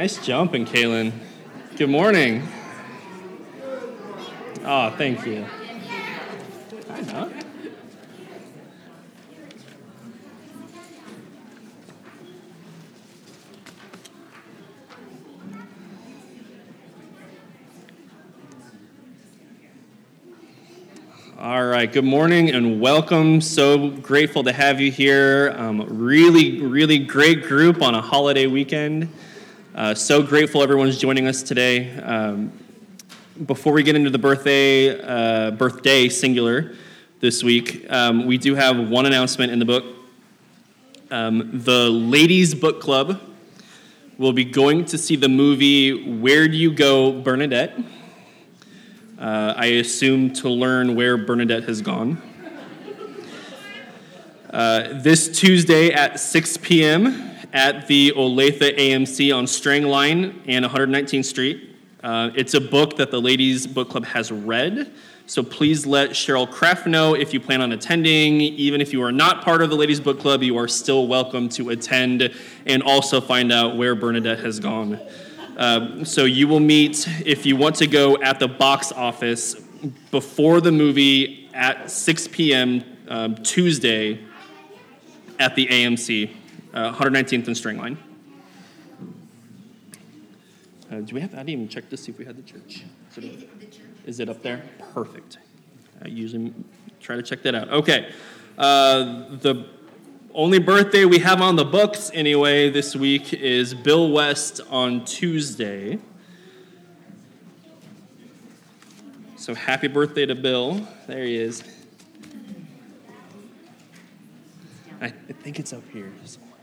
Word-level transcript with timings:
Nice 0.00 0.24
jumping, 0.24 0.64
Kaylin. 0.64 1.10
Good 1.76 1.90
morning. 1.90 2.46
Oh, 4.64 4.94
thank 4.96 5.26
you. 5.26 5.44
All 21.40 21.66
right, 21.66 21.92
good 21.92 22.04
morning 22.04 22.50
and 22.50 22.80
welcome. 22.80 23.40
So 23.40 23.90
grateful 23.90 24.44
to 24.44 24.52
have 24.52 24.80
you 24.80 24.92
here. 24.92 25.52
Um, 25.56 25.84
really, 25.88 26.60
really 26.60 26.98
great 27.00 27.42
group 27.42 27.82
on 27.82 27.96
a 27.96 28.00
holiday 28.00 28.46
weekend. 28.46 29.12
Uh, 29.78 29.94
so 29.94 30.20
grateful 30.20 30.60
everyone's 30.60 30.98
joining 30.98 31.28
us 31.28 31.40
today. 31.40 31.96
Um, 31.98 32.50
before 33.46 33.72
we 33.72 33.84
get 33.84 33.94
into 33.94 34.10
the 34.10 34.18
birthday, 34.18 35.00
uh, 35.00 35.52
birthday 35.52 36.08
singular 36.08 36.74
this 37.20 37.44
week, 37.44 37.86
um, 37.88 38.26
we 38.26 38.38
do 38.38 38.56
have 38.56 38.90
one 38.90 39.06
announcement 39.06 39.52
in 39.52 39.60
the 39.60 39.64
book. 39.64 39.84
Um, 41.12 41.60
the 41.62 41.88
Ladies 41.90 42.56
Book 42.56 42.80
Club 42.80 43.20
will 44.18 44.32
be 44.32 44.44
going 44.44 44.84
to 44.86 44.98
see 44.98 45.14
the 45.14 45.28
movie 45.28 46.18
Where 46.18 46.48
Do 46.48 46.56
You 46.56 46.72
Go, 46.72 47.12
Bernadette? 47.12 47.78
Uh, 49.16 49.54
I 49.56 49.66
assume 49.66 50.32
to 50.32 50.48
learn 50.48 50.96
where 50.96 51.16
Bernadette 51.16 51.62
has 51.68 51.82
gone. 51.82 52.20
Uh, 54.52 55.00
this 55.02 55.38
Tuesday 55.38 55.92
at 55.92 56.18
6 56.18 56.56
p.m. 56.56 57.28
at 57.52 57.86
the 57.86 58.12
Olathe 58.16 58.78
AMC 58.78 59.36
on 59.36 59.46
Strang 59.46 59.84
Line 59.84 60.42
and 60.46 60.64
119th 60.64 61.24
Street. 61.24 61.76
Uh, 62.02 62.30
it's 62.34 62.54
a 62.54 62.60
book 62.60 62.96
that 62.96 63.10
the 63.10 63.20
Ladies 63.20 63.66
Book 63.66 63.90
Club 63.90 64.04
has 64.04 64.30
read, 64.30 64.92
so 65.26 65.42
please 65.42 65.84
let 65.84 66.10
Cheryl 66.10 66.50
Kraft 66.50 66.86
know 66.86 67.14
if 67.14 67.34
you 67.34 67.40
plan 67.40 67.60
on 67.60 67.72
attending. 67.72 68.40
Even 68.40 68.80
if 68.80 68.94
you 68.94 69.02
are 69.02 69.12
not 69.12 69.42
part 69.42 69.60
of 69.60 69.68
the 69.68 69.76
Ladies 69.76 70.00
Book 70.00 70.20
Club, 70.20 70.42
you 70.42 70.56
are 70.56 70.68
still 70.68 71.06
welcome 71.06 71.50
to 71.50 71.68
attend 71.70 72.32
and 72.64 72.82
also 72.82 73.20
find 73.20 73.52
out 73.52 73.76
where 73.76 73.94
Bernadette 73.94 74.38
has 74.38 74.58
gone. 74.58 74.98
Um, 75.58 76.04
so 76.04 76.24
you 76.24 76.48
will 76.48 76.60
meet, 76.60 77.06
if 77.26 77.44
you 77.44 77.56
want 77.56 77.76
to 77.76 77.86
go, 77.86 78.16
at 78.22 78.38
the 78.38 78.48
box 78.48 78.90
office 78.90 79.54
before 80.10 80.60
the 80.60 80.72
movie 80.72 81.50
at 81.52 81.90
6 81.90 82.28
p.m. 82.28 82.84
Um, 83.08 83.34
Tuesday 83.36 84.24
at 85.38 85.54
the 85.54 85.66
AMC, 85.66 86.30
uh, 86.74 86.92
119th 86.92 87.46
and 87.46 87.56
Strang 87.56 87.78
Line. 87.78 87.98
Uh, 90.90 91.00
do 91.00 91.14
we 91.14 91.20
have? 91.20 91.34
I 91.34 91.38
didn't 91.38 91.50
even 91.50 91.68
check 91.68 91.90
to 91.90 91.96
see 91.96 92.12
if 92.12 92.18
we 92.18 92.24
had 92.24 92.36
the 92.36 92.42
church. 92.42 92.84
Is 93.16 93.24
it, 93.24 93.48
is 94.06 94.20
it 94.20 94.28
up 94.28 94.42
there? 94.42 94.62
Perfect. 94.94 95.38
I 96.02 96.08
usually 96.08 96.54
try 97.00 97.16
to 97.16 97.22
check 97.22 97.42
that 97.42 97.54
out. 97.54 97.68
Okay. 97.70 98.12
Uh, 98.56 99.36
the 99.36 99.66
only 100.34 100.58
birthday 100.58 101.04
we 101.04 101.18
have 101.18 101.42
on 101.42 101.56
the 101.56 101.64
books, 101.64 102.10
anyway, 102.14 102.70
this 102.70 102.96
week 102.96 103.32
is 103.34 103.74
Bill 103.74 104.10
West 104.10 104.60
on 104.70 105.04
Tuesday. 105.04 105.98
So 109.36 109.54
happy 109.54 109.88
birthday 109.88 110.26
to 110.26 110.34
Bill. 110.34 110.86
There 111.06 111.24
he 111.24 111.36
is. 111.36 111.62
I, 115.00 115.06
I 115.06 115.10
think 115.10 115.58
it's 115.58 115.72
up 115.72 115.82
here 115.92 116.12
somewhere. 116.24 116.57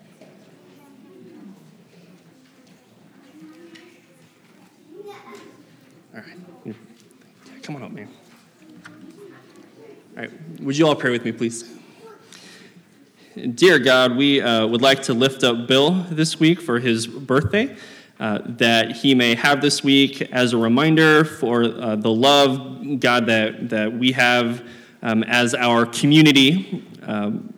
Come 7.66 7.78
on 7.78 7.82
up, 7.82 7.92
man. 7.94 8.08
All 10.16 10.22
right. 10.22 10.30
Would 10.62 10.78
you 10.78 10.86
all 10.86 10.94
pray 10.94 11.10
with 11.10 11.26
me, 11.26 11.32
please? 11.32 11.68
Dear 13.56 13.80
God, 13.80 14.16
we 14.16 14.40
uh, 14.40 14.68
would 14.68 14.84
like 14.84 15.02
to 15.04 15.16
lift 15.16 15.44
up 15.44 15.66
Bill 15.66 16.06
this 16.12 16.40
week 16.40 16.62
for 16.62 16.80
his 16.80 17.08
birthday, 17.08 17.76
uh, 18.20 18.42
that 18.46 18.98
he 18.98 19.16
may 19.16 19.34
have 19.34 19.62
this 19.62 19.84
week 19.84 20.22
as 20.32 20.54
a 20.54 20.58
reminder 20.60 21.26
for 21.26 21.64
uh, 21.64 21.96
the 21.96 22.12
love, 22.12 23.00
God, 23.00 23.26
that, 23.26 23.70
that 23.70 23.92
we 23.92 24.12
have 24.12 24.64
um, 25.02 25.24
as 25.24 25.56
our 25.56 25.88
community 25.88 26.86
um, 27.02 27.52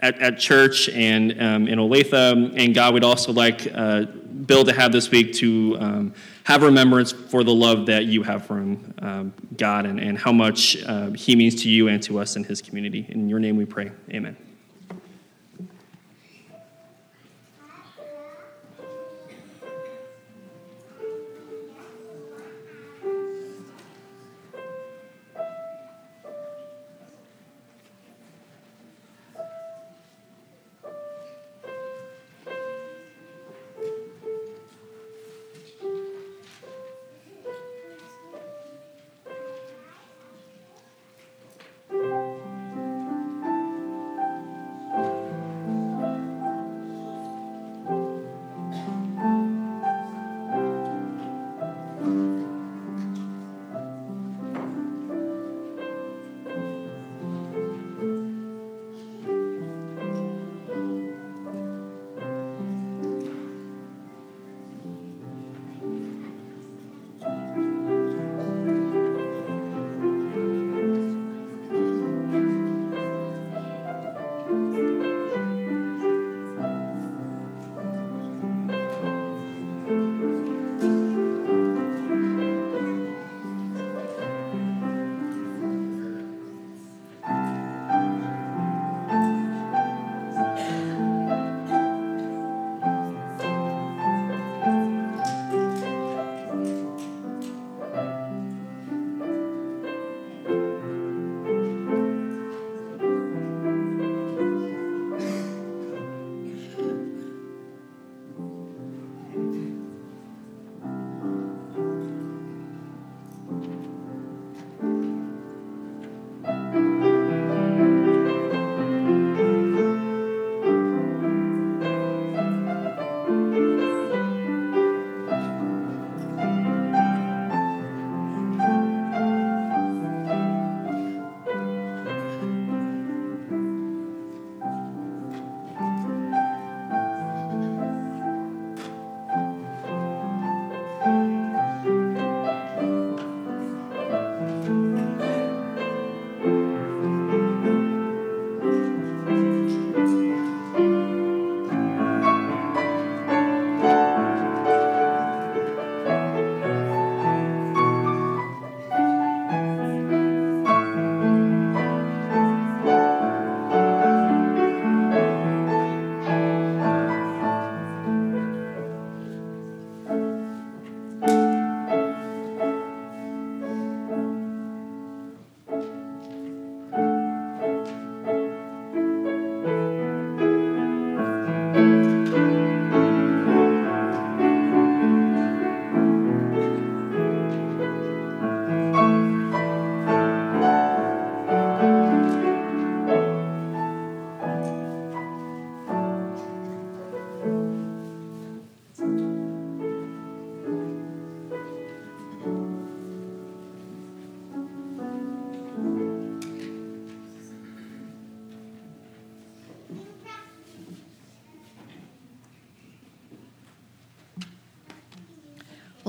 at, 0.00 0.20
at 0.20 0.38
church 0.38 0.90
and 0.90 1.40
um, 1.40 1.68
in 1.68 1.78
Olathe. 1.78 2.52
And 2.54 2.74
God, 2.74 2.92
we'd 2.92 3.02
also 3.02 3.32
like 3.32 3.66
uh, 3.74 4.04
Bill 4.46 4.64
to 4.64 4.72
have 4.72 4.92
this 4.92 5.10
week 5.10 5.32
to 5.34 5.76
um, 5.80 6.14
have 6.44 6.62
remembrance 6.62 7.12
for 7.12 7.44
the 7.44 7.54
love 7.54 7.86
that 7.86 8.06
you 8.06 8.22
have 8.22 8.46
from 8.46 8.94
um, 8.98 9.34
God, 9.56 9.86
and, 9.86 9.98
and 10.00 10.18
how 10.18 10.32
much 10.32 10.82
uh, 10.84 11.10
he 11.10 11.36
means 11.36 11.62
to 11.62 11.70
you 11.70 11.88
and 11.88 12.02
to 12.04 12.18
us 12.18 12.36
in 12.36 12.44
his 12.44 12.60
community. 12.62 13.06
In 13.08 13.28
your 13.28 13.38
name 13.38 13.56
we 13.56 13.64
pray. 13.64 13.90
Amen. 14.10 14.36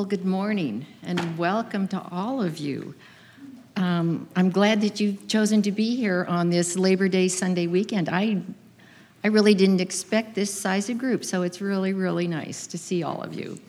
Good 0.07 0.25
morning 0.25 0.85
and 1.01 1.35
welcome 1.35 1.87
to 1.87 1.99
all 2.11 2.43
of 2.43 2.59
you. 2.59 2.93
Um, 3.75 4.29
I'm 4.35 4.51
glad 4.51 4.81
that 4.81 4.99
you've 4.99 5.27
chosen 5.27 5.63
to 5.63 5.71
be 5.71 5.95
here 5.95 6.27
on 6.29 6.51
this 6.51 6.75
Labor 6.75 7.07
Day 7.07 7.27
Sunday 7.27 7.65
weekend. 7.65 8.09
I, 8.09 8.43
I 9.23 9.29
really 9.29 9.55
didn't 9.55 9.81
expect 9.81 10.35
this 10.35 10.53
size 10.53 10.91
of 10.91 10.99
group, 10.99 11.25
so 11.25 11.41
it's 11.41 11.59
really, 11.59 11.93
really 11.93 12.27
nice 12.27 12.67
to 12.67 12.77
see 12.77 13.01
all 13.01 13.23
of 13.23 13.33
you. 13.33 13.59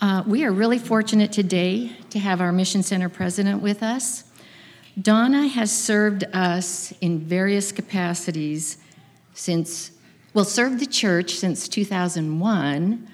Uh, 0.00 0.24
we 0.26 0.44
are 0.44 0.50
really 0.50 0.78
fortunate 0.78 1.30
today 1.30 1.92
to 2.10 2.18
have 2.18 2.40
our 2.40 2.50
Mission 2.50 2.82
Center 2.82 3.08
president 3.08 3.62
with 3.62 3.80
us. 3.80 4.24
Donna 5.00 5.46
has 5.46 5.70
served 5.70 6.24
us 6.32 6.92
in 7.00 7.20
various 7.20 7.70
capacities 7.70 8.78
since, 9.34 9.92
well, 10.34 10.44
served 10.44 10.80
the 10.80 10.86
church 10.86 11.34
since 11.34 11.68
2001, 11.68 13.08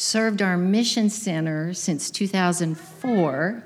served 0.00 0.40
our 0.40 0.56
Mission 0.56 1.10
Center 1.10 1.74
since 1.74 2.10
2004 2.10 3.62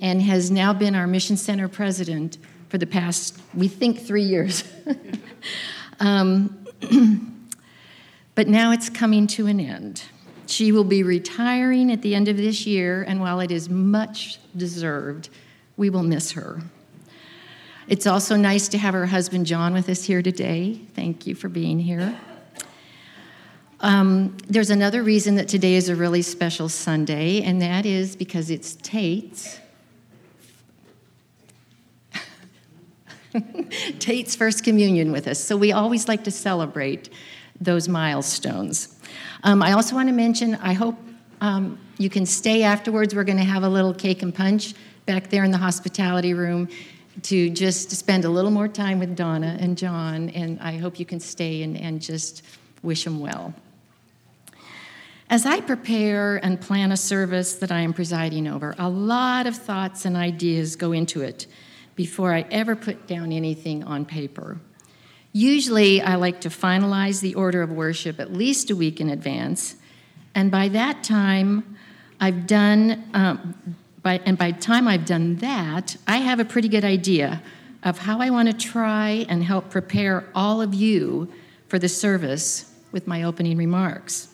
and 0.00 0.22
has 0.22 0.50
now 0.50 0.72
been 0.72 0.94
our 0.94 1.06
Mission 1.06 1.36
Center 1.36 1.68
president 1.68 2.38
for 2.70 2.78
the 2.78 2.86
past, 2.86 3.38
we 3.52 3.68
think, 3.68 4.00
three 4.00 4.22
years. 4.22 4.64
um, 6.00 6.66
but 8.34 8.48
now 8.48 8.72
it's 8.72 8.88
coming 8.88 9.26
to 9.26 9.48
an 9.48 9.60
end. 9.60 10.02
She 10.46 10.72
will 10.72 10.84
be 10.84 11.02
retiring 11.02 11.92
at 11.92 12.00
the 12.00 12.14
end 12.14 12.28
of 12.28 12.38
this 12.38 12.66
year, 12.66 13.02
and 13.02 13.20
while 13.20 13.40
it 13.40 13.50
is 13.50 13.68
much 13.68 14.38
deserved, 14.56 15.28
we 15.76 15.90
will 15.90 16.02
miss 16.02 16.32
her. 16.32 16.62
It's 17.86 18.06
also 18.06 18.34
nice 18.34 18.68
to 18.68 18.78
have 18.78 18.94
her 18.94 19.06
husband 19.06 19.44
John 19.44 19.74
with 19.74 19.90
us 19.90 20.04
here 20.04 20.22
today. 20.22 20.80
Thank 20.94 21.26
you 21.26 21.34
for 21.34 21.50
being 21.50 21.78
here. 21.78 22.18
Um, 23.80 24.36
there's 24.48 24.70
another 24.70 25.02
reason 25.02 25.36
that 25.36 25.48
today 25.48 25.74
is 25.74 25.88
a 25.88 25.96
really 25.96 26.22
special 26.22 26.68
Sunday, 26.68 27.42
and 27.42 27.60
that 27.60 27.84
is 27.84 28.16
because 28.16 28.50
it's 28.50 28.76
Tate's 28.76 29.60
Tate's 33.98 34.34
first 34.34 34.64
communion 34.64 35.12
with 35.12 35.26
us. 35.26 35.42
So 35.42 35.56
we 35.56 35.72
always 35.72 36.08
like 36.08 36.24
to 36.24 36.30
celebrate 36.30 37.10
those 37.60 37.88
milestones. 37.88 38.98
Um, 39.42 39.62
I 39.62 39.72
also 39.72 39.94
want 39.94 40.08
to 40.08 40.14
mention, 40.14 40.56
I 40.56 40.72
hope 40.72 40.96
um, 41.40 41.78
you 41.98 42.10
can 42.10 42.26
stay 42.26 42.62
afterwards. 42.62 43.14
We're 43.14 43.24
going 43.24 43.38
to 43.38 43.44
have 43.44 43.62
a 43.62 43.68
little 43.68 43.94
cake 43.94 44.22
and 44.22 44.34
punch 44.34 44.74
back 45.06 45.30
there 45.30 45.44
in 45.44 45.50
the 45.50 45.58
hospitality 45.58 46.34
room 46.34 46.68
to 47.22 47.48
just 47.50 47.90
spend 47.90 48.24
a 48.24 48.28
little 48.28 48.50
more 48.50 48.68
time 48.68 48.98
with 48.98 49.16
Donna 49.16 49.56
and 49.58 49.78
John, 49.78 50.28
and 50.30 50.60
I 50.60 50.76
hope 50.76 50.98
you 50.98 51.06
can 51.06 51.20
stay 51.20 51.62
and, 51.62 51.76
and 51.76 52.00
just 52.00 52.42
wish 52.82 53.04
them 53.04 53.20
well. 53.20 53.54
As 55.28 55.44
I 55.44 55.60
prepare 55.60 56.36
and 56.36 56.60
plan 56.60 56.92
a 56.92 56.96
service 56.96 57.54
that 57.54 57.72
I 57.72 57.80
am 57.80 57.92
presiding 57.92 58.46
over, 58.46 58.76
a 58.78 58.88
lot 58.88 59.48
of 59.48 59.56
thoughts 59.56 60.04
and 60.04 60.16
ideas 60.16 60.76
go 60.76 60.92
into 60.92 61.20
it 61.22 61.48
before 61.96 62.32
I 62.32 62.46
ever 62.52 62.76
put 62.76 63.08
down 63.08 63.32
anything 63.32 63.82
on 63.82 64.04
paper. 64.04 64.60
Usually, 65.32 66.00
I 66.00 66.14
like 66.14 66.40
to 66.42 66.48
finalize 66.48 67.20
the 67.20 67.34
order 67.34 67.60
of 67.60 67.72
worship 67.72 68.20
at 68.20 68.32
least 68.32 68.70
a 68.70 68.76
week 68.76 69.00
in 69.00 69.10
advance, 69.10 69.74
and 70.32 70.50
by 70.50 70.68
that 70.68 71.02
time, 71.02 71.76
I've 72.20 72.46
done, 72.46 73.10
um, 73.12 73.76
by, 74.02 74.20
and 74.24 74.38
by 74.38 74.52
the 74.52 74.60
time 74.60 74.86
I've 74.86 75.06
done 75.06 75.36
that, 75.36 75.96
I 76.06 76.18
have 76.18 76.38
a 76.38 76.44
pretty 76.44 76.68
good 76.68 76.84
idea 76.84 77.42
of 77.82 77.98
how 77.98 78.20
I 78.20 78.30
want 78.30 78.48
to 78.48 78.54
try 78.54 79.26
and 79.28 79.42
help 79.42 79.70
prepare 79.70 80.24
all 80.36 80.62
of 80.62 80.72
you 80.72 81.32
for 81.66 81.80
the 81.80 81.88
service 81.88 82.72
with 82.92 83.08
my 83.08 83.24
opening 83.24 83.56
remarks. 83.56 84.28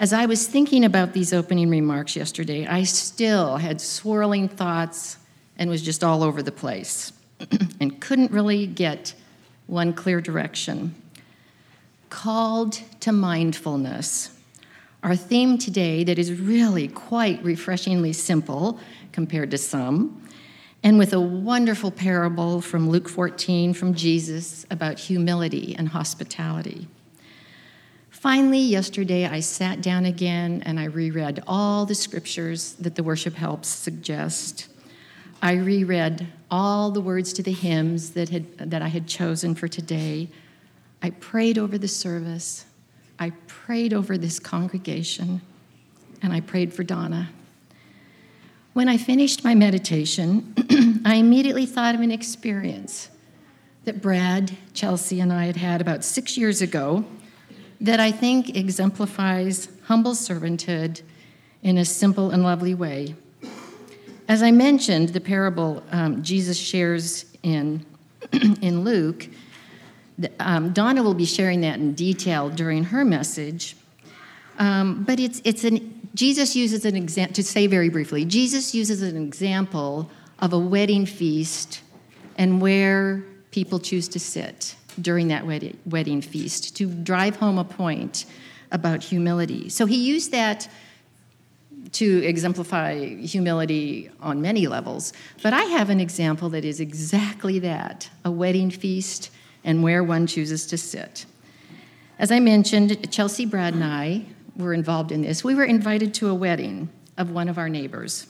As 0.00 0.14
I 0.14 0.24
was 0.24 0.48
thinking 0.48 0.86
about 0.86 1.12
these 1.12 1.34
opening 1.34 1.68
remarks 1.68 2.16
yesterday, 2.16 2.66
I 2.66 2.84
still 2.84 3.58
had 3.58 3.82
swirling 3.82 4.48
thoughts 4.48 5.18
and 5.58 5.68
was 5.68 5.82
just 5.82 6.02
all 6.02 6.22
over 6.22 6.42
the 6.42 6.50
place 6.50 7.12
and 7.80 8.00
couldn't 8.00 8.30
really 8.30 8.66
get 8.66 9.12
one 9.66 9.92
clear 9.92 10.22
direction. 10.22 10.94
Called 12.08 12.80
to 13.00 13.12
mindfulness. 13.12 14.30
Our 15.02 15.14
theme 15.14 15.58
today, 15.58 16.02
that 16.04 16.18
is 16.18 16.32
really 16.32 16.88
quite 16.88 17.44
refreshingly 17.44 18.14
simple 18.14 18.80
compared 19.12 19.50
to 19.50 19.58
some, 19.58 20.26
and 20.82 20.98
with 20.98 21.12
a 21.12 21.20
wonderful 21.20 21.90
parable 21.90 22.62
from 22.62 22.88
Luke 22.88 23.06
14 23.06 23.74
from 23.74 23.92
Jesus 23.92 24.64
about 24.70 24.98
humility 24.98 25.76
and 25.76 25.88
hospitality. 25.88 26.88
Finally, 28.20 28.58
yesterday 28.58 29.24
I 29.24 29.40
sat 29.40 29.80
down 29.80 30.04
again 30.04 30.62
and 30.66 30.78
I 30.78 30.84
reread 30.84 31.42
all 31.46 31.86
the 31.86 31.94
scriptures 31.94 32.74
that 32.74 32.94
the 32.94 33.02
worship 33.02 33.32
helps 33.32 33.68
suggest. 33.68 34.68
I 35.40 35.54
reread 35.54 36.26
all 36.50 36.90
the 36.90 37.00
words 37.00 37.32
to 37.32 37.42
the 37.42 37.54
hymns 37.54 38.10
that, 38.10 38.28
had, 38.28 38.58
that 38.58 38.82
I 38.82 38.88
had 38.88 39.06
chosen 39.06 39.54
for 39.54 39.68
today. 39.68 40.28
I 41.02 41.08
prayed 41.08 41.56
over 41.56 41.78
the 41.78 41.88
service. 41.88 42.66
I 43.18 43.30
prayed 43.46 43.94
over 43.94 44.18
this 44.18 44.38
congregation. 44.38 45.40
And 46.20 46.34
I 46.34 46.40
prayed 46.40 46.74
for 46.74 46.84
Donna. 46.84 47.30
When 48.74 48.86
I 48.86 48.98
finished 48.98 49.44
my 49.44 49.54
meditation, 49.54 50.54
I 51.06 51.14
immediately 51.14 51.64
thought 51.64 51.94
of 51.94 52.02
an 52.02 52.12
experience 52.12 53.08
that 53.86 54.02
Brad, 54.02 54.58
Chelsea, 54.74 55.20
and 55.20 55.32
I 55.32 55.46
had 55.46 55.56
had 55.56 55.80
about 55.80 56.04
six 56.04 56.36
years 56.36 56.60
ago 56.60 57.06
that 57.80 58.00
I 58.00 58.12
think 58.12 58.56
exemplifies 58.56 59.68
humble 59.84 60.12
servanthood 60.12 61.02
in 61.62 61.78
a 61.78 61.84
simple 61.84 62.30
and 62.30 62.42
lovely 62.42 62.74
way. 62.74 63.14
As 64.28 64.42
I 64.42 64.50
mentioned, 64.50 65.10
the 65.10 65.20
parable 65.20 65.82
um, 65.90 66.22
Jesus 66.22 66.56
shares 66.56 67.24
in, 67.42 67.84
in 68.62 68.84
Luke, 68.84 69.28
um, 70.38 70.72
Donna 70.72 71.02
will 71.02 71.14
be 71.14 71.24
sharing 71.24 71.62
that 71.62 71.78
in 71.78 71.94
detail 71.94 72.50
during 72.50 72.84
her 72.84 73.04
message. 73.04 73.76
Um, 74.58 75.04
but 75.04 75.18
it's, 75.18 75.40
it's 75.44 75.64
an, 75.64 76.08
Jesus 76.14 76.54
uses 76.54 76.84
an 76.84 76.96
example, 76.96 77.34
to 77.34 77.42
say 77.42 77.66
very 77.66 77.88
briefly, 77.88 78.24
Jesus 78.24 78.74
uses 78.74 79.02
an 79.02 79.16
example 79.16 80.10
of 80.38 80.52
a 80.52 80.58
wedding 80.58 81.06
feast 81.06 81.80
and 82.36 82.60
where 82.60 83.24
people 83.50 83.78
choose 83.78 84.08
to 84.08 84.20
sit 84.20 84.76
during 85.00 85.28
that 85.28 85.44
wedding, 85.46 86.22
feast 86.22 86.76
to 86.76 86.86
drive 86.86 87.36
home 87.36 87.58
a 87.58 87.64
point 87.64 88.26
about 88.72 89.02
humility. 89.02 89.68
So 89.68 89.86
he 89.86 89.96
used 89.96 90.30
that 90.32 90.68
to 91.92 92.24
exemplify 92.24 93.16
humility 93.16 94.10
on 94.20 94.40
many 94.40 94.68
levels. 94.68 95.12
But 95.42 95.52
I 95.52 95.62
have 95.62 95.90
an 95.90 95.98
example 95.98 96.48
that 96.50 96.64
is 96.64 96.78
exactly 96.78 97.58
that 97.60 98.08
a 98.24 98.30
wedding 98.30 98.70
feast 98.70 99.30
and 99.64 99.82
where 99.82 100.04
one 100.04 100.26
chooses 100.26 100.66
to 100.66 100.78
sit. 100.78 101.26
As 102.18 102.30
I 102.30 102.38
mentioned, 102.38 103.10
Chelsea, 103.10 103.44
Brad, 103.44 103.74
and 103.74 103.82
I 103.82 104.24
were 104.56 104.72
involved 104.72 105.10
in 105.10 105.22
this. 105.22 105.42
We 105.42 105.54
were 105.54 105.64
invited 105.64 106.14
to 106.14 106.28
a 106.28 106.34
wedding 106.34 106.90
of 107.16 107.30
one 107.30 107.48
of 107.48 107.58
our 107.58 107.68
neighbors. 107.68 108.26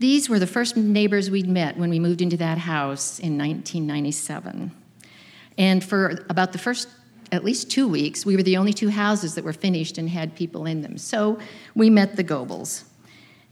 These 0.00 0.28
were 0.28 0.40
the 0.40 0.46
first 0.46 0.76
neighbors 0.76 1.30
we'd 1.30 1.48
met 1.48 1.78
when 1.78 1.88
we 1.88 1.98
moved 1.98 2.20
into 2.20 2.36
that 2.38 2.58
house 2.58 3.18
in 3.20 3.38
1997. 3.38 4.72
And 5.58 5.82
for 5.82 6.24
about 6.28 6.52
the 6.52 6.58
first 6.58 6.88
at 7.32 7.44
least 7.44 7.70
two 7.70 7.88
weeks, 7.88 8.24
we 8.24 8.36
were 8.36 8.42
the 8.42 8.56
only 8.56 8.72
two 8.72 8.90
houses 8.90 9.34
that 9.34 9.44
were 9.44 9.52
finished 9.52 9.98
and 9.98 10.08
had 10.08 10.34
people 10.34 10.66
in 10.66 10.82
them. 10.82 10.96
So 10.96 11.38
we 11.74 11.90
met 11.90 12.16
the 12.16 12.24
Goebels. 12.24 12.84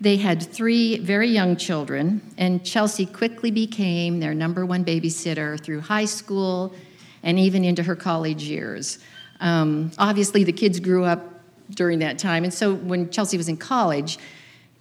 They 0.00 0.16
had 0.16 0.42
three 0.42 0.98
very 0.98 1.28
young 1.28 1.56
children, 1.56 2.22
and 2.36 2.64
Chelsea 2.64 3.06
quickly 3.06 3.50
became 3.50 4.20
their 4.20 4.34
number 4.34 4.66
one 4.66 4.84
babysitter 4.84 5.60
through 5.62 5.80
high 5.80 6.06
school 6.06 6.74
and 7.22 7.38
even 7.38 7.64
into 7.64 7.84
her 7.84 7.94
college 7.94 8.42
years. 8.42 8.98
Um, 9.40 9.92
obviously, 9.98 10.42
the 10.44 10.52
kids 10.52 10.80
grew 10.80 11.04
up 11.04 11.40
during 11.70 12.00
that 12.00 12.18
time, 12.18 12.42
and 12.44 12.52
so 12.52 12.74
when 12.74 13.10
Chelsea 13.10 13.36
was 13.36 13.48
in 13.48 13.56
college, 13.56 14.18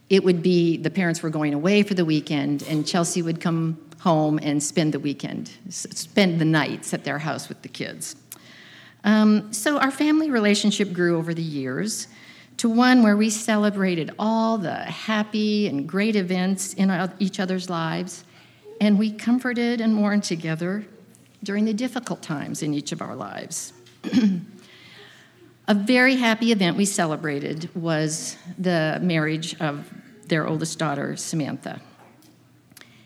it 0.10 0.24
would 0.24 0.42
be 0.42 0.78
the 0.78 0.90
parents 0.90 1.22
were 1.24 1.30
going 1.30 1.54
away 1.54 1.84
for 1.84 1.94
the 1.94 2.04
weekend, 2.04 2.64
and 2.64 2.86
Chelsea 2.86 3.22
would 3.22 3.40
come 3.40 3.78
home 4.02 4.40
and 4.42 4.62
spend 4.62 4.94
the 4.94 5.00
weekend, 5.00 5.52
spend 5.70 6.42
the 6.42 6.46
nights 6.46 6.92
at 6.92 7.04
their 7.04 7.20
house 7.20 7.48
with 7.48 7.62
the 7.62 7.68
kids. 7.68 8.16
Um, 9.04 9.54
so 9.54 9.78
our 9.78 9.92
family 9.92 10.32
relationship 10.32 10.92
grew 10.92 11.18
over 11.18 11.36
the 11.36 11.44
years 11.44 12.08
to 12.58 12.68
one 12.68 13.04
where 13.04 13.16
we 13.16 13.30
celebrated 13.30 14.12
all 14.18 14.58
the 14.58 14.74
happy 14.76 15.68
and 15.68 15.88
great 15.88 16.16
events 16.16 16.74
in 16.74 17.12
each 17.20 17.40
other's 17.40 17.70
lives, 17.70 18.24
and 18.80 18.98
we 18.98 19.12
comforted 19.12 19.82
and 19.82 19.94
mourned 19.94 20.24
together 20.24 20.84
during 21.44 21.66
the 21.66 21.74
difficult 21.74 22.24
times 22.24 22.64
in 22.64 22.74
each 22.74 22.92
of 22.92 23.02
our 23.02 23.16
lives. 23.16 23.74
A 25.68 25.74
very 25.76 26.16
happy 26.16 26.52
event 26.52 26.76
we 26.76 26.86
celebrated 26.86 27.70
was 27.76 28.36
the 28.58 29.00
marriage 29.02 29.60
of 29.62 29.88
their 30.28 30.48
oldest 30.48 30.80
daughter, 30.80 31.16
Samantha. 31.16 31.80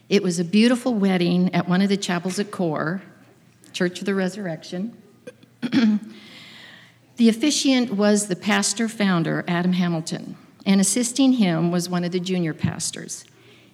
It 0.07 0.21
was 0.21 0.39
a 0.39 0.43
beautiful 0.43 0.93
wedding 0.93 1.53
at 1.53 1.67
one 1.67 1.81
of 1.81 1.89
the 1.89 1.97
chapels 1.97 2.37
at 2.39 2.51
Core, 2.51 3.01
Church 3.73 3.99
of 3.99 4.05
the 4.05 4.13
Resurrection. 4.13 4.95
the 5.61 7.29
officiant 7.29 7.93
was 7.93 8.27
the 8.27 8.35
pastor 8.35 8.87
founder, 8.87 9.43
Adam 9.47 9.73
Hamilton, 9.73 10.37
and 10.65 10.79
assisting 10.79 11.33
him 11.33 11.71
was 11.71 11.89
one 11.89 12.03
of 12.03 12.11
the 12.11 12.19
junior 12.19 12.53
pastors. 12.53 13.25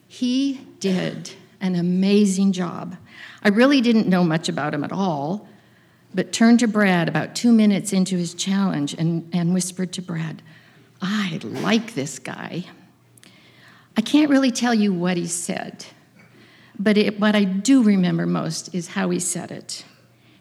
He 0.08 0.66
did 0.80 1.32
an 1.60 1.76
amazing 1.76 2.54
job. 2.54 2.96
I 3.44 3.50
really 3.50 3.82
didn't 3.82 4.08
know 4.08 4.24
much 4.24 4.48
about 4.48 4.74
him 4.74 4.84
at 4.84 4.92
all, 4.92 5.48
but 6.14 6.32
turned 6.32 6.60
to 6.60 6.68
Brad 6.68 7.08
about 7.08 7.36
two 7.36 7.52
minutes 7.52 7.94
into 7.94 8.18
his 8.18 8.34
challenge 8.34 8.94
and, 8.94 9.30
and 9.34 9.54
whispered 9.54 9.92
to 9.94 10.02
Brad, 10.02 10.42
I 11.02 11.40
like 11.44 11.94
this 11.94 12.20
guy. 12.20 12.66
I 13.98 14.02
can't 14.02 14.30
really 14.30 14.52
tell 14.52 14.74
you 14.74 14.94
what 14.94 15.18
he 15.18 15.28
said, 15.28 15.86
but 16.82 16.98
it, 16.98 17.20
what 17.20 17.36
I 17.36 17.44
do 17.44 17.84
remember 17.84 18.26
most 18.26 18.74
is 18.74 18.90
how 18.90 19.10
he 19.10 19.20
said 19.20 19.52
it. 19.52 19.86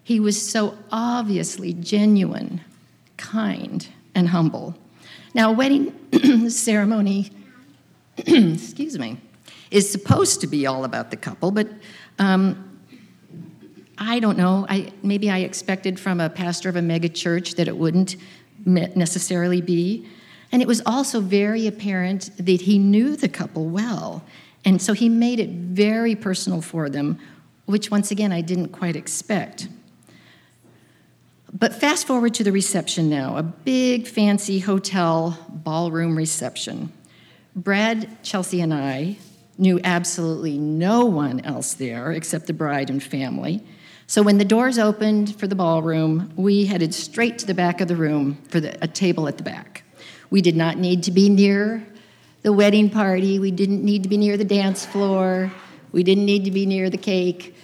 He 0.03 0.19
was 0.19 0.41
so 0.41 0.77
obviously 0.91 1.75
genuine, 1.75 2.63
kind, 3.17 3.87
and 4.15 4.29
humble. 4.29 4.75
Now, 5.35 5.51
a 5.51 5.53
wedding 5.53 6.49
ceremony, 6.51 7.31
excuse 8.17 8.99
me, 8.99 9.19
is 9.71 9.91
supposed 9.91 10.41
to 10.41 10.47
be 10.47 10.67
all 10.67 10.85
about 10.85 11.11
the 11.11 11.17
couple, 11.17 11.51
but 11.51 11.69
um, 12.19 12.79
I 13.99 14.19
don't 14.19 14.39
know. 14.39 14.67
I, 14.69 14.93
maybe 15.03 15.31
I 15.31 15.39
expected 15.39 16.01
from 16.01 16.21
a 16.21 16.31
pastor 16.31 16.71
of 16.71 16.77
a 16.77 16.81
megachurch 16.81 17.57
that 17.57 17.69
it 17.69 17.77
wouldn't 17.77 18.17
necessarily 18.65 19.61
be. 19.61 20.09
And 20.53 20.63
it 20.63 20.67
was 20.67 20.83
also 20.85 21.21
very 21.21 21.67
apparent 21.67 22.31
that 22.39 22.63
he 22.63 22.79
knew 22.79 23.15
the 23.15 23.29
couple 23.29 23.67
well. 23.67 24.25
And 24.65 24.81
so 24.81 24.93
he 24.93 25.09
made 25.09 25.41
it 25.41 25.51
very 25.51 26.15
personal 26.15 26.61
for 26.61 26.89
them, 26.89 27.19
which 27.67 27.91
once 27.91 28.11
again 28.11 28.33
I 28.33 28.41
didn't 28.41 28.69
quite 28.69 28.97
expect. 28.97 29.69
But 31.53 31.75
fast 31.75 32.07
forward 32.07 32.35
to 32.35 32.45
the 32.45 32.53
reception 32.53 33.11
now 33.11 33.37
a 33.37 33.43
big, 33.43 34.07
fancy 34.07 34.61
hotel 34.61 35.39
ballroom 35.49 36.17
reception. 36.17 36.93
Brad, 37.57 38.23
Chelsea, 38.23 38.61
and 38.61 38.73
I 38.73 39.17
knew 39.59 39.81
absolutely 39.83 40.59
no 40.59 41.05
one 41.05 41.41
else 41.41 41.75
there 41.75 42.13
except 42.13 42.47
the 42.47 42.53
bride 42.53 42.89
and 42.89 43.03
family. 43.03 43.63
So 44.07 44.23
when 44.23 44.39
the 44.39 44.45
doors 44.45 44.79
opened 44.79 45.39
for 45.39 45.47
the 45.47 45.55
ballroom, 45.55 46.33
we 46.37 46.65
headed 46.65 46.95
straight 46.95 47.39
to 47.39 47.47
the 47.47 47.55
back 47.55 47.81
of 47.81 47.89
the 47.89 47.97
room 47.97 48.39
for 48.49 48.59
the, 48.61 48.77
a 48.83 48.89
table 48.89 49.29
at 49.29 49.37
the 49.37 49.45
back. 49.45 49.85
We 50.31 50.41
did 50.41 50.57
not 50.57 50.79
need 50.79 51.03
to 51.05 51.11
be 51.11 51.29
near 51.29 51.87
the 52.43 52.53
wedding 52.53 52.89
party, 52.89 53.39
we 53.39 53.51
didn't 53.51 53.85
need 53.85 54.03
to 54.03 54.09
be 54.09 54.17
near 54.17 54.37
the 54.37 54.45
dance 54.45 54.87
floor, 54.87 55.53
we 55.93 56.03
didn't 56.03 56.25
need 56.25 56.45
to 56.45 56.51
be 56.51 56.67
near 56.67 56.89
the 56.89 56.97
cake. 56.97 57.55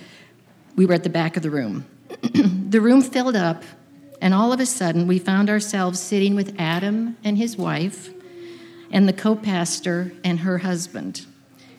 We 0.74 0.84
were 0.84 0.94
at 0.94 1.04
the 1.04 1.10
back 1.10 1.36
of 1.36 1.42
the 1.42 1.50
room. 1.50 1.86
the 2.20 2.80
room 2.80 3.00
filled 3.00 3.36
up, 3.36 3.62
and 4.20 4.34
all 4.34 4.52
of 4.52 4.60
a 4.60 4.66
sudden, 4.66 5.06
we 5.06 5.18
found 5.18 5.48
ourselves 5.48 6.00
sitting 6.00 6.34
with 6.34 6.54
Adam 6.58 7.16
and 7.24 7.38
his 7.38 7.56
wife, 7.56 8.10
and 8.90 9.08
the 9.08 9.12
co 9.12 9.34
pastor 9.34 10.12
and 10.22 10.40
her 10.40 10.58
husband. 10.58 11.26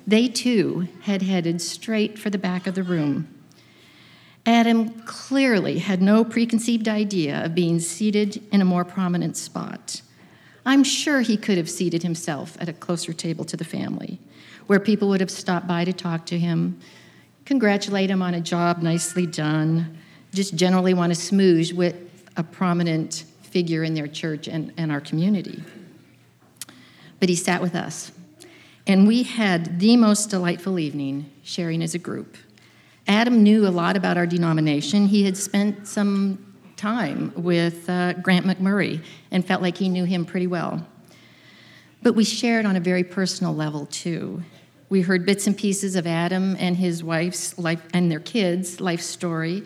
They 0.08 0.28
too 0.28 0.88
had 1.02 1.22
headed 1.22 1.62
straight 1.62 2.18
for 2.18 2.30
the 2.30 2.38
back 2.38 2.66
of 2.66 2.76
the 2.76 2.84
room. 2.84 3.28
Adam 4.46 4.90
clearly 5.02 5.80
had 5.80 6.02
no 6.02 6.24
preconceived 6.24 6.88
idea 6.88 7.44
of 7.44 7.54
being 7.54 7.80
seated 7.80 8.42
in 8.52 8.62
a 8.62 8.66
more 8.66 8.86
prominent 8.86 9.36
spot. 9.36 10.02
I'm 10.68 10.84
sure 10.84 11.22
he 11.22 11.38
could 11.38 11.58
have 11.58 11.70
seated 11.70 12.04
himself 12.04 12.58
at 12.60 12.68
a 12.68 12.74
closer 12.74 13.14
table 13.14 13.46
to 13.46 13.56
the 13.56 13.64
family, 13.64 14.20
where 14.68 14.82
people 14.82 15.08
would 15.08 15.22
have 15.22 15.32
stopped 15.32 15.66
by 15.66 15.86
to 15.86 15.94
talk 15.94 16.26
to 16.26 16.38
him, 16.38 16.78
congratulate 17.46 18.10
him 18.10 18.22
on 18.22 18.34
a 18.34 18.42
job 18.42 18.82
nicely 18.82 19.26
done, 19.26 19.98
just 20.34 20.56
generally 20.56 20.94
want 20.94 21.16
to 21.16 21.18
smooge 21.18 21.72
with 21.72 21.96
a 22.36 22.44
prominent 22.44 23.24
figure 23.44 23.86
in 23.86 23.94
their 23.94 24.10
church 24.10 24.50
and, 24.50 24.74
and 24.76 24.92
our 24.92 25.00
community. 25.00 25.64
But 27.22 27.30
he 27.30 27.36
sat 27.36 27.62
with 27.62 27.74
us, 27.74 28.12
and 28.86 29.08
we 29.08 29.24
had 29.24 29.80
the 29.80 29.96
most 29.96 30.30
delightful 30.30 30.80
evening 30.80 31.32
sharing 31.44 31.82
as 31.82 31.96
a 31.96 32.00
group. 32.00 32.36
Adam 33.08 33.42
knew 33.42 33.66
a 33.66 33.70
lot 33.70 33.96
about 33.96 34.18
our 34.18 34.28
denomination. 34.28 35.06
He 35.06 35.24
had 35.24 35.38
spent 35.38 35.88
some 35.88 36.47
time 36.78 37.34
with 37.36 37.90
uh, 37.90 38.14
Grant 38.14 38.46
McMurray 38.46 39.04
and 39.32 39.46
felt 39.46 39.62
like 39.62 39.78
he 39.78 39.90
knew 39.90 40.06
him 40.06 40.26
pretty 40.26 40.48
well. 40.48 40.86
But 42.02 42.14
we 42.14 42.24
shared 42.24 42.66
on 42.66 42.76
a 42.76 42.80
very 42.80 43.04
personal 43.04 43.54
level, 43.54 43.88
too. 43.88 44.44
We 44.90 45.02
heard 45.02 45.26
bits 45.26 45.48
and 45.48 45.58
pieces 45.58 45.96
of 45.96 46.08
Adam 46.08 46.56
and 46.60 46.78
his 46.78 47.04
wife's 47.04 47.58
life 47.58 47.82
and 47.94 48.10
their 48.10 48.20
kids' 48.20 48.80
life 48.80 49.02
story, 49.02 49.64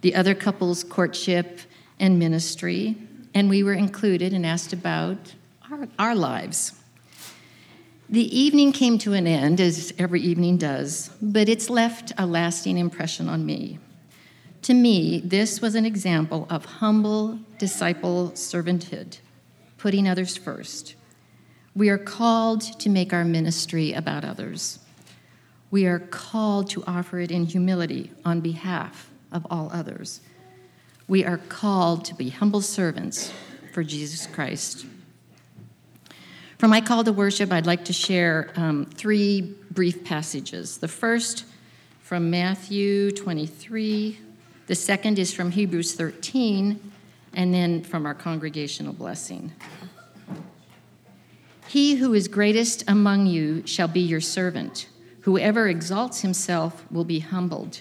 the 0.00 0.14
other 0.14 0.34
couple's 0.34 0.82
courtship 0.82 1.60
and 2.00 2.18
ministry, 2.18 2.96
and 3.34 3.48
we 3.48 3.62
were 3.62 3.74
included 3.74 4.32
and 4.32 4.44
asked 4.44 4.72
about 4.72 5.34
our, 5.70 5.86
our 5.98 6.14
lives. 6.14 6.72
The 8.08 8.36
evening 8.36 8.72
came 8.72 8.98
to 8.98 9.12
an 9.12 9.28
end, 9.28 9.60
as 9.60 9.92
every 9.98 10.20
evening 10.20 10.56
does, 10.56 11.10
but 11.22 11.48
it's 11.48 11.70
left 11.70 12.12
a 12.18 12.26
lasting 12.26 12.76
impression 12.76 13.28
on 13.28 13.46
me. 13.46 13.78
To 14.62 14.74
me, 14.74 15.20
this 15.24 15.62
was 15.62 15.74
an 15.74 15.86
example 15.86 16.46
of 16.50 16.64
humble 16.66 17.38
disciple 17.58 18.32
servanthood, 18.34 19.18
putting 19.78 20.06
others 20.06 20.36
first. 20.36 20.96
We 21.74 21.88
are 21.88 21.98
called 21.98 22.60
to 22.80 22.90
make 22.90 23.12
our 23.12 23.24
ministry 23.24 23.92
about 23.94 24.24
others. 24.24 24.80
We 25.70 25.86
are 25.86 25.98
called 26.00 26.68
to 26.70 26.84
offer 26.86 27.20
it 27.20 27.30
in 27.30 27.46
humility 27.46 28.10
on 28.24 28.40
behalf 28.40 29.08
of 29.32 29.46
all 29.50 29.70
others. 29.72 30.20
We 31.08 31.24
are 31.24 31.38
called 31.38 32.04
to 32.06 32.14
be 32.14 32.28
humble 32.28 32.60
servants 32.60 33.32
for 33.72 33.82
Jesus 33.82 34.26
Christ. 34.26 34.84
For 36.58 36.68
my 36.68 36.82
call 36.82 37.02
to 37.04 37.12
worship, 37.12 37.50
I'd 37.50 37.66
like 37.66 37.86
to 37.86 37.92
share 37.94 38.50
um, 38.56 38.84
three 38.84 39.56
brief 39.70 40.04
passages. 40.04 40.76
The 40.76 40.88
first 40.88 41.46
from 42.02 42.28
Matthew 42.28 43.12
23, 43.12 44.18
the 44.70 44.76
second 44.76 45.18
is 45.18 45.34
from 45.34 45.50
Hebrews 45.50 45.94
13, 45.94 46.78
and 47.34 47.52
then 47.52 47.82
from 47.82 48.06
our 48.06 48.14
congregational 48.14 48.92
blessing. 48.92 49.50
He 51.66 51.96
who 51.96 52.14
is 52.14 52.28
greatest 52.28 52.84
among 52.86 53.26
you 53.26 53.66
shall 53.66 53.88
be 53.88 53.98
your 53.98 54.20
servant. 54.20 54.88
Whoever 55.22 55.66
exalts 55.66 56.20
himself 56.20 56.84
will 56.88 57.02
be 57.02 57.18
humbled, 57.18 57.80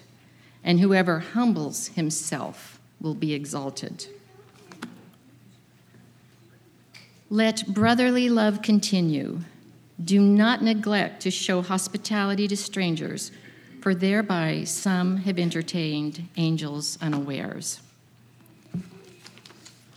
and 0.63 0.79
whoever 0.79 1.19
humbles 1.19 1.89
himself 1.89 2.79
will 2.99 3.13
be 3.13 3.35
exalted. 3.35 4.07
Let 7.29 7.67
brotherly 7.67 8.29
love 8.29 8.63
continue. 8.63 9.41
Do 10.03 10.19
not 10.19 10.63
neglect 10.63 11.21
to 11.21 11.29
show 11.29 11.61
hospitality 11.61 12.47
to 12.47 12.57
strangers, 12.57 13.31
for 13.81 13.95
thereby 13.95 14.63
some 14.63 15.17
have 15.17 15.39
entertained 15.39 16.27
angels 16.37 16.97
unawares. 17.01 17.81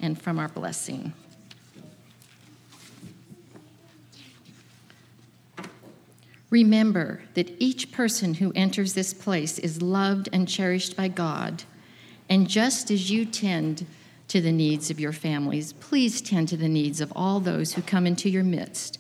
And 0.01 0.21
from 0.21 0.39
our 0.39 0.49
blessing. 0.49 1.13
Remember 6.51 7.23
that 7.35 7.51
each 7.59 7.93
person 7.93 8.35
who 8.35 8.53
enters 8.55 8.95
this 8.95 9.15
place 9.15 9.59
is 9.59 9.81
loved 9.81 10.29
and 10.33 10.49
cherished 10.49 10.97
by 10.97 11.09
God 11.09 11.63
and 12.33 12.49
just 12.49 12.91
as 12.91 13.11
you 13.11 13.27
tend 13.27 13.85
to 14.29 14.41
the 14.41 14.53
needs 14.53 14.91
of 14.91 14.99
your 14.99 15.13
families, 15.13 15.75
please 15.75 16.23
tend 16.23 16.49
to 16.49 16.57
the 16.57 16.67
needs 16.67 17.03
of 17.03 17.13
all 17.15 17.41
those 17.41 17.75
who 17.75 17.83
come 17.83 18.07
into 18.07 18.31
your 18.31 18.43
midst. 18.43 18.99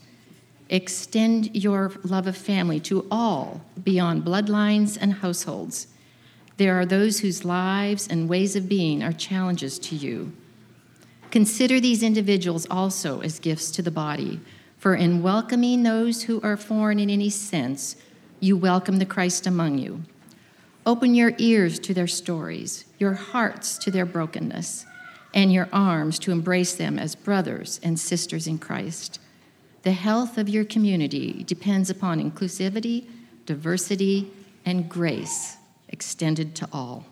Extend 0.72 1.54
your 1.54 1.92
love 2.02 2.26
of 2.26 2.34
family 2.34 2.80
to 2.80 3.06
all 3.10 3.60
beyond 3.84 4.24
bloodlines 4.24 4.96
and 4.98 5.12
households. 5.12 5.86
There 6.56 6.80
are 6.80 6.86
those 6.86 7.20
whose 7.20 7.44
lives 7.44 8.08
and 8.08 8.26
ways 8.26 8.56
of 8.56 8.70
being 8.70 9.02
are 9.02 9.12
challenges 9.12 9.78
to 9.80 9.94
you. 9.94 10.32
Consider 11.30 11.78
these 11.78 12.02
individuals 12.02 12.66
also 12.70 13.20
as 13.20 13.38
gifts 13.38 13.70
to 13.72 13.82
the 13.82 13.90
body, 13.90 14.40
for 14.78 14.94
in 14.94 15.22
welcoming 15.22 15.82
those 15.82 16.22
who 16.22 16.40
are 16.40 16.56
foreign 16.56 16.98
in 16.98 17.10
any 17.10 17.28
sense, 17.28 17.96
you 18.40 18.56
welcome 18.56 18.98
the 18.98 19.04
Christ 19.04 19.46
among 19.46 19.76
you. 19.76 20.00
Open 20.86 21.14
your 21.14 21.34
ears 21.36 21.78
to 21.80 21.92
their 21.92 22.06
stories, 22.06 22.86
your 22.98 23.12
hearts 23.12 23.76
to 23.76 23.90
their 23.90 24.06
brokenness, 24.06 24.86
and 25.34 25.52
your 25.52 25.68
arms 25.70 26.18
to 26.20 26.32
embrace 26.32 26.74
them 26.74 26.98
as 26.98 27.14
brothers 27.14 27.78
and 27.82 28.00
sisters 28.00 28.46
in 28.46 28.56
Christ. 28.56 29.18
The 29.82 29.92
health 29.92 30.38
of 30.38 30.48
your 30.48 30.64
community 30.64 31.42
depends 31.44 31.90
upon 31.90 32.20
inclusivity, 32.20 33.06
diversity, 33.46 34.30
and 34.64 34.88
grace 34.88 35.56
extended 35.88 36.54
to 36.56 36.68
all. 36.72 37.04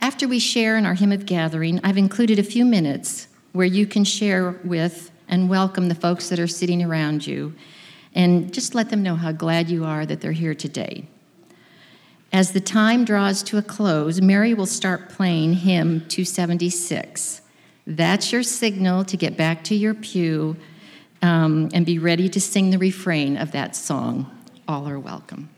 After 0.00 0.26
we 0.26 0.38
share 0.38 0.76
in 0.76 0.86
our 0.86 0.94
hymn 0.94 1.12
of 1.12 1.26
gathering, 1.26 1.80
I've 1.84 1.98
included 1.98 2.38
a 2.38 2.42
few 2.42 2.64
minutes 2.64 3.28
where 3.52 3.66
you 3.66 3.86
can 3.86 4.04
share 4.04 4.58
with 4.64 5.10
and 5.28 5.48
welcome 5.48 5.88
the 5.88 5.94
folks 5.94 6.28
that 6.30 6.40
are 6.40 6.46
sitting 6.46 6.82
around 6.82 7.26
you 7.26 7.54
and 8.14 8.52
just 8.52 8.74
let 8.74 8.90
them 8.90 9.02
know 9.02 9.14
how 9.14 9.32
glad 9.32 9.68
you 9.68 9.84
are 9.84 10.04
that 10.06 10.20
they're 10.20 10.32
here 10.32 10.54
today. 10.54 11.06
As 12.32 12.52
the 12.52 12.60
time 12.60 13.04
draws 13.04 13.42
to 13.44 13.58
a 13.58 13.62
close, 13.62 14.22
Mary 14.22 14.54
will 14.54 14.66
start 14.66 15.10
playing 15.10 15.52
hymn 15.52 16.00
276. 16.08 17.42
That's 17.86 18.32
your 18.32 18.42
signal 18.42 19.04
to 19.04 19.16
get 19.16 19.36
back 19.36 19.62
to 19.64 19.74
your 19.74 19.92
pew 19.92 20.56
um, 21.22 21.70
and 21.72 21.86
be 21.86 21.98
ready 21.98 22.28
to 22.28 22.40
sing 22.40 22.70
the 22.70 22.78
refrain 22.78 23.36
of 23.36 23.52
that 23.52 23.74
song, 23.76 24.30
All 24.68 24.88
Are 24.88 24.98
Welcome. 24.98 25.48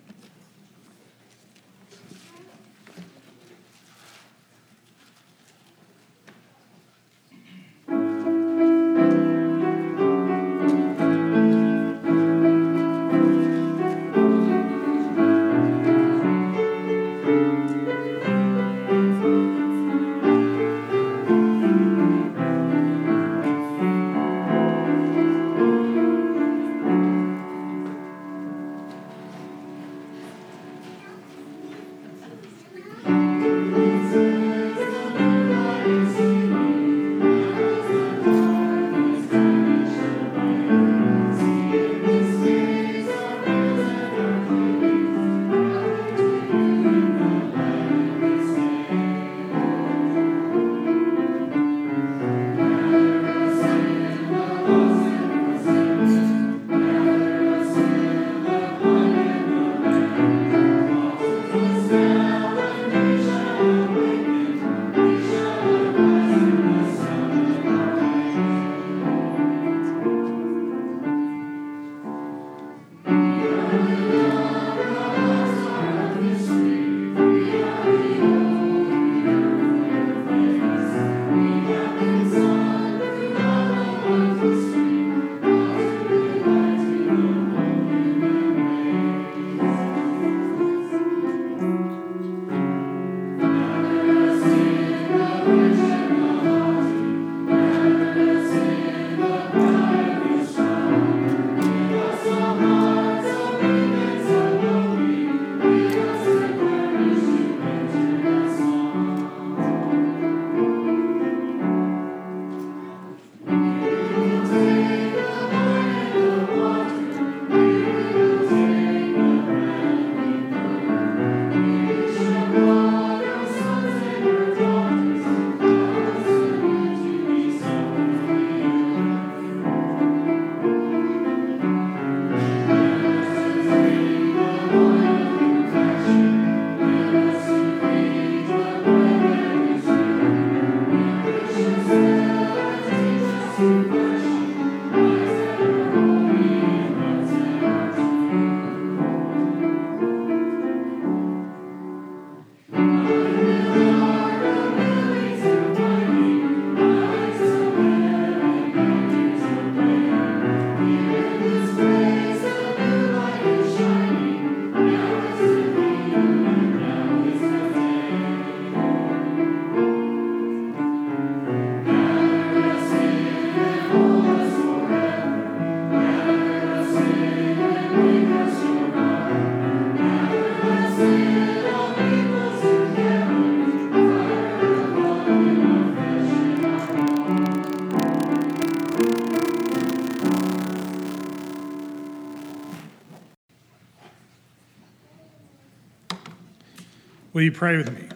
Will 197.45 197.51
you 197.51 197.57
pray 197.59 197.77
with 197.77 197.93
me? 197.93 198.09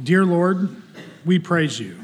Dear 0.00 0.24
Lord, 0.24 0.80
we 1.24 1.40
praise 1.40 1.80
you. 1.80 1.98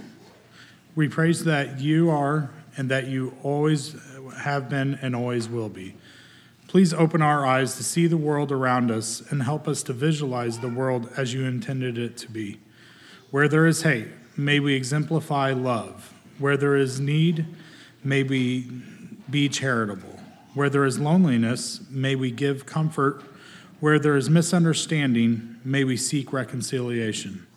We 0.97 1.09
praise 1.09 1.45
that 1.45 1.79
you 1.79 2.11
are 2.11 2.51
and 2.77 2.91
that 2.91 3.07
you 3.07 3.37
always 3.45 3.95
have 4.39 4.69
been 4.69 4.99
and 5.01 5.15
always 5.15 5.49
will 5.49 5.69
be. 5.69 5.95
Please 6.67 6.93
open 6.93 7.23
our 7.23 7.47
eyes 7.47 7.77
to 7.77 7.85
see 7.85 8.09
the 8.09 8.17
world 8.17 8.51
around 8.51 8.91
us 8.91 9.23
and 9.31 9.45
help 9.45 9.69
us 9.69 9.85
to 9.85 9.93
visualize 9.93 10.59
the 10.59 10.69
world 10.69 11.09
as 11.17 11.35
you 11.35 11.45
intended 11.45 11.97
it 11.97 12.17
to 12.17 12.29
be. 12.33 12.59
Where 13.31 13.47
there 13.47 13.69
is 13.69 13.83
hate, 13.83 14.09
may 14.37 14.59
we 14.59 14.75
exemplify 14.75 15.53
love. 15.53 16.13
Where 16.41 16.57
there 16.57 16.75
is 16.75 16.99
need, 16.99 17.47
may 18.03 18.25
we 18.25 18.73
be 19.31 19.49
charitable. 19.49 20.19
Where 20.55 20.69
there 20.69 20.85
is 20.85 20.99
loneliness, 20.99 21.81
may 21.89 22.17
we 22.17 22.33
give 22.33 22.67
comfort. 22.67 23.23
Where 23.83 23.99
there 23.99 24.17
is 24.17 24.31
misunderstanding, 24.31 25.57
may 25.65 25.83
we 25.83 25.97
seek 25.97 26.33
reconciliation. 26.33 27.49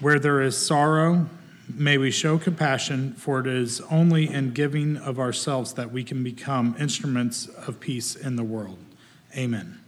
Where 0.00 0.18
there 0.18 0.42
is 0.42 0.58
sorrow, 0.58 1.28
may 1.72 1.96
we 1.96 2.10
show 2.10 2.38
compassion, 2.38 3.12
for 3.12 3.38
it 3.38 3.46
is 3.46 3.80
only 3.82 4.28
in 4.28 4.52
giving 4.52 4.96
of 4.96 5.20
ourselves 5.20 5.74
that 5.74 5.92
we 5.92 6.02
can 6.02 6.24
become 6.24 6.74
instruments 6.76 7.46
of 7.46 7.78
peace 7.78 8.16
in 8.16 8.34
the 8.34 8.42
world. 8.42 8.78
Amen. 9.36 9.78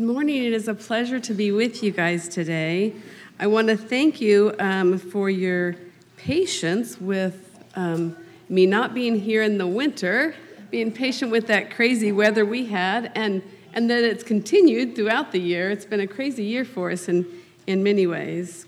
Good 0.00 0.06
morning. 0.06 0.44
It 0.44 0.54
is 0.54 0.66
a 0.66 0.72
pleasure 0.72 1.20
to 1.20 1.34
be 1.34 1.52
with 1.52 1.82
you 1.82 1.90
guys 1.90 2.26
today. 2.26 2.94
I 3.38 3.48
want 3.48 3.68
to 3.68 3.76
thank 3.76 4.18
you 4.18 4.54
um, 4.58 4.98
for 4.98 5.28
your 5.28 5.76
patience 6.16 6.98
with 6.98 7.62
um, 7.74 8.16
me 8.48 8.64
not 8.64 8.94
being 8.94 9.20
here 9.20 9.42
in 9.42 9.58
the 9.58 9.66
winter, 9.66 10.34
being 10.70 10.90
patient 10.90 11.30
with 11.30 11.48
that 11.48 11.70
crazy 11.70 12.12
weather 12.12 12.46
we 12.46 12.64
had, 12.64 13.12
and, 13.14 13.42
and 13.74 13.90
that 13.90 14.02
it's 14.02 14.24
continued 14.24 14.96
throughout 14.96 15.32
the 15.32 15.38
year. 15.38 15.70
It's 15.70 15.84
been 15.84 16.00
a 16.00 16.06
crazy 16.06 16.44
year 16.44 16.64
for 16.64 16.90
us 16.90 17.06
in, 17.06 17.26
in 17.66 17.82
many 17.82 18.06
ways. 18.06 18.64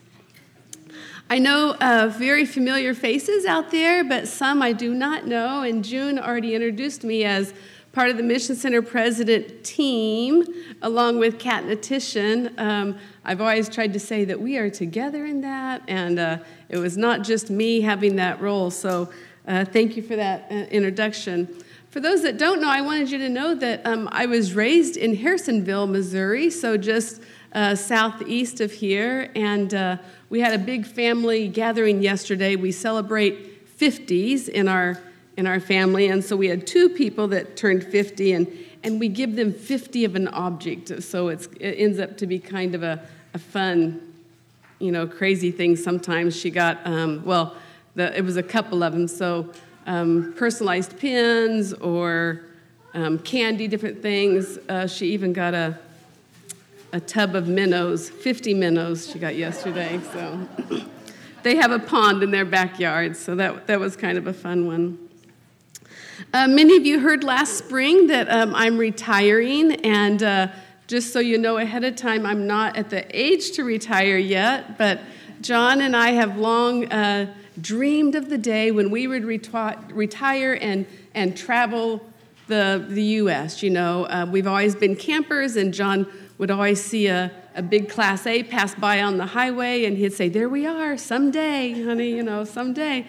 I 1.31 1.38
know 1.38 1.77
uh, 1.81 2.12
very 2.14 2.45
familiar 2.45 2.92
faces 2.92 3.47
out 3.47 3.71
there, 3.71 4.05
but 4.05 4.29
some 4.29 4.61
I 4.61 4.75
do 4.75 4.92
not 4.92 5.27
know, 5.27 5.62
and 5.62 5.83
June 5.83 6.18
already 6.18 6.55
introduced 6.55 7.05
me 7.05 7.25
as 7.25 7.55
part 7.92 8.09
of 8.09 8.16
the 8.16 8.22
Mission 8.22 8.57
Center 8.57 8.81
president 8.81 9.64
team, 9.64 10.44
along 10.81 11.18
with 11.18 11.38
Kat 11.38 11.66
Natition. 11.66 12.55
Um, 12.59 12.98
I've 13.22 13.40
always 13.40 13.68
tried 13.68 13.92
to 13.92 14.00
say 14.00 14.24
that 14.24 14.40
we 14.40 14.57
are 14.57 14.70
together 14.70 15.26
in 15.26 15.42
that, 15.42 15.83
and 15.87 16.18
uh, 16.18 16.38
it 16.70 16.78
was 16.78 16.96
not 16.96 17.22
just 17.22 17.50
me 17.50 17.83
having 17.83 18.16
that 18.16 18.40
role. 18.40 18.70
So 18.70 19.11
uh, 19.46 19.66
thank 19.66 19.96
you 19.96 20.02
for 20.02 20.16
that 20.16 20.46
uh, 20.50 20.55
introduction. 20.55 21.55
For 21.90 22.00
those 22.00 22.22
that 22.22 22.38
don't 22.38 22.62
know, 22.62 22.70
I 22.70 22.81
wanted 22.81 23.11
you 23.11 23.18
to 23.18 23.28
know 23.28 23.55
that 23.57 23.85
um, 23.85 24.09
I 24.11 24.24
was 24.24 24.55
raised 24.55 24.96
in 24.96 25.14
Harrisonville, 25.14 25.87
Missouri, 25.87 26.48
so 26.48 26.78
just 26.78 27.20
uh, 27.52 27.74
southeast 27.74 28.62
of 28.62 28.72
here, 28.72 29.31
and 29.37 29.74
uh, 29.74 29.98
we 30.31 30.40
had 30.40 30.55
a 30.55 30.59
big 30.59 30.87
family 30.87 31.46
gathering 31.46 32.02
yesterday. 32.02 32.57
We 32.57 32.72
celebrate 32.72 33.76
50s 33.78 34.48
in 34.48 34.68
our 34.68 34.98
in 35.37 35.47
our 35.47 35.61
family. 35.61 36.09
And 36.09 36.25
so 36.25 36.37
we 36.37 36.49
had 36.49 36.66
two 36.66 36.88
people 36.88 37.29
that 37.29 37.57
turned 37.57 37.85
50, 37.85 38.33
and, 38.33 38.59
and 38.83 39.01
we 39.01 39.09
give 39.09 39.37
them 39.37 39.53
50 39.53 40.05
of 40.05 40.14
an 40.14 40.29
object. 40.29 41.03
So 41.03 41.29
it 41.29 41.49
ends 41.61 41.99
up 41.99 42.16
to 42.18 42.27
be 42.27 42.38
kind 42.38 42.75
of 42.75 42.83
a, 42.83 43.07
a 43.35 43.38
fun, 43.38 44.01
you 44.79 44.92
know, 44.92 45.07
crazy 45.07 45.51
thing 45.51 45.77
sometimes. 45.77 46.37
She 46.37 46.51
got, 46.51 46.81
um, 46.85 47.23
well, 47.25 47.57
the, 47.95 48.16
it 48.16 48.25
was 48.25 48.37
a 48.37 48.42
couple 48.42 48.83
of 48.83 48.92
them. 48.92 49.09
So 49.09 49.51
um, 49.87 50.35
personalized 50.37 50.99
pins 50.99 51.73
or 51.75 52.42
um, 52.95 53.18
candy, 53.18 53.68
different 53.68 54.03
things. 54.03 54.59
Uh, 54.68 54.87
she 54.87 55.12
even 55.12 55.33
got 55.33 55.55
a, 55.55 55.79
a 56.92 57.01
tub 57.01 57.35
of 57.35 57.49
minnows, 57.49 58.11
50 58.11 58.55
minnows 58.55 59.11
she 59.11 59.18
got 59.18 59.35
yesterday. 59.35 59.99
So 60.12 60.49
they 61.42 61.57
have 61.57 61.71
a 61.71 61.79
pond 61.79 62.23
in 62.23 62.31
their 62.31 62.45
backyard, 62.45 63.16
so 63.16 63.35
that, 63.37 63.66
that 63.66 63.81
was 63.81 63.97
kind 63.97 64.18
of 64.18 64.27
a 64.27 64.35
fun 64.35 64.66
one. 64.66 64.99
Uh, 66.33 66.48
many 66.48 66.77
of 66.77 66.87
you 66.87 67.01
heard 67.01 67.25
last 67.25 67.59
spring 67.59 68.07
that 68.07 68.29
um, 68.31 68.55
I'm 68.55 68.79
retiring, 68.79 69.72
and 69.85 70.22
uh, 70.22 70.48
just 70.87 71.12
so 71.12 71.20
you 71.20 71.38
know 71.38 71.59
ahead 71.59 71.85
of 71.85 71.96
time, 71.96 72.27
I'm 72.27 72.46
not 72.46 72.77
at 72.77 72.90
the 72.90 73.05
age 73.18 73.53
to 73.53 73.64
retire 73.64 74.16
yet, 74.16 74.79
but 74.79 75.01
John 75.40 75.81
and 75.81 75.96
I 75.96 76.11
have 76.11 76.37
long 76.38 76.90
uh, 76.92 77.33
dreamed 77.61 78.14
of 78.14 78.29
the 78.29 78.38
day 78.38 78.70
when 78.70 78.90
we 78.90 79.07
would 79.07 79.22
reti- 79.22 79.79
retire 79.92 80.59
and, 80.61 80.87
and 81.14 81.37
travel 81.37 82.01
the, 82.48 82.85
the 82.88 83.03
U.S. 83.03 83.62
You 83.62 83.70
know, 83.70 84.05
uh, 84.05 84.27
we've 84.31 84.46
always 84.46 84.75
been 84.75 84.96
campers, 84.96 85.57
and 85.57 85.72
John 85.72 86.07
would 86.38 86.51
always 86.51 86.83
see 86.83 87.07
a, 87.07 87.31
a 87.55 87.62
big 87.62 87.88
Class 87.88 88.27
A 88.27 88.42
pass 88.42 88.75
by 88.75 89.03
on 89.03 89.16
the 89.16 89.27
highway, 89.27 89.85
and 89.85 89.96
he'd 89.96 90.12
say, 90.12 90.29
There 90.29 90.48
we 90.48 90.66
are, 90.66 90.96
someday, 90.96 91.83
honey, 91.83 92.11
you 92.11 92.22
know, 92.22 92.44
someday. 92.44 93.07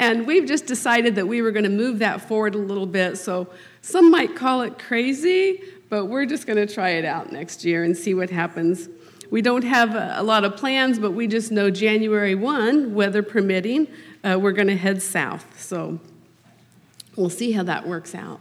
And 0.00 0.26
we've 0.26 0.46
just 0.46 0.64
decided 0.64 1.16
that 1.16 1.28
we 1.28 1.42
were 1.42 1.50
going 1.52 1.64
to 1.64 1.68
move 1.68 1.98
that 1.98 2.22
forward 2.22 2.54
a 2.54 2.58
little 2.58 2.86
bit. 2.86 3.18
So 3.18 3.48
some 3.82 4.10
might 4.10 4.34
call 4.34 4.62
it 4.62 4.78
crazy, 4.78 5.62
but 5.90 6.06
we're 6.06 6.24
just 6.24 6.46
going 6.46 6.56
to 6.56 6.72
try 6.72 6.92
it 6.92 7.04
out 7.04 7.30
next 7.30 7.66
year 7.66 7.84
and 7.84 7.94
see 7.94 8.14
what 8.14 8.30
happens. 8.30 8.88
We 9.30 9.42
don't 9.42 9.62
have 9.62 9.94
a 9.94 10.22
lot 10.22 10.44
of 10.44 10.56
plans, 10.56 10.98
but 10.98 11.10
we 11.10 11.26
just 11.26 11.52
know 11.52 11.68
January 11.68 12.34
1, 12.34 12.94
weather 12.94 13.22
permitting, 13.22 13.88
uh, 14.24 14.38
we're 14.40 14.52
going 14.52 14.68
to 14.68 14.76
head 14.76 15.02
south. 15.02 15.60
So 15.60 16.00
we'll 17.14 17.28
see 17.28 17.52
how 17.52 17.64
that 17.64 17.86
works 17.86 18.14
out. 18.14 18.40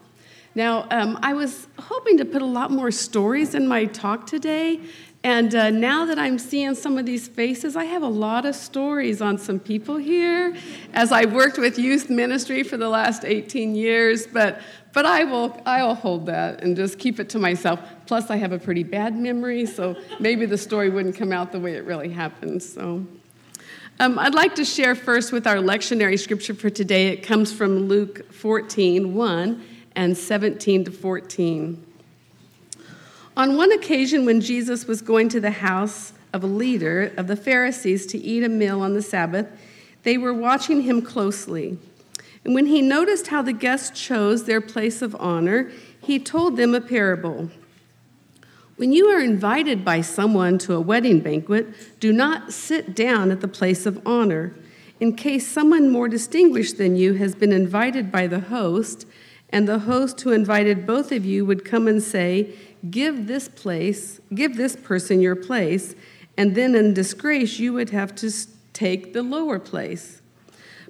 Now, 0.55 0.87
um, 0.89 1.19
I 1.21 1.33
was 1.33 1.67
hoping 1.77 2.17
to 2.19 2.25
put 2.25 2.41
a 2.41 2.45
lot 2.45 2.71
more 2.71 2.89
stories 2.89 3.53
in 3.53 3.67
my 3.67 3.83
talk 3.85 4.25
today, 4.25 4.79
and 5.23 5.53
uh, 5.53 5.69
now 5.69 6.05
that 6.05 6.17
I'm 6.17 6.39
seeing 6.39 6.75
some 6.75 6.97
of 6.97 7.05
these 7.05 7.27
faces, 7.27 7.75
I 7.75 7.83
have 7.83 8.03
a 8.03 8.07
lot 8.07 8.45
of 8.45 8.55
stories 8.55 9.21
on 9.21 9.37
some 9.37 9.59
people 9.59 9.97
here, 9.97 10.55
as 10.93 11.11
I 11.11 11.25
worked 11.25 11.57
with 11.57 11.77
youth 11.77 12.09
ministry 12.09 12.63
for 12.63 12.77
the 12.77 12.87
last 12.87 13.25
18 13.25 13.75
years. 13.75 14.25
But, 14.25 14.61
but 14.93 15.05
I, 15.05 15.25
will, 15.25 15.61
I 15.65 15.83
will 15.83 15.95
hold 15.95 16.27
that 16.27 16.63
and 16.63 16.73
just 16.73 16.99
keep 16.99 17.19
it 17.19 17.27
to 17.31 17.39
myself. 17.39 17.81
Plus, 18.05 18.29
I 18.29 18.37
have 18.37 18.53
a 18.53 18.59
pretty 18.59 18.83
bad 18.83 19.13
memory, 19.17 19.65
so 19.65 19.97
maybe 20.21 20.45
the 20.45 20.57
story 20.57 20.89
wouldn't 20.89 21.17
come 21.17 21.33
out 21.33 21.51
the 21.51 21.59
way 21.59 21.75
it 21.75 21.83
really 21.83 22.09
happened. 22.09 22.63
So. 22.63 23.05
Um, 23.99 24.17
I'd 24.17 24.33
like 24.33 24.55
to 24.55 24.63
share 24.63 24.95
first 24.95 25.33
with 25.33 25.45
our 25.45 25.57
lectionary 25.57 26.17
scripture 26.17 26.53
for 26.53 26.69
today. 26.69 27.07
It 27.07 27.23
comes 27.23 27.51
from 27.51 27.89
Luke 27.89 28.31
14, 28.31 29.13
1 29.13 29.65
and 29.97 30.17
17 30.17 30.85
to 30.85 30.91
14. 30.91 31.85
On 33.39 33.55
one 33.55 33.71
occasion, 33.71 34.25
when 34.25 34.41
Jesus 34.41 34.85
was 34.85 35.01
going 35.01 35.29
to 35.29 35.39
the 35.39 35.49
house 35.49 36.11
of 36.33 36.43
a 36.43 36.47
leader 36.47 37.13
of 37.15 37.27
the 37.27 37.37
Pharisees 37.37 38.05
to 38.07 38.17
eat 38.17 38.43
a 38.43 38.49
meal 38.49 38.81
on 38.81 38.95
the 38.95 39.01
Sabbath, 39.01 39.47
they 40.03 40.17
were 40.17 40.33
watching 40.33 40.81
him 40.81 41.01
closely. 41.01 41.77
And 42.43 42.53
when 42.53 42.65
he 42.65 42.81
noticed 42.81 43.27
how 43.27 43.41
the 43.41 43.53
guests 43.53 43.97
chose 43.97 44.43
their 44.43 44.59
place 44.59 45.01
of 45.01 45.15
honor, 45.21 45.71
he 46.01 46.19
told 46.19 46.57
them 46.57 46.75
a 46.75 46.81
parable. 46.81 47.49
When 48.75 48.91
you 48.91 49.05
are 49.07 49.21
invited 49.21 49.85
by 49.85 50.01
someone 50.01 50.57
to 50.57 50.73
a 50.73 50.81
wedding 50.81 51.21
banquet, 51.21 52.01
do 52.01 52.11
not 52.11 52.51
sit 52.51 52.93
down 52.93 53.31
at 53.31 53.39
the 53.39 53.47
place 53.47 53.85
of 53.85 54.05
honor. 54.05 54.53
In 54.99 55.15
case 55.15 55.47
someone 55.47 55.89
more 55.89 56.09
distinguished 56.09 56.77
than 56.77 56.97
you 56.97 57.13
has 57.13 57.35
been 57.35 57.53
invited 57.53 58.11
by 58.11 58.27
the 58.27 58.41
host, 58.41 59.05
and 59.51 59.67
the 59.67 59.79
host 59.79 60.19
who 60.21 60.31
invited 60.31 60.85
both 60.85 61.11
of 61.13 61.25
you 61.25 61.45
would 61.45 61.65
come 61.65 61.87
and 61.87 62.03
say, 62.03 62.53
give 62.89 63.27
this 63.27 63.47
place, 63.47 64.19
give 64.33 64.55
this 64.55 64.75
person 64.75 65.21
your 65.21 65.35
place, 65.35 65.95
and 66.37 66.55
then 66.55 66.75
in 66.75 66.93
disgrace 66.93 67.59
you 67.59 67.73
would 67.73 67.89
have 67.89 68.15
to 68.15 68.31
take 68.73 69.13
the 69.13 69.23
lower 69.23 69.59
place. 69.59 70.21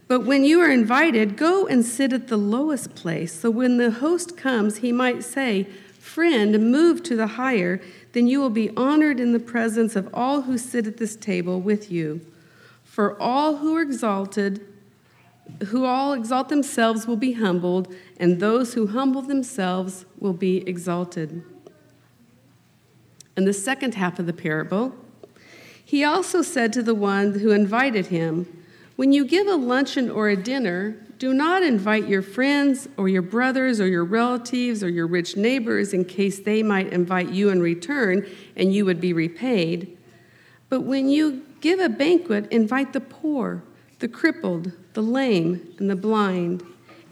But 0.08 0.22
when 0.22 0.44
you 0.44 0.60
are 0.62 0.72
invited, 0.72 1.38
go 1.38 1.68
and 1.68 1.86
sit 1.86 2.14
at 2.14 2.28
the 2.28 2.38
lowest 2.38 2.96
place. 2.96 3.32
So 3.32 3.50
when 3.52 3.78
the 3.78 3.92
host 3.92 4.38
comes, 4.38 4.78
he 4.78 4.92
might 4.92 5.24
say, 5.24 5.68
Friend, 6.00 6.72
move 6.72 7.04
to 7.04 7.16
the 7.16 7.28
higher, 7.28 7.80
then 8.14 8.28
you 8.28 8.40
will 8.40 8.50
be 8.50 8.76
honored 8.76 9.20
in 9.20 9.34
the 9.34 9.40
presence 9.40 9.96
of 9.96 10.10
all 10.14 10.42
who 10.42 10.58
sit 10.58 10.88
at 10.88 10.98
this 10.98 11.16
table 11.16 11.62
with 11.62 11.92
you. 11.92 12.22
For 12.84 13.22
all 13.22 13.58
who 13.58 13.76
are 13.76 13.82
exalted, 13.82 14.66
who 15.68 15.86
all 15.86 16.14
exalt 16.14 16.50
themselves 16.50 17.06
will 17.06 17.16
be 17.16 17.34
humbled, 17.34 17.94
and 18.18 18.40
those 18.40 18.74
who 18.74 18.88
humble 18.88 19.22
themselves 19.22 20.06
will 20.20 20.34
be 20.34 20.68
exalted 20.68 21.44
and 23.40 23.48
the 23.48 23.54
second 23.54 23.96
half 23.96 24.20
of 24.20 24.26
the 24.26 24.34
parable, 24.34 24.94
he 25.86 26.04
also 26.04 26.42
said 26.42 26.74
to 26.74 26.84
the 26.84 26.94
one 26.94 27.40
who 27.40 27.52
invited 27.52 28.08
him, 28.08 28.66
When 28.98 29.14
you 29.14 29.24
give 29.24 29.48
a 29.48 29.56
luncheon 29.56 30.12
or 30.12 30.28
a 30.28 30.36
dinner, 30.36 30.98
do 31.20 31.34
not 31.34 31.64
invite 31.64 32.10
your 32.10 32.22
friends 32.22 32.90
or 32.98 33.08
your 33.08 33.22
brothers 33.22 33.80
or 33.80 33.88
your 33.88 34.04
relatives 34.04 34.84
or 34.84 34.90
your 34.90 35.08
rich 35.08 35.38
neighbors 35.38 35.94
in 35.94 36.04
case 36.04 36.40
they 36.40 36.62
might 36.62 36.92
invite 36.92 37.30
you 37.30 37.48
in 37.48 37.62
return 37.62 38.28
and 38.58 38.74
you 38.74 38.84
would 38.84 39.00
be 39.00 39.14
repaid. 39.14 39.98
But 40.68 40.82
when 40.82 41.08
you 41.08 41.46
give 41.62 41.80
a 41.80 41.88
banquet, 41.88 42.52
invite 42.52 42.92
the 42.92 43.00
poor, 43.00 43.64
the 44.00 44.10
crippled, 44.10 44.74
the 44.96 45.02
lame, 45.02 45.76
and 45.80 45.90
the 45.90 45.96
blind, 45.96 46.62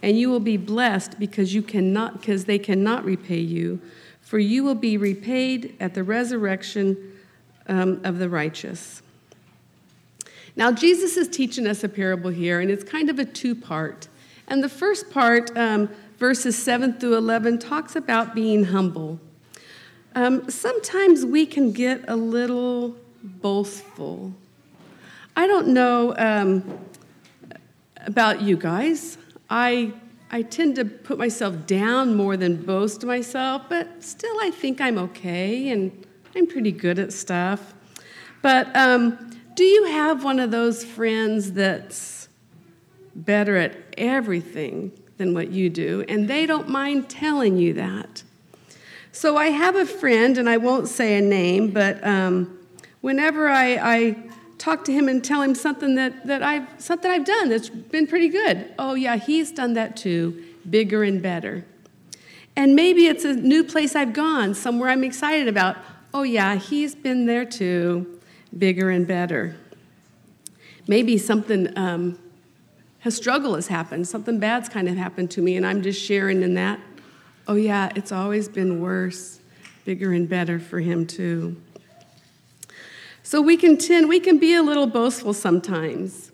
and 0.04 0.20
you 0.20 0.30
will 0.30 0.42
be 0.42 0.58
blessed 0.58 1.18
because 1.20 1.54
you 1.54 1.62
cannot 1.62 2.20
because 2.20 2.44
they 2.44 2.60
cannot 2.60 3.06
repay 3.06 3.40
you 3.40 3.80
for 4.28 4.40
you 4.40 4.62
will 4.62 4.76
be 4.76 4.98
repaid 4.98 5.74
at 5.80 5.94
the 5.94 6.04
resurrection 6.04 6.98
um, 7.68 8.02
of 8.04 8.20
the 8.20 8.28
righteous. 8.28 9.02
Now, 10.58 10.70
Jesus 10.70 11.16
is 11.16 11.30
teaching 11.30 11.66
us 11.66 11.82
a 11.86 11.88
parable 11.88 12.30
here, 12.30 12.60
and 12.60 12.70
it's 12.70 12.84
kind 12.84 13.10
of 13.10 13.20
a 13.20 13.26
two 13.26 13.56
part. 13.56 14.10
And 14.50 14.62
the 14.62 14.68
first 14.68 15.10
part, 15.12 15.56
um, 15.56 15.88
verses 16.18 16.62
7 16.62 17.00
through 17.00 17.16
11, 17.16 17.60
talks 17.60 17.96
about 17.96 18.36
being 18.36 18.66
humble. 18.66 19.18
Um, 20.13 20.50
sometimes 20.50 21.26
we 21.26 21.46
can 21.46 21.72
get 21.72 22.04
a 22.10 22.18
little 22.18 22.98
boastful. 23.24 24.34
I 25.38 25.48
don't 25.48 25.70
know 25.70 26.13
um, 26.18 26.80
about 28.06 28.42
you 28.42 28.58
guys. 28.58 29.18
I 29.50 29.94
I 30.30 30.42
tend 30.42 30.76
to 30.76 30.86
put 30.86 31.18
myself 31.18 31.66
down 31.66 32.16
more 32.16 32.36
than 32.36 32.58
boast 32.58 33.06
myself, 33.06 33.63
but 33.70 34.04
still 34.04 34.36
I 34.42 34.52
think 34.52 34.82
I'm 34.82 34.98
okay 34.98 35.70
and 35.70 36.06
I'm 36.36 36.48
pretty 36.48 36.72
good 36.72 37.00
at 37.00 37.13
stuff. 37.13 37.74
But 38.42 38.76
um, 38.76 39.32
do 39.56 39.63
you 39.63 39.86
have 39.86 40.24
one 40.24 40.40
of 40.40 40.52
those 40.52 40.84
friends 40.84 41.54
that's 41.54 42.28
better 43.16 43.56
at 43.56 43.76
everything 43.98 44.92
than 45.18 45.34
what 45.34 45.50
you 45.50 45.70
do, 45.70 46.06
and 46.08 46.28
they 46.28 46.46
don't 46.46 46.70
mind 46.70 47.10
telling 47.10 47.58
you 47.58 47.74
that? 47.74 48.24
So 49.12 49.36
I 49.36 49.48
have 49.48 49.76
a 49.76 49.86
friend, 49.86 50.38
and 50.38 50.48
I 50.48 50.58
won't 50.58 50.88
say 50.88 51.18
a 51.18 51.22
name, 51.22 51.72
but 51.72 52.06
um, 52.06 52.60
whenever 53.02 53.48
I, 53.48 53.78
I 53.82 54.27
talk 54.58 54.84
to 54.86 54.91
him 54.91 55.08
and 55.08 55.24
tell 55.24 55.41
him 55.41 55.56
something 55.56 55.96
that, 55.96 56.26
that 56.28 56.43
I've 56.43 56.67
something 56.80 57.10
I've 57.10 57.26
done 57.26 57.50
that's 57.50 57.70
been 57.70 58.08
pretty 58.08 58.30
good. 58.30 58.74
Oh 58.80 58.96
yeah, 58.96 59.15
he's 59.15 59.52
done 59.52 59.74
that 59.74 59.96
too, 59.96 60.43
bigger 60.70 61.04
and 61.04 61.22
better. 61.22 61.65
And 62.56 62.76
maybe 62.76 63.06
it's 63.06 63.24
a 63.24 63.34
new 63.34 63.63
place 63.63 63.96
I've 63.96 64.13
gone, 64.13 64.56
somewhere 64.56 64.89
I'm 64.89 65.04
excited 65.04 65.48
about. 65.48 65.78
Oh 66.13 66.24
yeah, 66.24 66.56
he's 66.56 66.96
been 66.96 67.26
there 67.26 67.46
too, 67.46 68.20
bigger 68.58 68.89
and 68.89 69.06
better. 69.06 69.56
Maybe 70.88 71.17
something 71.17 71.78
um, 71.78 72.17
a 73.06 73.12
struggle 73.12 73.56
has 73.56 73.67
happened, 73.67 74.08
something 74.08 74.39
bad's 74.39 74.70
kind 74.70 74.89
of 74.89 74.98
happened 74.98 75.32
to 75.32 75.41
me, 75.41 75.56
and 75.56 75.65
I'm 75.65 75.82
just 75.82 76.04
sharing 76.04 76.41
in 76.41 76.56
that. 76.56 76.80
Oh 77.48 77.56
yeah, 77.56 77.89
it's 77.96 78.12
always 78.12 78.50
been 78.50 78.82
worse, 78.82 79.39
bigger 79.86 80.12
and 80.12 80.28
better 80.28 80.60
for 80.60 80.80
him 80.80 81.06
too. 81.06 81.56
So 83.28 83.42
we 83.42 83.58
can 83.58 83.76
tend, 83.76 84.08
we 84.08 84.22
can 84.22 84.38
be 84.38 84.56
a 84.56 84.63
little 84.63 84.88
boastful 84.88 85.34
sometimes. 85.34 86.32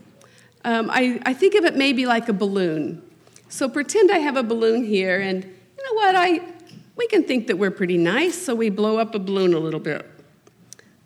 Um, 0.63 0.91
I, 0.91 1.19
I 1.25 1.33
think 1.33 1.55
of 1.55 1.65
it 1.65 1.75
maybe 1.75 2.05
like 2.05 2.29
a 2.29 2.33
balloon. 2.33 3.01
So 3.49 3.67
pretend 3.67 4.11
I 4.11 4.19
have 4.19 4.37
a 4.37 4.43
balloon 4.43 4.83
here, 4.83 5.19
and 5.19 5.43
you 5.43 5.83
know 5.85 5.93
what? 5.95 6.15
I, 6.15 6.41
we 6.95 7.07
can 7.07 7.23
think 7.23 7.47
that 7.47 7.57
we're 7.57 7.71
pretty 7.71 7.97
nice, 7.97 8.39
so 8.39 8.53
we 8.53 8.69
blow 8.69 8.99
up 8.99 9.15
a 9.15 9.19
balloon 9.19 9.55
a 9.55 9.57
little 9.57 9.79
bit. 9.79 10.07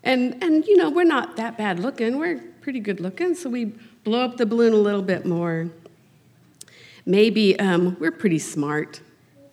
And, 0.02 0.36
and 0.44 0.66
you 0.66 0.76
know, 0.76 0.90
we're 0.90 1.04
not 1.04 1.36
that 1.36 1.56
bad 1.56 1.80
looking, 1.80 2.18
we're 2.18 2.42
pretty 2.60 2.80
good 2.80 3.00
looking, 3.00 3.34
so 3.34 3.48
we 3.48 3.72
blow 4.04 4.20
up 4.20 4.36
the 4.36 4.44
balloon 4.44 4.74
a 4.74 4.76
little 4.76 5.00
bit 5.00 5.24
more. 5.24 5.70
Maybe 7.06 7.58
um, 7.58 7.96
we're 7.98 8.12
pretty 8.12 8.40
smart. 8.40 9.00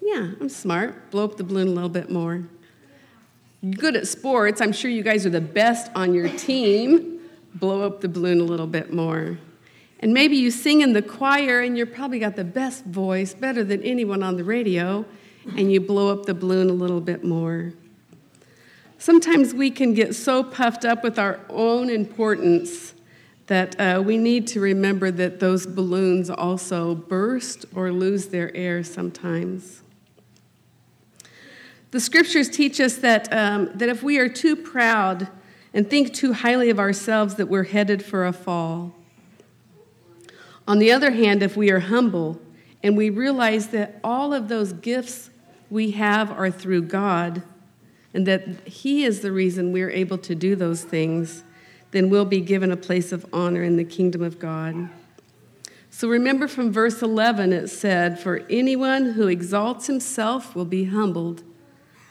Yeah, 0.01 0.31
I'm 0.41 0.49
smart. 0.49 1.11
Blow 1.11 1.23
up 1.23 1.37
the 1.37 1.45
balloon 1.45 1.69
a 1.69 1.71
little 1.71 1.87
bit 1.87 2.09
more 2.09 2.43
good 3.71 3.95
at 3.95 4.07
sports. 4.07 4.61
I'm 4.61 4.71
sure 4.71 4.91
you 4.91 5.03
guys 5.03 5.25
are 5.25 5.29
the 5.29 5.41
best 5.41 5.91
on 5.95 6.13
your 6.13 6.29
team. 6.29 7.19
Blow 7.55 7.85
up 7.85 8.01
the 8.01 8.09
balloon 8.09 8.39
a 8.39 8.43
little 8.43 8.67
bit 8.67 8.93
more. 8.93 9.37
And 9.99 10.13
maybe 10.13 10.35
you 10.35 10.51
sing 10.51 10.81
in 10.81 10.93
the 10.93 11.01
choir 11.01 11.61
and 11.61 11.77
you're 11.77 11.85
probably 11.85 12.19
got 12.19 12.35
the 12.35 12.43
best 12.43 12.85
voice, 12.85 13.33
better 13.33 13.63
than 13.63 13.81
anyone 13.81 14.23
on 14.23 14.35
the 14.35 14.43
radio, 14.43 15.05
and 15.57 15.71
you 15.71 15.79
blow 15.79 16.11
up 16.11 16.25
the 16.25 16.33
balloon 16.33 16.69
a 16.69 16.73
little 16.73 16.99
bit 16.99 17.23
more. 17.23 17.73
Sometimes 18.97 19.53
we 19.53 19.71
can 19.71 19.93
get 19.93 20.15
so 20.15 20.43
puffed 20.43 20.83
up 20.83 21.03
with 21.03 21.17
our 21.17 21.39
own 21.49 21.89
importance 21.89 22.93
that 23.47 23.79
uh, 23.79 24.01
we 24.01 24.17
need 24.17 24.47
to 24.47 24.59
remember 24.59 25.11
that 25.11 25.39
those 25.39 25.67
balloons 25.67 26.29
also 26.29 26.95
burst 26.95 27.65
or 27.75 27.91
lose 27.91 28.27
their 28.27 28.55
air 28.55 28.83
sometimes. 28.83 29.83
The 31.95 32.01
scriptures 32.01 32.49
teach 32.49 32.81
us 32.81 32.95
that, 32.97 33.31
um, 33.31 33.69
that 33.75 33.87
if 33.87 34.03
we 34.03 34.19
are 34.19 34.27
too 34.27 34.57
proud 34.57 35.29
and 35.73 35.89
think 35.89 36.13
too 36.13 36.33
highly 36.33 36.69
of 36.69 36.77
ourselves, 36.77 37.35
that 37.35 37.45
we're 37.45 37.63
headed 37.63 38.03
for 38.03 38.25
a 38.25 38.33
fall. 38.33 38.93
On 40.67 40.77
the 40.79 40.91
other 40.91 41.11
hand, 41.11 41.41
if 41.41 41.55
we 41.55 41.71
are 41.71 41.79
humble 41.79 42.41
and 42.83 42.97
we 42.97 43.09
realize 43.09 43.67
that 43.67 43.97
all 44.03 44.33
of 44.33 44.49
those 44.49 44.73
gifts 44.73 45.29
we 45.69 45.91
have 45.91 46.31
are 46.31 46.51
through 46.51 46.81
God 46.81 47.43
and 48.13 48.27
that 48.27 48.67
He 48.67 49.05
is 49.05 49.21
the 49.21 49.31
reason 49.31 49.71
we're 49.71 49.89
able 49.89 50.17
to 50.17 50.35
do 50.35 50.57
those 50.57 50.83
things, 50.83 51.45
then 51.91 52.09
we'll 52.09 52.25
be 52.25 52.41
given 52.41 52.73
a 52.73 52.75
place 52.75 53.13
of 53.13 53.25
honor 53.31 53.63
in 53.63 53.77
the 53.77 53.85
kingdom 53.85 54.21
of 54.21 54.37
God. 54.37 54.89
So 55.91 56.09
remember 56.09 56.49
from 56.49 56.73
verse 56.73 57.01
11, 57.01 57.53
it 57.53 57.69
said, 57.69 58.19
For 58.19 58.43
anyone 58.49 59.13
who 59.13 59.29
exalts 59.29 59.87
himself 59.87 60.57
will 60.57 60.65
be 60.65 60.83
humbled 60.83 61.41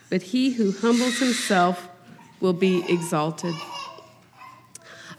but 0.09 0.21
he 0.21 0.51
who 0.51 0.71
humbles 0.71 1.19
himself 1.19 1.89
will 2.39 2.53
be 2.53 2.83
exalted. 2.91 3.53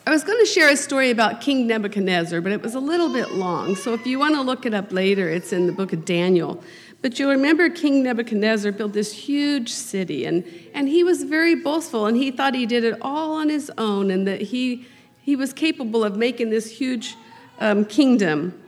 I 0.07 0.11
was 0.11 0.23
going 0.23 0.39
to 0.39 0.47
share 0.47 0.69
a 0.69 0.77
story 0.77 1.11
about 1.11 1.41
King 1.41 1.67
Nebuchadnezzar, 1.67 2.41
but 2.41 2.53
it 2.53 2.63
was 2.63 2.77
a 2.77 2.81
little 2.81 3.13
bit 3.13 3.33
long. 3.33 3.75
So 3.75 3.93
if 3.93 4.07
you 4.07 4.21
want 4.21 4.37
to 4.37 4.41
look 4.41 4.65
it 4.65 4.73
up 4.73 4.93
later, 4.93 5.29
it's 5.29 5.53
in 5.53 5.67
the 5.67 5.73
book 5.73 5.93
of 5.93 6.05
Daniel. 6.05 6.63
But 7.03 7.19
you'll 7.19 7.31
remember 7.33 7.69
King 7.69 8.05
Nebuchadnezzar 8.05 8.71
built 8.71 8.93
this 8.93 9.13
huge 9.13 9.73
city, 9.73 10.25
and, 10.25 10.45
and 10.75 10.89
he 10.89 11.03
was 11.03 11.25
very 11.25 11.57
boastful, 11.57 12.07
and 12.07 12.17
he 12.17 12.31
thought 12.31 12.55
he 12.55 12.67
did 12.67 12.85
it 12.85 12.97
all 13.03 13.33
on 13.33 13.49
his 13.49 13.69
own, 13.79 14.13
and 14.13 14.29
that 14.29 14.41
he, 14.41 14.87
he 15.23 15.35
was 15.35 15.53
capable 15.53 16.05
of 16.05 16.17
making 16.17 16.51
this 16.51 16.71
huge 16.71 17.17
um, 17.59 17.85
kingdom. 17.85 18.63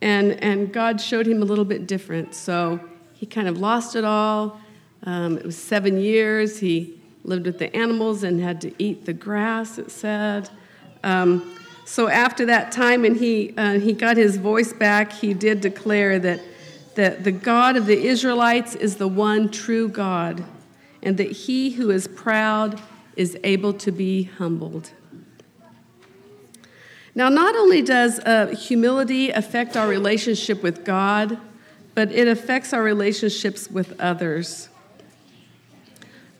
And, 0.00 0.42
and 0.42 0.72
God 0.72 1.02
showed 1.02 1.26
him 1.26 1.42
a 1.42 1.44
little 1.44 1.66
bit 1.66 1.86
different. 1.86 2.34
So 2.34 2.80
he 3.12 3.26
kind 3.26 3.46
of 3.46 3.58
lost 3.58 3.94
it 3.94 4.04
all. 4.04 4.58
Um, 5.04 5.38
it 5.38 5.44
was 5.44 5.56
seven 5.56 5.98
years. 5.98 6.60
He 6.60 7.00
lived 7.24 7.46
with 7.46 7.58
the 7.58 7.74
animals 7.76 8.22
and 8.22 8.40
had 8.40 8.60
to 8.62 8.72
eat 8.78 9.04
the 9.04 9.12
grass, 9.12 9.78
it 9.78 9.90
said. 9.90 10.48
Um, 11.02 11.56
so 11.84 12.08
after 12.08 12.46
that 12.46 12.72
time, 12.72 13.04
and 13.04 13.16
he, 13.16 13.54
uh, 13.56 13.78
he 13.80 13.92
got 13.92 14.16
his 14.16 14.36
voice 14.36 14.72
back, 14.72 15.12
he 15.12 15.34
did 15.34 15.60
declare 15.60 16.18
that, 16.20 16.40
that 16.94 17.24
the 17.24 17.32
God 17.32 17.76
of 17.76 17.86
the 17.86 18.06
Israelites 18.06 18.74
is 18.74 18.96
the 18.96 19.08
one 19.08 19.50
true 19.50 19.88
God, 19.88 20.44
and 21.02 21.16
that 21.16 21.30
he 21.30 21.70
who 21.70 21.90
is 21.90 22.06
proud 22.06 22.80
is 23.16 23.36
able 23.42 23.72
to 23.74 23.90
be 23.90 24.24
humbled. 24.24 24.90
Now, 27.14 27.28
not 27.28 27.54
only 27.56 27.82
does 27.82 28.20
uh, 28.20 28.54
humility 28.58 29.30
affect 29.30 29.76
our 29.76 29.86
relationship 29.86 30.62
with 30.62 30.84
God, 30.84 31.38
but 31.94 32.10
it 32.10 32.26
affects 32.26 32.72
our 32.72 32.82
relationships 32.82 33.70
with 33.70 34.00
others. 34.00 34.70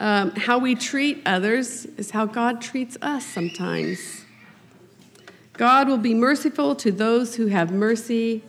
Um, 0.03 0.33
how 0.33 0.59
we 0.59 0.75
treat 0.75 1.23
others 1.25 1.85
is 1.97 2.11
how 2.11 2.27
God 2.27 2.61
treats 2.61 2.99
us 3.01 3.25
sometimes. 3.25 4.25
God 5.53 5.87
will 5.87 5.97
be 5.97 6.13
merciful 6.13 6.75
to 6.75 6.91
those 6.91 7.37
who 7.37 7.47
have 7.47 7.71
mercy. 7.71 8.43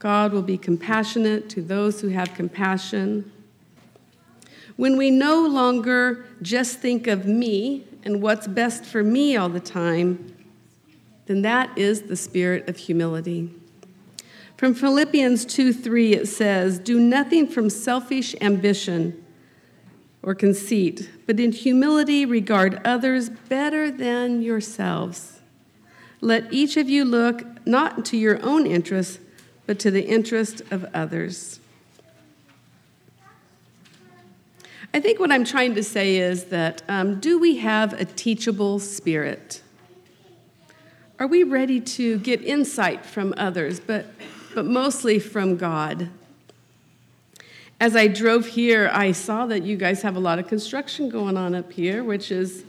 God 0.00 0.32
will 0.32 0.42
be 0.42 0.58
compassionate 0.58 1.48
to 1.50 1.62
those 1.62 2.00
who 2.00 2.08
have 2.08 2.34
compassion. 2.34 3.30
When 4.74 4.96
we 4.96 5.12
no 5.12 5.46
longer 5.46 6.26
just 6.42 6.80
think 6.80 7.06
of 7.06 7.24
me 7.24 7.84
and 8.02 8.20
what's 8.20 8.48
best 8.48 8.84
for 8.84 9.04
me 9.04 9.36
all 9.36 9.48
the 9.48 9.60
time, 9.60 10.34
then 11.26 11.42
that 11.42 11.78
is 11.78 12.02
the 12.02 12.16
spirit 12.16 12.68
of 12.68 12.76
humility. 12.76 13.54
From 14.56 14.74
Philippians 14.74 15.44
2 15.44 15.72
3, 15.72 16.14
it 16.14 16.26
says, 16.26 16.80
Do 16.80 16.98
nothing 16.98 17.46
from 17.46 17.70
selfish 17.70 18.34
ambition 18.40 19.24
or 20.22 20.34
conceit, 20.34 21.10
but 21.26 21.40
in 21.40 21.52
humility 21.52 22.26
regard 22.26 22.80
others 22.84 23.30
better 23.30 23.90
than 23.90 24.42
yourselves. 24.42 25.40
Let 26.20 26.52
each 26.52 26.76
of 26.76 26.88
you 26.88 27.04
look 27.04 27.66
not 27.66 28.04
to 28.06 28.16
your 28.16 28.44
own 28.44 28.66
interests, 28.66 29.18
but 29.66 29.78
to 29.78 29.90
the 29.90 30.06
interest 30.06 30.62
of 30.70 30.84
others. 30.92 31.60
I 34.92 35.00
think 35.00 35.20
what 35.20 35.30
I'm 35.30 35.44
trying 35.44 35.76
to 35.76 35.84
say 35.84 36.16
is 36.16 36.44
that 36.46 36.82
um, 36.88 37.20
do 37.20 37.38
we 37.38 37.58
have 37.58 37.92
a 37.92 38.04
teachable 38.04 38.80
spirit? 38.80 39.62
Are 41.20 41.28
we 41.28 41.44
ready 41.44 41.80
to 41.80 42.18
get 42.18 42.42
insight 42.42 43.06
from 43.06 43.32
others, 43.36 43.78
but, 43.78 44.06
but 44.54 44.64
mostly 44.66 45.18
from 45.18 45.56
God? 45.56 46.10
As 47.80 47.96
I 47.96 48.08
drove 48.08 48.46
here, 48.46 48.90
I 48.92 49.12
saw 49.12 49.46
that 49.46 49.62
you 49.62 49.78
guys 49.78 50.02
have 50.02 50.16
a 50.16 50.20
lot 50.20 50.38
of 50.38 50.46
construction 50.46 51.08
going 51.08 51.38
on 51.38 51.54
up 51.54 51.72
here, 51.72 52.04
which 52.04 52.30
is 52.30 52.64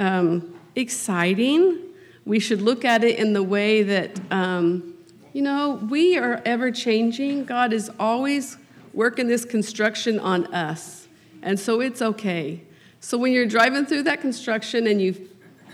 um, 0.00 0.52
exciting. 0.74 1.78
We 2.26 2.40
should 2.40 2.60
look 2.60 2.84
at 2.84 3.04
it 3.04 3.20
in 3.20 3.34
the 3.34 3.42
way 3.42 3.84
that, 3.84 4.20
um, 4.32 4.94
you 5.32 5.42
know, 5.42 5.74
we 5.88 6.18
are 6.18 6.42
ever 6.44 6.72
changing. 6.72 7.44
God 7.44 7.72
is 7.72 7.88
always 8.00 8.58
working 8.92 9.28
this 9.28 9.44
construction 9.44 10.18
on 10.18 10.52
us. 10.52 11.06
And 11.40 11.58
so 11.58 11.80
it's 11.80 12.02
okay. 12.02 12.60
So 12.98 13.16
when 13.16 13.32
you're 13.32 13.46
driving 13.46 13.86
through 13.86 14.02
that 14.02 14.20
construction 14.20 14.88
and 14.88 15.00
you 15.00 15.28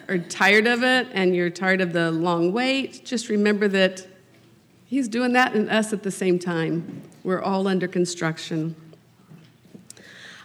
are 0.09 0.18
tired 0.18 0.66
of 0.66 0.83
it 0.83 1.09
and 1.12 1.35
you're 1.35 1.49
tired 1.49 1.81
of 1.81 1.94
the 1.94 2.11
long 2.11 2.53
wait, 2.53 3.03
just 3.03 3.31
remember 3.31 3.66
that 3.68 4.07
He's 4.85 5.09
doing 5.09 5.33
that 5.33 5.57
in 5.57 5.70
us 5.70 5.94
at 5.94 6.03
the 6.03 6.11
same 6.11 6.38
time. 6.38 7.03
We're 7.25 7.41
all 7.41 7.67
under 7.67 7.89
construction. 7.89 8.77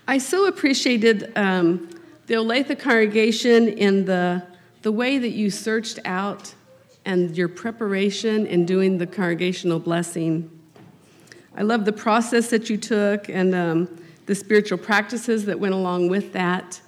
I 0.08 0.18
so 0.18 0.48
appreciated 0.48 1.34
um, 1.36 1.90
the 2.28 2.36
Olathe 2.36 2.80
congregation 2.80 3.68
in 3.68 4.06
the, 4.06 4.44
the 4.82 4.92
way 4.94 5.18
that 5.18 5.32
you 5.32 5.50
searched 5.50 6.00
out 6.06 6.56
and 7.04 7.36
your 7.36 7.50
preparation 7.50 8.48
in 8.48 8.66
doing 8.66 8.98
the 8.98 9.06
congregational 9.06 9.80
blessing. 9.80 10.50
I 11.54 11.64
love 11.64 11.84
the 11.84 11.92
process 11.92 12.50
that 12.52 12.70
you 12.70 12.78
took 12.78 13.28
and 13.28 13.54
um, 13.54 14.02
the 14.26 14.34
spiritual 14.34 14.78
practices 14.78 15.44
that 15.48 15.60
went 15.60 15.74
along 15.74 16.08
with 16.08 16.32
that. 16.32 16.80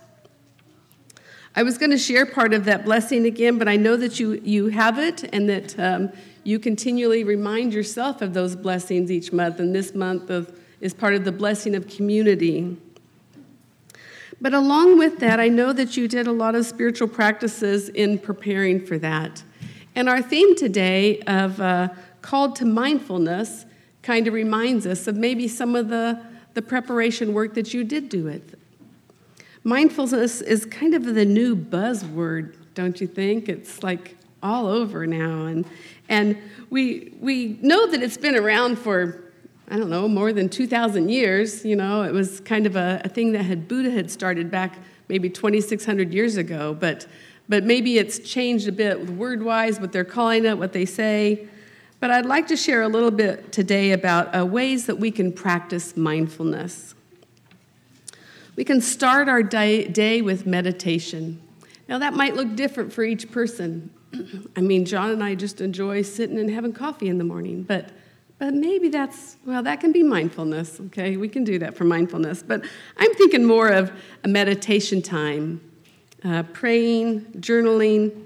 I 1.53 1.63
was 1.63 1.77
going 1.77 1.91
to 1.91 1.97
share 1.97 2.25
part 2.25 2.53
of 2.53 2.63
that 2.63 2.85
blessing 2.85 3.25
again, 3.25 3.57
but 3.57 3.67
I 3.67 3.75
know 3.75 3.97
that 3.97 4.21
you, 4.21 4.39
you 4.45 4.69
have 4.69 4.97
it 4.97 5.25
and 5.33 5.49
that 5.49 5.77
um, 5.77 6.13
you 6.43 6.59
continually 6.59 7.23
remind 7.23 7.73
yourself 7.73 8.21
of 8.21 8.33
those 8.33 8.55
blessings 8.55 9.11
each 9.11 9.31
month, 9.31 9.59
and 9.59 9.75
this 9.75 9.93
month 9.93 10.29
of, 10.29 10.51
is 10.79 10.93
part 10.93 11.13
of 11.13 11.23
the 11.23 11.31
blessing 11.31 11.75
of 11.75 11.87
community. 11.87 12.77
But 14.39 14.55
along 14.55 14.97
with 14.97 15.19
that, 15.19 15.39
I 15.39 15.49
know 15.49 15.71
that 15.71 15.95
you 15.95 16.07
did 16.07 16.25
a 16.25 16.31
lot 16.31 16.55
of 16.55 16.65
spiritual 16.65 17.07
practices 17.07 17.89
in 17.89 18.17
preparing 18.17 18.83
for 18.83 18.97
that. 18.97 19.43
And 19.93 20.09
our 20.09 20.21
theme 20.21 20.55
today 20.55 21.19
of 21.21 21.61
uh, 21.61 21.89
called 22.23 22.55
to 22.55 22.65
mindfulness 22.65 23.65
kind 24.01 24.27
of 24.27 24.33
reminds 24.33 24.87
us 24.87 25.05
of 25.05 25.15
maybe 25.15 25.47
some 25.47 25.75
of 25.75 25.89
the, 25.89 26.19
the 26.55 26.61
preparation 26.61 27.33
work 27.33 27.53
that 27.53 27.71
you 27.73 27.83
did 27.83 28.09
do 28.09 28.27
it. 28.27 28.57
Mindfulness 29.63 30.41
is 30.41 30.65
kind 30.65 30.95
of 30.95 31.05
the 31.05 31.25
new 31.25 31.55
buzzword, 31.55 32.55
don't 32.73 32.99
you 32.99 33.05
think? 33.05 33.47
It's 33.47 33.83
like 33.83 34.17
all 34.41 34.65
over 34.65 35.05
now. 35.05 35.45
And, 35.45 35.65
and 36.11 36.37
we, 36.69 37.13
we 37.21 37.57
know 37.61 37.87
that 37.87 38.03
it's 38.03 38.17
been 38.17 38.35
around 38.35 38.77
for, 38.77 39.31
I 39.69 39.77
don't 39.77 39.89
know, 39.89 40.09
more 40.09 40.33
than 40.33 40.49
2,000 40.49 41.07
years. 41.07 41.63
You 41.63 41.77
know, 41.77 42.03
it 42.03 42.11
was 42.11 42.41
kind 42.41 42.65
of 42.65 42.75
a, 42.75 43.01
a 43.05 43.09
thing 43.09 43.31
that 43.31 43.43
had 43.43 43.69
Buddha 43.69 43.89
had 43.89 44.11
started 44.11 44.51
back 44.51 44.77
maybe 45.07 45.29
2,600 45.29 46.13
years 46.13 46.35
ago. 46.35 46.75
But, 46.77 47.07
but 47.47 47.63
maybe 47.63 47.97
it's 47.97 48.19
changed 48.19 48.67
a 48.67 48.73
bit 48.73 49.09
word 49.11 49.41
wise, 49.41 49.79
what 49.79 49.93
they're 49.93 50.03
calling 50.03 50.43
it, 50.43 50.57
what 50.57 50.73
they 50.73 50.85
say. 50.85 51.47
But 52.01 52.11
I'd 52.11 52.25
like 52.25 52.47
to 52.47 52.57
share 52.57 52.81
a 52.81 52.89
little 52.89 53.11
bit 53.11 53.53
today 53.53 53.93
about 53.93 54.35
uh, 54.37 54.45
ways 54.45 54.87
that 54.87 54.97
we 54.97 55.11
can 55.11 55.31
practice 55.31 55.95
mindfulness. 55.95 56.93
We 58.57 58.65
can 58.65 58.81
start 58.81 59.29
our 59.29 59.43
day, 59.43 59.87
day 59.87 60.21
with 60.21 60.45
meditation. 60.45 61.41
Now, 61.87 61.99
that 61.99 62.13
might 62.13 62.35
look 62.35 62.57
different 62.57 62.91
for 62.91 63.03
each 63.05 63.31
person. 63.31 63.91
I 64.55 64.61
mean, 64.61 64.85
John 64.85 65.11
and 65.11 65.23
I 65.23 65.35
just 65.35 65.61
enjoy 65.61 66.01
sitting 66.01 66.39
and 66.39 66.49
having 66.49 66.73
coffee 66.73 67.07
in 67.07 67.17
the 67.17 67.23
morning, 67.23 67.63
but 67.63 67.89
but 68.39 68.55
maybe 68.55 68.89
that's 68.89 69.37
well 69.45 69.61
that 69.61 69.79
can 69.79 69.91
be 69.91 70.01
mindfulness 70.01 70.79
okay 70.87 71.15
we 71.15 71.29
can 71.29 71.43
do 71.43 71.59
that 71.59 71.77
for 71.77 71.83
mindfulness 71.83 72.41
but 72.41 72.65
i'm 72.97 73.13
thinking 73.13 73.45
more 73.45 73.67
of 73.67 73.91
a 74.23 74.27
meditation 74.27 74.99
time 74.99 75.61
uh, 76.23 76.41
praying 76.51 77.21
journaling 77.37 78.25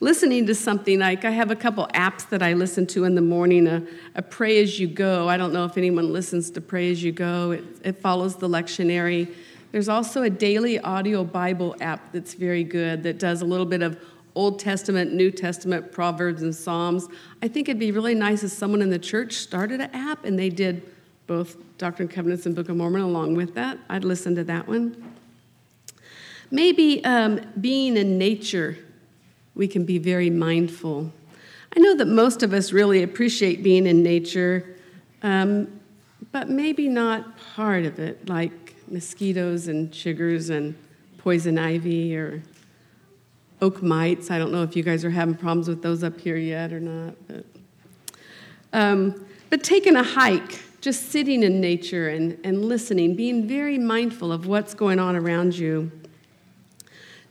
listening 0.00 0.44
to 0.46 0.54
something 0.54 0.98
like 0.98 1.24
I 1.24 1.30
have 1.30 1.50
a 1.50 1.56
couple 1.56 1.86
apps 1.94 2.28
that 2.28 2.42
I 2.42 2.52
listen 2.52 2.86
to 2.88 3.04
in 3.04 3.14
the 3.14 3.22
morning, 3.22 3.66
a, 3.66 3.82
a 4.14 4.20
Pray 4.20 4.62
As 4.62 4.78
You 4.78 4.86
Go. 4.86 5.30
I 5.30 5.38
don't 5.38 5.54
know 5.54 5.64
if 5.64 5.78
anyone 5.78 6.12
listens 6.12 6.50
to 6.50 6.60
Pray 6.60 6.90
As 6.90 7.02
You 7.02 7.10
Go, 7.10 7.52
it, 7.52 7.64
it 7.82 7.92
follows 8.02 8.36
the 8.36 8.46
lectionary. 8.46 9.32
There's 9.72 9.88
also 9.88 10.22
a 10.22 10.28
daily 10.28 10.78
audio 10.78 11.24
Bible 11.24 11.74
app 11.80 12.12
that's 12.12 12.34
very 12.34 12.64
good 12.64 13.02
that 13.04 13.18
does 13.18 13.40
a 13.40 13.46
little 13.46 13.64
bit 13.64 13.82
of 13.82 13.98
Old 14.34 14.58
Testament, 14.58 15.12
New 15.12 15.30
Testament, 15.30 15.92
Proverbs, 15.92 16.42
and 16.42 16.54
Psalms. 16.54 17.08
I 17.42 17.48
think 17.48 17.68
it'd 17.68 17.78
be 17.78 17.92
really 17.92 18.14
nice 18.14 18.42
if 18.42 18.50
someone 18.50 18.82
in 18.82 18.90
the 18.90 18.98
church 18.98 19.34
started 19.34 19.80
an 19.80 19.90
app 19.92 20.24
and 20.24 20.38
they 20.38 20.50
did 20.50 20.82
both 21.26 21.56
Doctrine 21.78 22.08
and 22.08 22.14
Covenants 22.14 22.46
and 22.46 22.54
Book 22.54 22.68
of 22.68 22.76
Mormon 22.76 23.00
along 23.00 23.34
with 23.34 23.54
that. 23.54 23.78
I'd 23.88 24.04
listen 24.04 24.34
to 24.36 24.44
that 24.44 24.66
one. 24.66 25.12
Maybe 26.50 27.04
um, 27.04 27.40
being 27.60 27.96
in 27.96 28.18
nature 28.18 28.78
we 29.54 29.68
can 29.68 29.84
be 29.84 29.98
very 29.98 30.30
mindful. 30.30 31.12
I 31.76 31.80
know 31.80 31.96
that 31.96 32.06
most 32.06 32.42
of 32.42 32.52
us 32.52 32.72
really 32.72 33.02
appreciate 33.02 33.62
being 33.62 33.86
in 33.86 34.02
nature, 34.02 34.76
um, 35.22 35.80
but 36.32 36.48
maybe 36.48 36.88
not 36.88 37.38
part 37.38 37.84
of 37.84 37.98
it, 37.98 38.28
like 38.28 38.74
mosquitoes 38.88 39.68
and 39.68 39.90
chiggers 39.90 40.50
and 40.50 40.74
poison 41.18 41.58
ivy 41.58 42.16
or 42.16 42.42
oak 43.60 43.82
mites. 43.82 44.30
I 44.30 44.38
don't 44.38 44.52
know 44.52 44.62
if 44.62 44.76
you 44.76 44.82
guys 44.82 45.04
are 45.04 45.10
having 45.10 45.34
problems 45.34 45.68
with 45.68 45.82
those 45.82 46.02
up 46.02 46.20
here 46.20 46.36
yet 46.36 46.72
or 46.72 46.80
not. 46.80 47.14
But, 47.28 47.46
um, 48.72 49.26
but 49.50 49.62
taking 49.62 49.96
a 49.96 50.02
hike, 50.02 50.60
just 50.80 51.10
sitting 51.10 51.42
in 51.42 51.60
nature 51.60 52.08
and, 52.08 52.38
and 52.44 52.64
listening, 52.64 53.14
being 53.14 53.46
very 53.46 53.78
mindful 53.78 54.32
of 54.32 54.46
what's 54.46 54.74
going 54.74 54.98
on 54.98 55.16
around 55.16 55.56
you. 55.56 55.90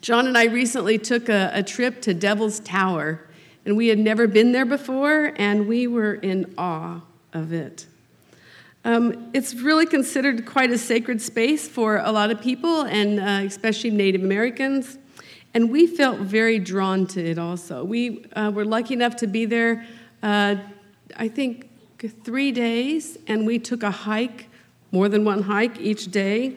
John 0.02 0.28
and 0.28 0.38
I 0.38 0.46
recently 0.46 0.98
took 0.98 1.30
a, 1.30 1.52
a, 1.54 1.64
trip 1.64 2.02
to 2.02 2.14
Devil's 2.14 2.60
Tower, 2.60 3.22
and 3.66 3.78
we 3.78 3.88
had 3.88 4.00
never 4.00 4.28
been 4.28 4.52
there 4.52 4.66
before, 4.66 5.34
and 5.38 5.68
we 5.68 5.88
were 5.88 6.16
in 6.16 6.54
awe 6.58 7.02
of 7.32 7.54
it. 7.54 7.86
Um, 8.86 9.30
it's 9.34 9.54
really 9.54 9.86
considered 9.86 10.46
quite 10.46 10.72
a 10.72 10.78
sacred 10.78 11.22
space 11.22 11.70
for 11.70 11.98
a 11.98 12.12
lot 12.12 12.32
of 12.32 12.42
people, 12.42 12.82
and 12.82 13.18
uh, 13.18 13.48
especially 13.48 13.92
Native 13.92 14.24
Americans. 14.24 14.98
And 15.54 15.70
we 15.70 15.86
felt 15.86 16.20
very 16.20 16.58
drawn 16.58 17.06
to 17.08 17.24
it 17.24 17.38
also. 17.38 17.84
We 17.84 18.26
uh, 18.34 18.52
were 18.54 18.66
lucky 18.66 18.96
enough 18.96 19.16
to 19.18 19.28
be 19.28 19.46
there, 19.46 19.86
uh, 20.24 20.56
I 21.16 21.28
think, 21.28 21.70
three 22.24 22.52
days, 22.52 23.18
and 23.28 23.46
we 23.46 23.60
took 23.60 23.84
a 23.84 23.92
hike, 23.92 24.50
more 24.92 25.08
than 25.10 25.24
one 25.24 25.44
hike 25.44 25.80
each 25.80 26.12
day. 26.12 26.56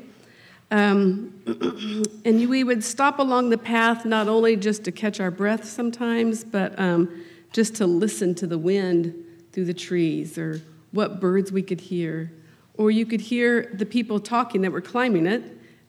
Um, 0.71 1.33
and 2.25 2.49
we 2.49 2.65
would 2.65 2.83
stop 2.83 3.19
along 3.19 3.51
the 3.51 3.59
path 3.59 4.05
not 4.05 4.29
only 4.29 4.57
just 4.57 4.83
to 4.85 4.93
catch 4.93 5.21
our 5.21 5.31
breath 5.31 5.65
sometimes, 5.65 6.43
but 6.43 6.79
um, 6.79 7.25
just 7.53 7.77
to 7.77 7.87
listen 7.87 8.35
to 8.37 8.47
the 8.47 8.59
wind 8.59 9.15
through 9.53 9.67
the 9.67 9.75
trees 9.75 10.37
or 10.37 10.61
what 10.91 11.21
birds 11.21 11.53
we 11.53 11.63
could 11.63 11.81
hear. 11.81 12.33
Or 12.75 12.91
you 12.91 13.07
could 13.07 13.21
hear 13.21 13.71
the 13.75 13.87
people 13.87 14.21
talking 14.21 14.63
that 14.63 14.73
were 14.73 14.81
climbing 14.81 15.27
it 15.27 15.43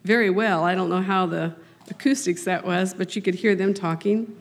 very 0.04 0.30
well. 0.30 0.64
I 0.64 0.76
don't 0.76 0.90
know 0.90 1.02
how 1.02 1.26
the 1.26 1.56
acoustics 1.90 2.44
that 2.44 2.66
was, 2.66 2.94
but 2.94 3.16
you 3.16 3.22
could 3.22 3.36
hear 3.36 3.56
them 3.56 3.74
talking. 3.74 4.36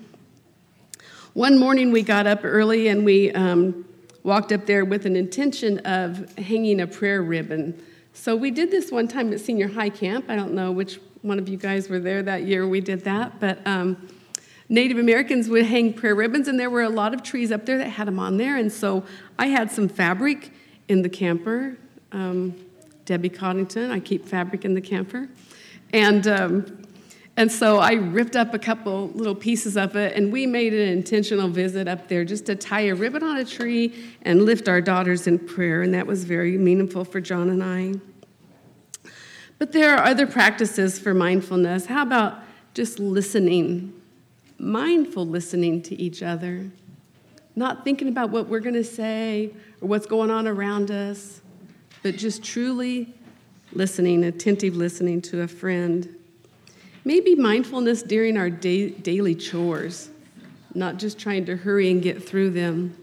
One 1.35 1.59
morning 1.59 1.93
we 1.93 2.03
got 2.03 2.27
up 2.27 2.41
early 2.45 2.89
and 2.89 3.05
we 3.05 3.31
um, 3.33 3.85
walked 4.23 4.53
up 4.53 4.67
there 4.67 4.85
with 4.85 5.07
an 5.07 5.17
intention 5.17 5.79
of 5.81 6.37
hanging 6.39 6.81
a 6.81 6.87
prayer 6.87 7.23
ribbon 7.23 7.81
so 8.17 8.35
we 8.35 8.51
did 8.51 8.71
this 8.71 8.91
one 8.91 9.09
time 9.09 9.31
at 9.35 9.41
senior 9.41 9.69
high 9.69 9.91
camp. 9.91 10.31
I 10.31 10.37
don't 10.37 10.55
know 10.55 10.73
which 10.73 10.99
one 11.21 11.39
of 11.39 11.51
you 11.51 11.59
guys 11.59 11.91
were 11.91 12.01
there 12.01 12.23
that 12.23 12.45
year 12.45 12.67
we 12.67 12.81
did 12.81 13.05
that, 13.05 13.39
but 13.39 13.65
um, 13.67 14.09
Native 14.71 14.97
Americans 14.97 15.49
would 15.51 15.67
hang 15.67 15.93
prayer 15.93 16.15
ribbons, 16.15 16.49
and 16.49 16.59
there 16.59 16.71
were 16.71 16.83
a 16.83 16.89
lot 16.89 17.13
of 17.13 17.23
trees 17.23 17.53
up 17.53 17.67
there 17.67 17.77
that 17.77 17.91
had 17.91 18.09
them 18.09 18.19
on 18.19 18.39
there. 18.39 18.57
And 18.57 18.73
so 18.73 19.05
I 19.39 19.49
had 19.49 19.71
some 19.71 19.87
fabric 19.87 20.51
in 20.89 21.03
the 21.03 21.11
camper. 21.11 21.77
Um, 22.11 22.57
Debbie 23.05 23.29
Coddington, 23.29 23.91
I 23.91 24.01
keep 24.01 24.25
fabric 24.25 24.65
in 24.65 24.73
the 24.73 24.81
camper. 24.81 25.29
And, 25.93 26.27
um, 26.27 26.86
and 27.37 27.53
so 27.53 27.79
I 27.79 27.93
ripped 27.93 28.35
up 28.35 28.55
a 28.55 28.59
couple 28.59 29.09
little 29.09 29.35
pieces 29.35 29.77
of 29.77 29.95
it, 29.95 30.17
and 30.17 30.33
we 30.33 30.47
made 30.47 30.73
an 30.73 30.89
intentional 30.89 31.49
visit 31.49 31.87
up 31.87 32.09
there 32.09 32.25
just 32.25 32.47
to 32.47 32.57
tie 32.57 32.87
a 32.87 32.95
ribbon 32.95 33.23
on 33.23 33.37
a 33.37 33.45
tree 33.45 33.93
and 34.23 34.47
lift 34.47 34.69
our 34.69 34.81
daughters 34.81 35.27
in 35.27 35.39
prayer. 35.39 35.83
And 35.83 35.93
that 35.93 36.07
was 36.07 36.25
very 36.25 36.57
meaningful 36.57 37.05
for 37.05 37.21
John 37.21 37.51
and 37.51 37.63
I. 37.63 37.95
But 39.59 39.73
there 39.73 39.95
are 39.97 40.05
other 40.05 40.27
practices 40.27 40.99
for 40.99 41.13
mindfulness. 41.13 41.87
How 41.87 42.03
about 42.03 42.39
just 42.73 42.99
listening? 42.99 43.93
Mindful 44.59 45.27
listening 45.27 45.83
to 45.83 46.01
each 46.01 46.23
other. 46.23 46.71
Not 47.55 47.85
thinking 47.85 48.09
about 48.09 48.31
what 48.31 48.49
we're 48.49 48.61
going 48.61 48.75
to 48.75 48.85
say 48.85 49.51
or 49.83 49.89
what's 49.89 50.07
going 50.07 50.31
on 50.31 50.47
around 50.47 50.91
us, 50.91 51.43
but 52.03 52.17
just 52.17 52.43
truly 52.43 53.15
listening, 53.73 54.25
attentive 54.25 54.75
listening 54.75 55.21
to 55.23 55.43
a 55.43 55.49
friend. 55.49 56.16
Maybe 57.07 57.37
mindfulness 57.37 58.03
during 58.03 58.37
our 58.37 58.51
daily 58.51 59.37
chores, 59.37 60.11
not 60.75 60.97
just 60.97 61.21
trying 61.21 61.47
to 61.47 61.55
hurry 61.55 61.89
and 61.89 62.03
get 62.03 62.21
through 62.21 62.51
them. 62.51 62.97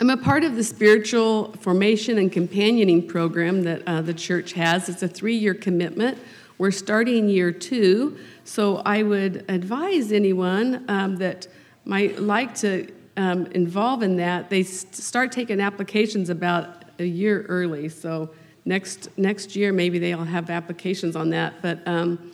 I'm 0.00 0.08
a 0.08 0.16
part 0.16 0.44
of 0.44 0.56
the 0.56 0.64
spiritual 0.64 1.52
formation 1.60 2.16
and 2.16 2.32
companioning 2.32 3.06
program 3.06 3.64
that 3.64 3.82
uh, 3.86 4.00
the 4.00 4.14
church 4.14 4.54
has. 4.54 4.88
It's 4.88 5.02
a 5.02 5.08
three 5.08 5.36
year 5.36 5.52
commitment. 5.52 6.16
We're 6.56 6.70
starting 6.70 7.28
year 7.28 7.52
two, 7.52 8.16
so 8.44 8.76
I 8.76 9.02
would 9.02 9.44
advise 9.50 10.10
anyone 10.10 10.86
um, 10.88 11.16
that 11.16 11.48
might 11.84 12.18
like 12.18 12.54
to 12.60 12.90
um, 13.18 13.44
involve 13.48 14.02
in 14.02 14.16
that. 14.16 14.48
They 14.48 14.62
start 14.62 15.32
taking 15.32 15.60
applications 15.60 16.30
about 16.30 16.86
a 16.98 17.04
year 17.04 17.42
early, 17.42 17.90
so 17.90 18.30
next 18.64 19.10
next 19.18 19.54
year 19.54 19.70
maybe 19.70 19.98
they'll 19.98 20.24
have 20.24 20.48
applications 20.48 21.14
on 21.14 21.28
that. 21.28 21.60
But 21.60 21.86
um, 21.86 22.29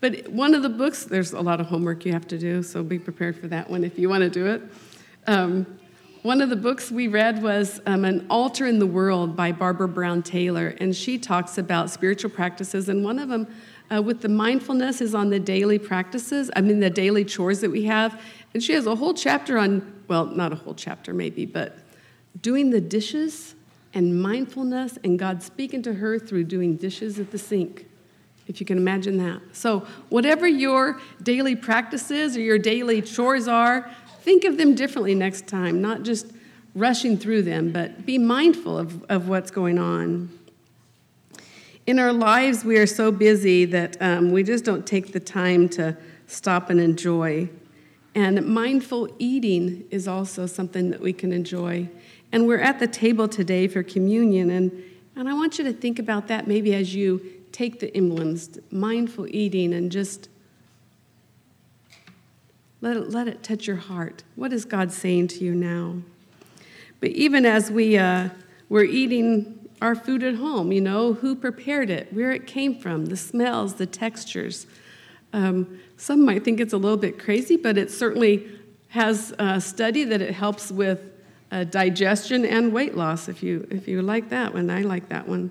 but 0.00 0.28
one 0.28 0.54
of 0.54 0.62
the 0.62 0.68
books, 0.68 1.04
there's 1.04 1.32
a 1.32 1.40
lot 1.40 1.60
of 1.60 1.66
homework 1.66 2.04
you 2.04 2.12
have 2.12 2.26
to 2.28 2.38
do, 2.38 2.62
so 2.62 2.82
be 2.82 2.98
prepared 2.98 3.38
for 3.38 3.48
that 3.48 3.68
one 3.68 3.84
if 3.84 3.98
you 3.98 4.08
want 4.08 4.22
to 4.22 4.30
do 4.30 4.46
it. 4.46 4.62
Um, 5.26 5.66
one 6.22 6.42
of 6.42 6.50
the 6.50 6.56
books 6.56 6.90
we 6.90 7.08
read 7.08 7.42
was 7.42 7.80
um, 7.86 8.04
An 8.04 8.26
Altar 8.28 8.66
in 8.66 8.78
the 8.78 8.86
World 8.86 9.36
by 9.36 9.52
Barbara 9.52 9.88
Brown 9.88 10.22
Taylor, 10.22 10.74
and 10.78 10.94
she 10.94 11.18
talks 11.18 11.56
about 11.56 11.90
spiritual 11.90 12.30
practices, 12.30 12.88
and 12.88 13.04
one 13.04 13.18
of 13.18 13.28
them 13.28 13.46
uh, 13.94 14.00
with 14.00 14.20
the 14.20 14.28
mindfulness 14.28 15.00
is 15.00 15.14
on 15.14 15.30
the 15.30 15.40
daily 15.40 15.78
practices, 15.78 16.50
I 16.54 16.60
mean, 16.60 16.80
the 16.80 16.90
daily 16.90 17.24
chores 17.24 17.60
that 17.60 17.70
we 17.70 17.84
have. 17.84 18.20
And 18.54 18.62
she 18.62 18.72
has 18.74 18.86
a 18.86 18.94
whole 18.94 19.14
chapter 19.14 19.58
on, 19.58 20.04
well, 20.08 20.26
not 20.26 20.52
a 20.52 20.56
whole 20.56 20.74
chapter 20.74 21.12
maybe, 21.12 21.44
but 21.46 21.78
doing 22.40 22.70
the 22.70 22.80
dishes 22.80 23.54
and 23.92 24.22
mindfulness 24.22 24.98
and 25.02 25.18
God 25.18 25.42
speaking 25.42 25.82
to 25.82 25.94
her 25.94 26.18
through 26.18 26.44
doing 26.44 26.76
dishes 26.76 27.18
at 27.18 27.32
the 27.32 27.38
sink 27.38 27.86
if 28.50 28.58
you 28.58 28.66
can 28.66 28.76
imagine 28.76 29.16
that. 29.18 29.40
So, 29.52 29.86
whatever 30.08 30.46
your 30.46 31.00
daily 31.22 31.54
practices 31.54 32.36
or 32.36 32.40
your 32.40 32.58
daily 32.58 33.00
chores 33.00 33.46
are, 33.46 33.88
think 34.22 34.44
of 34.44 34.58
them 34.58 34.74
differently 34.74 35.14
next 35.14 35.46
time, 35.46 35.80
not 35.80 36.02
just 36.02 36.26
rushing 36.74 37.16
through 37.16 37.42
them, 37.42 37.70
but 37.70 38.04
be 38.04 38.18
mindful 38.18 38.76
of, 38.76 39.04
of 39.04 39.28
what's 39.28 39.52
going 39.52 39.78
on. 39.78 40.36
In 41.86 42.00
our 42.00 42.12
lives, 42.12 42.64
we 42.64 42.76
are 42.76 42.88
so 42.88 43.12
busy 43.12 43.64
that 43.66 43.96
um, 44.02 44.32
we 44.32 44.42
just 44.42 44.64
don't 44.64 44.84
take 44.84 45.12
the 45.12 45.20
time 45.20 45.68
to 45.70 45.96
stop 46.26 46.70
and 46.70 46.80
enjoy. 46.80 47.48
And 48.16 48.44
mindful 48.46 49.08
eating 49.20 49.84
is 49.90 50.08
also 50.08 50.46
something 50.46 50.90
that 50.90 51.00
we 51.00 51.12
can 51.12 51.32
enjoy. 51.32 51.88
And 52.32 52.48
we're 52.48 52.60
at 52.60 52.80
the 52.80 52.88
table 52.88 53.28
today 53.28 53.68
for 53.68 53.84
communion, 53.84 54.50
and, 54.50 54.72
and 55.14 55.28
I 55.28 55.34
want 55.34 55.58
you 55.58 55.64
to 55.64 55.72
think 55.72 56.00
about 56.00 56.26
that 56.28 56.48
maybe 56.48 56.74
as 56.74 56.96
you 56.96 57.39
take 57.52 57.80
the 57.80 57.94
emblems, 57.96 58.58
mindful 58.70 59.26
eating, 59.28 59.72
and 59.72 59.90
just 59.90 60.28
let 62.80 62.96
it, 62.96 63.10
let 63.10 63.28
it 63.28 63.42
touch 63.42 63.66
your 63.66 63.76
heart. 63.76 64.22
What 64.36 64.52
is 64.52 64.64
God 64.64 64.92
saying 64.92 65.28
to 65.28 65.44
you 65.44 65.54
now? 65.54 65.96
But 67.00 67.10
even 67.10 67.44
as 67.46 67.70
we, 67.70 67.98
uh, 67.98 68.30
we're 68.68 68.84
eating 68.84 69.68
our 69.82 69.94
food 69.94 70.22
at 70.22 70.34
home, 70.34 70.72
you 70.72 70.80
know, 70.80 71.14
who 71.14 71.34
prepared 71.34 71.90
it, 71.90 72.12
where 72.12 72.32
it 72.32 72.46
came 72.46 72.78
from, 72.78 73.06
the 73.06 73.16
smells, 73.16 73.74
the 73.74 73.86
textures. 73.86 74.66
Um, 75.32 75.80
some 75.96 76.24
might 76.24 76.44
think 76.44 76.60
it's 76.60 76.72
a 76.72 76.78
little 76.78 76.98
bit 76.98 77.18
crazy, 77.18 77.56
but 77.56 77.78
it 77.78 77.90
certainly 77.90 78.46
has 78.88 79.32
a 79.38 79.60
study 79.60 80.04
that 80.04 80.20
it 80.20 80.34
helps 80.34 80.70
with 80.70 81.00
uh, 81.52 81.64
digestion 81.64 82.44
and 82.44 82.72
weight 82.72 82.96
loss, 82.96 83.28
if 83.28 83.42
you, 83.42 83.66
if 83.70 83.88
you 83.88 84.02
like 84.02 84.28
that 84.30 84.52
one. 84.52 84.70
I 84.70 84.82
like 84.82 85.08
that 85.08 85.26
one. 85.26 85.50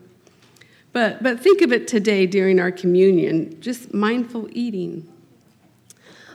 But, 0.91 1.21
but 1.21 1.39
think 1.39 1.61
of 1.61 1.71
it 1.71 1.87
today 1.87 2.25
during 2.25 2.59
our 2.59 2.71
communion, 2.71 3.61
just 3.61 3.93
mindful 3.93 4.49
eating. 4.51 5.07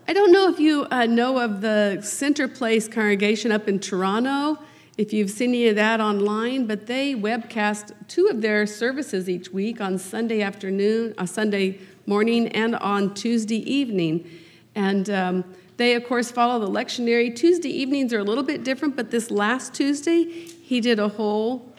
I 0.07 0.13
don't 0.13 0.33
know 0.33 0.49
if 0.49 0.61
you 0.61 0.87
uh, 0.91 1.07
know 1.07 1.39
of 1.41 1.61
the 1.61 2.01
Center 2.03 2.47
Place 2.47 2.87
congregation 2.87 3.51
up 3.51 3.69
in 3.69 3.81
Toronto, 3.81 4.59
if 4.97 5.13
you've 5.13 5.31
seen 5.31 5.51
any 5.51 5.69
of 5.69 5.77
that 5.77 6.01
online, 6.01 6.67
but 6.67 6.87
they 6.87 7.15
webcast 7.15 7.93
two 8.07 8.29
of 8.29 8.43
their 8.43 8.65
services 8.65 9.29
each 9.29 9.51
week 9.51 9.81
on 9.81 9.99
Sunday 9.99 10.41
afternoon, 10.41 11.15
uh, 11.19 11.27
Sunday 11.27 11.81
morning, 12.07 12.47
and 12.49 12.77
on 12.77 13.13
Tuesday 13.15 13.69
evening. 13.69 14.29
And 14.77 15.11
um, 15.11 15.45
they, 15.79 15.95
of 15.95 16.07
course, 16.07 16.31
follow 16.31 16.65
the 16.65 16.71
lectionary. 16.71 17.35
Tuesday 17.35 17.71
evenings 17.71 18.13
are 18.13 18.21
a 18.21 18.25
little 18.25 18.45
bit 18.45 18.63
different, 18.63 18.95
but 18.95 19.11
this 19.11 19.33
last 19.33 19.75
Tuesday, 19.75 20.25
he 20.25 20.81
did 20.81 21.01
a 21.01 21.09
whole 21.09 21.74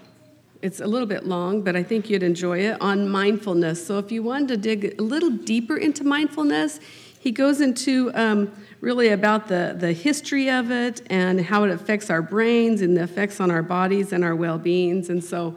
it's 0.65 0.79
a 0.79 0.87
little 0.87 1.07
bit 1.07 1.27
long, 1.27 1.61
but 1.61 1.75
I 1.75 1.83
think 1.83 2.09
you'd 2.09 2.23
enjoy 2.23 2.57
it 2.57 2.81
on 2.81 3.07
mindfulness. 3.07 3.85
So, 3.85 3.99
if 3.99 4.11
you 4.11 4.23
wanted 4.23 4.47
to 4.47 4.57
dig 4.57 4.99
a 4.99 5.03
little 5.03 5.29
deeper 5.29 5.77
into 5.77 6.03
mindfulness, 6.03 6.79
he 7.19 7.29
goes 7.31 7.61
into 7.61 8.11
um, 8.15 8.51
really 8.81 9.09
about 9.09 9.47
the, 9.47 9.75
the 9.77 9.93
history 9.93 10.49
of 10.49 10.71
it 10.71 11.03
and 11.11 11.39
how 11.39 11.65
it 11.65 11.69
affects 11.69 12.09
our 12.09 12.23
brains 12.23 12.81
and 12.81 12.97
the 12.97 13.03
effects 13.03 13.39
on 13.39 13.51
our 13.51 13.61
bodies 13.61 14.11
and 14.11 14.23
our 14.23 14.35
well 14.35 14.57
beings. 14.57 15.09
And 15.09 15.23
so, 15.23 15.55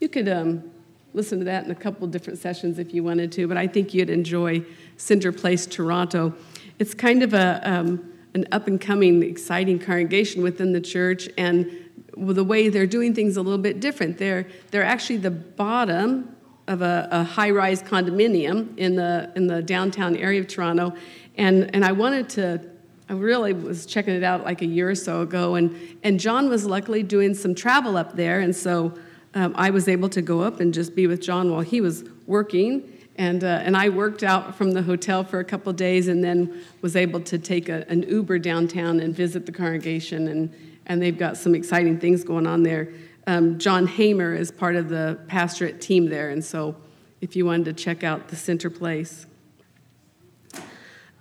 you 0.00 0.08
could 0.10 0.28
um, 0.28 0.70
listen 1.14 1.38
to 1.38 1.46
that 1.46 1.64
in 1.64 1.70
a 1.70 1.74
couple 1.74 2.06
different 2.06 2.38
sessions 2.38 2.78
if 2.78 2.92
you 2.92 3.02
wanted 3.02 3.32
to, 3.32 3.48
but 3.48 3.56
I 3.56 3.66
think 3.66 3.94
you'd 3.94 4.10
enjoy 4.10 4.62
Center 4.98 5.32
Place 5.32 5.64
Toronto. 5.64 6.34
It's 6.78 6.92
kind 6.92 7.22
of 7.22 7.32
a, 7.32 7.62
um, 7.64 8.12
an 8.34 8.46
up 8.52 8.66
and 8.66 8.78
coming, 8.78 9.22
exciting 9.22 9.78
congregation 9.78 10.42
within 10.42 10.74
the 10.74 10.80
church, 10.82 11.30
and 11.38 11.81
the 12.16 12.44
way 12.44 12.68
they're 12.68 12.86
doing 12.86 13.14
things 13.14 13.36
a 13.36 13.42
little 13.42 13.58
bit 13.58 13.80
different. 13.80 14.18
They're, 14.18 14.46
they're 14.70 14.84
actually 14.84 15.18
the 15.18 15.30
bottom 15.30 16.36
of 16.68 16.82
a, 16.82 17.08
a 17.10 17.24
high-rise 17.24 17.82
condominium 17.82 18.76
in 18.78 18.96
the, 18.96 19.32
in 19.34 19.46
the 19.46 19.62
downtown 19.62 20.16
area 20.16 20.40
of 20.40 20.46
Toronto. 20.46 20.94
And, 21.36 21.74
and 21.74 21.84
I 21.84 21.92
wanted 21.92 22.28
to, 22.30 22.70
I 23.08 23.14
really 23.14 23.52
was 23.52 23.86
checking 23.86 24.14
it 24.14 24.22
out 24.22 24.44
like 24.44 24.62
a 24.62 24.66
year 24.66 24.90
or 24.90 24.94
so 24.94 25.22
ago, 25.22 25.54
and, 25.56 25.76
and 26.02 26.20
John 26.20 26.48
was 26.48 26.64
luckily 26.64 27.02
doing 27.02 27.34
some 27.34 27.54
travel 27.54 27.96
up 27.96 28.14
there, 28.14 28.40
and 28.40 28.54
so 28.54 28.94
um, 29.34 29.54
I 29.56 29.70
was 29.70 29.88
able 29.88 30.08
to 30.10 30.22
go 30.22 30.42
up 30.42 30.60
and 30.60 30.72
just 30.72 30.94
be 30.94 31.06
with 31.06 31.20
John 31.20 31.50
while 31.50 31.62
he 31.62 31.80
was 31.80 32.04
working. 32.26 32.88
And, 33.16 33.44
uh, 33.44 33.60
and 33.64 33.76
I 33.76 33.88
worked 33.88 34.22
out 34.22 34.54
from 34.54 34.70
the 34.72 34.82
hotel 34.82 35.24
for 35.24 35.40
a 35.40 35.44
couple 35.44 35.72
days 35.72 36.08
and 36.08 36.24
then 36.24 36.62
was 36.80 36.96
able 36.96 37.20
to 37.20 37.38
take 37.38 37.68
a, 37.68 37.84
an 37.88 38.02
Uber 38.04 38.38
downtown 38.38 39.00
and 39.00 39.14
visit 39.14 39.44
the 39.46 39.52
congregation 39.52 40.28
and, 40.28 40.54
and 40.86 41.00
they've 41.00 41.18
got 41.18 41.36
some 41.36 41.54
exciting 41.54 41.98
things 41.98 42.24
going 42.24 42.46
on 42.46 42.62
there. 42.62 42.92
Um, 43.26 43.58
John 43.58 43.86
Hamer 43.86 44.34
is 44.34 44.50
part 44.50 44.76
of 44.76 44.88
the 44.88 45.18
pastorate 45.28 45.80
team 45.80 46.08
there, 46.08 46.30
and 46.30 46.44
so 46.44 46.76
if 47.20 47.36
you 47.36 47.46
wanted 47.46 47.64
to 47.66 47.72
check 47.72 48.02
out 48.02 48.28
the 48.28 48.36
center 48.36 48.68
place. 48.68 49.26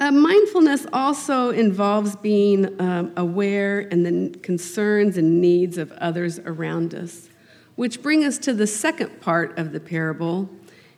Uh, 0.02 0.10
mindfulness 0.10 0.88
also 0.92 1.52
involves 1.52 2.16
being 2.16 2.82
um, 2.82 3.14
aware 3.18 3.82
and 3.92 4.04
the 4.04 4.36
concerns 4.40 5.16
and 5.16 5.40
needs 5.40 5.78
of 5.78 5.92
others 5.92 6.40
around 6.40 6.96
us, 6.96 7.30
which 7.76 8.02
bring 8.02 8.26
us 8.26 8.40
to 8.40 8.52
the 8.52 8.66
second 8.66 9.22
part 9.22 9.56
of 9.60 9.74
the 9.74 9.80
parable. 9.80 10.50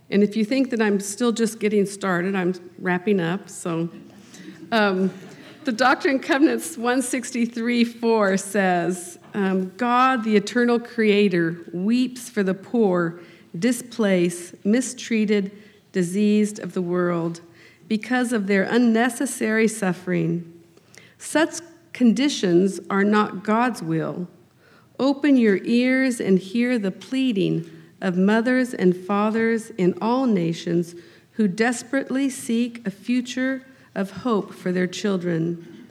And 0.09 0.23
if 0.23 0.37
you 0.37 0.45
think 0.45 0.69
that 0.69 0.81
I'm 0.81 1.01
still 1.01 1.33
just 1.33 1.59
getting 1.59 1.85
started, 1.85 2.33
I'm 2.33 2.53
wrapping 2.79 3.19
up. 3.19 3.49
So, 3.49 3.89
um, 4.71 5.11
the 5.65 5.71
Doctrine 5.71 6.15
and 6.15 6.23
Covenants 6.23 6.77
163 6.77 7.83
4 7.83 8.37
says, 8.37 9.19
um, 9.33 9.69
God, 9.77 10.23
the 10.23 10.35
eternal 10.35 10.79
creator, 10.79 11.57
weeps 11.73 12.29
for 12.29 12.43
the 12.43 12.53
poor, 12.53 13.19
displaced, 13.57 14.65
mistreated, 14.65 15.51
diseased 15.91 16.59
of 16.59 16.73
the 16.73 16.81
world 16.81 17.41
because 17.87 18.33
of 18.33 18.47
their 18.47 18.63
unnecessary 18.63 19.67
suffering. 19.67 20.61
Such 21.17 21.55
conditions 21.93 22.79
are 22.89 23.03
not 23.03 23.43
God's 23.43 23.81
will. 23.81 24.27
Open 24.99 25.37
your 25.37 25.59
ears 25.63 26.19
and 26.19 26.37
hear 26.39 26.77
the 26.77 26.91
pleading 26.91 27.69
of 28.01 28.17
mothers 28.17 28.73
and 28.73 28.95
fathers 28.95 29.69
in 29.71 29.97
all 30.01 30.25
nations 30.25 30.95
who 31.33 31.47
desperately 31.47 32.29
seek 32.29 32.85
a 32.85 32.91
future 32.91 33.65
of 33.95 34.11
hope 34.11 34.53
for 34.53 34.71
their 34.71 34.87
children. 34.87 35.85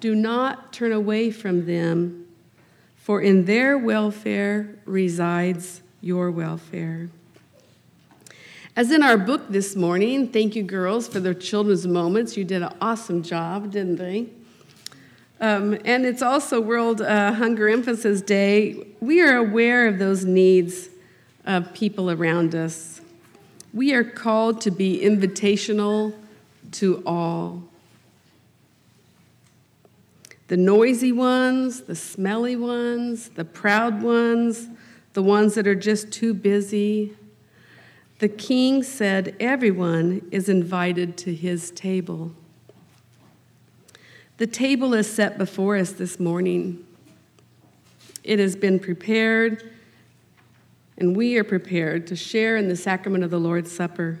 Do 0.00 0.14
not 0.14 0.72
turn 0.72 0.92
away 0.92 1.30
from 1.30 1.66
them, 1.66 2.26
for 2.96 3.20
in 3.20 3.46
their 3.46 3.76
welfare 3.76 4.76
resides 4.84 5.82
your 6.00 6.30
welfare. 6.30 7.08
As 8.76 8.92
in 8.92 9.02
our 9.02 9.18
book 9.18 9.48
this 9.48 9.74
morning, 9.74 10.28
thank 10.28 10.54
you, 10.54 10.62
girls, 10.62 11.08
for 11.08 11.18
the 11.18 11.34
children's 11.34 11.84
moments. 11.84 12.36
You 12.36 12.44
did 12.44 12.62
an 12.62 12.72
awesome 12.80 13.24
job, 13.24 13.72
didn't 13.72 13.96
they? 13.96 14.28
Um, 15.40 15.78
and 15.84 16.06
it's 16.06 16.22
also 16.22 16.60
World 16.60 17.00
uh, 17.00 17.32
Hunger 17.32 17.68
Emphasis 17.68 18.22
Day. 18.22 18.86
We 19.00 19.20
are 19.20 19.36
aware 19.36 19.88
of 19.88 19.98
those 19.98 20.24
needs 20.24 20.90
of 21.44 21.72
people 21.72 22.10
around 22.10 22.54
us. 22.54 23.00
We 23.74 23.94
are 23.94 24.04
called 24.04 24.60
to 24.60 24.70
be 24.70 25.00
invitational 25.00 26.14
to 26.72 27.02
all. 27.06 27.62
The 30.48 30.56
noisy 30.56 31.12
ones, 31.12 31.82
the 31.82 31.94
smelly 31.94 32.56
ones, 32.56 33.28
the 33.30 33.44
proud 33.44 34.02
ones, 34.02 34.68
the 35.12 35.22
ones 35.22 35.54
that 35.54 35.66
are 35.66 35.74
just 35.74 36.10
too 36.10 36.32
busy. 36.32 37.14
The 38.18 38.28
king 38.28 38.82
said 38.82 39.36
everyone 39.38 40.26
is 40.30 40.48
invited 40.48 41.16
to 41.18 41.34
his 41.34 41.70
table. 41.70 42.32
The 44.38 44.46
table 44.46 44.94
is 44.94 45.12
set 45.12 45.36
before 45.36 45.76
us 45.76 45.92
this 45.92 46.18
morning. 46.18 46.86
It 48.24 48.38
has 48.38 48.56
been 48.56 48.78
prepared, 48.78 49.70
and 50.96 51.16
we 51.16 51.36
are 51.36 51.44
prepared 51.44 52.06
to 52.06 52.16
share 52.16 52.56
in 52.56 52.68
the 52.68 52.76
sacrament 52.76 53.22
of 53.22 53.30
the 53.30 53.40
Lord's 53.40 53.70
Supper. 53.70 54.20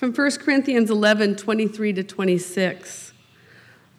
From 0.00 0.14
1 0.14 0.30
Corinthians 0.38 0.88
11 0.88 1.36
23 1.36 1.92
to 1.92 2.02
26. 2.02 3.12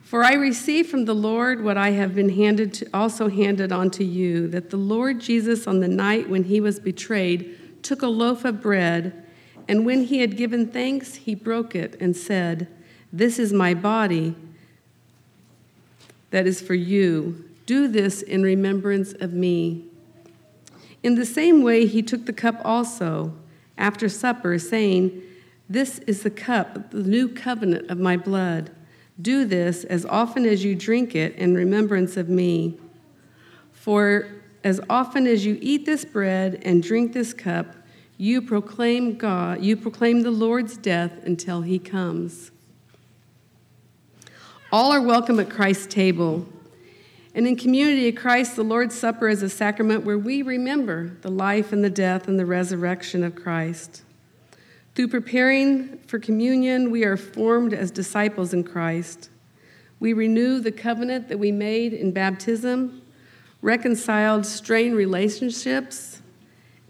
For 0.02 0.24
I 0.24 0.34
received 0.34 0.89
from 0.89 1.06
the 1.06 1.14
Lord 1.14 1.64
what 1.64 1.78
I 1.78 1.91
have 1.91 2.16
been 2.16 2.30
handed 2.30 2.74
to, 2.74 2.88
also 2.91 3.30
handed 3.30 3.72
on 3.72 3.91
to 3.91 4.04
you, 4.04 4.47
that 4.47 4.72
the 4.72 4.78
Lord 4.78 5.22
Jesus, 5.22 5.68
on 5.68 5.80
the 5.80 5.88
night 5.88 6.28
when 6.28 6.45
he 6.45 6.60
was 6.60 6.80
betrayed, 6.80 7.84
took 7.84 8.02
a 8.02 8.08
loaf 8.08 8.45
of 8.45 8.64
bread, 8.64 9.24
and 9.68 9.86
when 9.86 10.06
he 10.06 10.22
had 10.22 10.38
given 10.38 10.66
thanks, 10.66 11.14
he 11.14 11.36
broke 11.36 11.76
it 11.76 11.95
and 12.02 12.18
said, 12.18 12.68
This 13.14 13.38
is 13.38 13.54
my 13.54 13.76
body 13.76 14.36
that 16.32 16.47
is 16.47 16.62
for 16.62 16.74
you. 16.74 17.47
Do 17.68 17.88
this 17.88 18.24
in 18.24 18.41
remembrance 18.41 19.14
of 19.14 19.34
me. 19.34 19.86
In 21.04 21.14
the 21.14 21.28
same 21.28 21.62
way, 21.62 21.86
he 21.86 22.02
took 22.02 22.26
the 22.26 22.34
cup 22.34 22.60
also 22.66 23.36
after 23.78 24.10
supper, 24.10 24.58
saying, 24.58 25.28
this 25.74 25.99
is 25.99 26.24
the 26.24 26.30
cup, 26.30 26.91
the 26.91 27.03
new 27.03 27.30
covenant 27.30 27.89
of 27.89 27.97
my 27.97 28.17
blood. 28.17 28.72
Do 29.22 29.45
this 29.45 29.84
as 29.86 30.05
often 30.05 30.45
as 30.45 30.63
you 30.63 30.76
drink 30.76 31.15
it 31.15 31.36
in 31.36 31.55
remembrance 31.55 32.17
of 32.17 32.28
me. 32.28 32.78
For 33.72 34.28
as 34.63 34.82
often 34.89 35.28
as 35.28 35.45
you 35.45 35.57
eat 35.61 35.86
this 35.86 36.05
bread 36.05 36.61
and 36.63 36.84
drink 36.84 37.13
this 37.13 37.34
cup, 37.34 37.76
you 38.17 38.41
proclaim 38.41 39.17
God, 39.17 39.63
you 39.63 39.78
proclaim 39.78 40.22
the 40.22 40.32
Lord's 40.32 40.78
death 40.78 41.11
until 41.24 41.61
he 41.61 41.80
comes. 41.80 42.51
All 44.72 44.91
are 44.91 45.01
welcome 45.01 45.39
at 45.39 45.49
Christ's 45.49 45.88
table. 45.88 46.45
And 47.34 47.47
in 47.47 47.55
community 47.55 48.09
of 48.09 48.15
Christ, 48.15 48.55
the 48.55 48.63
Lord's 48.63 48.93
Supper 48.93 49.30
is 49.30 49.41
a 49.41 49.49
sacrament 49.49 50.03
where 50.03 50.17
we 50.17 50.41
remember 50.41 51.17
the 51.22 51.32
life 51.32 51.72
and 51.72 51.84
the 51.84 51.89
death 51.89 52.28
and 52.28 52.38
the 52.38 52.45
resurrection 52.45 53.24
of 53.24 53.36
Christ. 53.36 54.03
Through 54.94 55.08
preparing 55.08 55.98
for 56.00 56.20
communion, 56.20 56.92
we 56.92 57.06
are 57.06 57.16
formed 57.16 57.74
as 57.74 57.92
disciples 57.92 58.54
in 58.54 58.64
Christ. 58.64 59.30
We 60.00 60.14
renew 60.14 60.60
the 60.60 60.72
covenant 60.72 61.30
that 61.30 61.39
we 61.39 61.52
made 61.52 61.94
in 61.94 62.12
baptism, 62.12 63.02
reconciled 63.62 64.46
strained 64.46 64.96
relationships, 64.96 66.22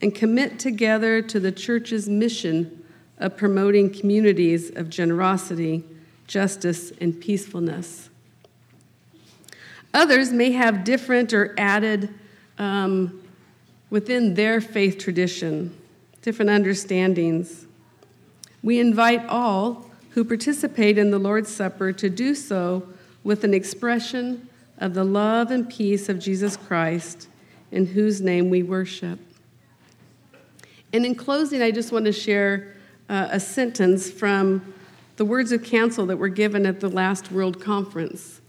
and 0.02 0.16
commit 0.16 0.58
together 0.58 1.22
to 1.22 1.39
the 1.39 1.52
church's 1.52 2.10
mission 2.10 2.84
of 3.20 3.38
promoting 3.38 3.93
communities 3.93 4.72
of 4.76 4.89
generosity, 4.89 5.84
justice, 6.26 6.91
and 6.99 7.22
peacefulness. 7.22 8.10
Others 9.93 10.32
may 10.32 10.52
have 10.52 10.84
different 10.84 11.34
or 11.34 11.54
added 11.58 12.12
um, 12.58 13.22
within 13.91 14.34
their 14.34 14.60
faith 14.60 14.97
tradition, 14.97 15.76
different 16.24 16.49
understandings. 16.49 17.68
We 18.64 18.80
invite 18.80 19.26
all 19.28 19.89
who 20.12 20.24
participate 20.24 20.97
in 20.97 21.12
the 21.12 21.20
Lord's 21.20 21.53
Supper 21.53 21.91
to 21.93 22.09
do 22.09 22.36
so 22.36 22.88
with 23.24 23.43
an 23.43 23.53
expression 23.53 24.49
of 24.78 24.93
the 24.93 25.03
love 25.03 25.51
and 25.51 25.70
peace 25.70 26.09
of 26.09 26.20
Jesus 26.20 26.57
Christ, 26.57 27.28
in 27.72 27.86
whose 27.88 28.20
name 28.22 28.49
we 28.49 28.64
worship. 28.64 29.20
And 30.93 31.05
in 31.05 31.16
closing, 31.16 31.62
I 31.62 31.72
just 31.72 31.91
want 31.91 32.05
to 32.05 32.12
share 32.12 32.76
uh, 33.07 33.30
a 33.32 33.39
sentence 33.39 34.09
from 34.12 34.74
the 35.16 35.26
words 35.26 35.51
of 35.51 35.64
counsel 35.64 36.05
that 36.07 36.18
were 36.18 36.30
given 36.30 36.66
at 36.66 36.80
the 36.80 36.89
last 36.89 37.32
World 37.32 37.62
Conference 37.62 38.41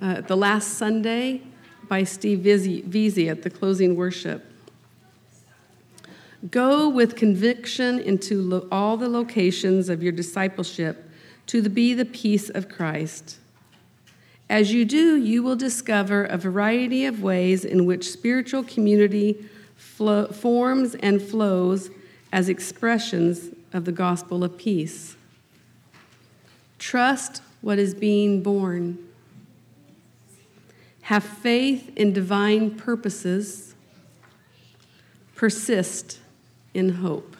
uh, 0.00 0.20
the 0.20 0.36
last 0.36 0.74
Sunday 0.74 1.42
by 1.88 2.04
Steve 2.04 2.40
Veazey 2.40 3.30
at 3.30 3.42
the 3.42 3.50
closing 3.50 3.96
worship. 3.96 4.47
Go 6.50 6.88
with 6.88 7.16
conviction 7.16 7.98
into 7.98 8.40
lo- 8.40 8.68
all 8.70 8.96
the 8.96 9.08
locations 9.08 9.88
of 9.88 10.02
your 10.02 10.12
discipleship 10.12 11.10
to 11.46 11.68
be 11.68 11.94
the 11.94 12.04
peace 12.04 12.48
of 12.48 12.68
Christ. 12.68 13.38
As 14.48 14.72
you 14.72 14.84
do, 14.84 15.16
you 15.16 15.42
will 15.42 15.56
discover 15.56 16.24
a 16.24 16.38
variety 16.38 17.04
of 17.04 17.22
ways 17.22 17.64
in 17.64 17.86
which 17.86 18.10
spiritual 18.10 18.62
community 18.62 19.44
flo- 19.76 20.28
forms 20.28 20.94
and 20.96 21.20
flows 21.20 21.90
as 22.32 22.48
expressions 22.48 23.50
of 23.72 23.84
the 23.84 23.92
gospel 23.92 24.44
of 24.44 24.56
peace. 24.56 25.16
Trust 26.78 27.42
what 27.60 27.78
is 27.78 27.94
being 27.94 28.42
born 28.42 28.98
have 31.08 31.24
faith 31.24 31.90
in 31.96 32.12
divine 32.12 32.70
purposes, 32.76 33.74
persist 35.34 36.20
in 36.78 36.88
hope. 36.90 37.37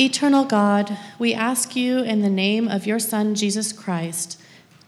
Eternal 0.00 0.44
God, 0.44 0.96
we 1.18 1.34
ask 1.34 1.74
you 1.74 1.98
in 1.98 2.22
the 2.22 2.30
name 2.30 2.68
of 2.68 2.86
your 2.86 3.00
Son, 3.00 3.34
Jesus 3.34 3.72
Christ, 3.72 4.40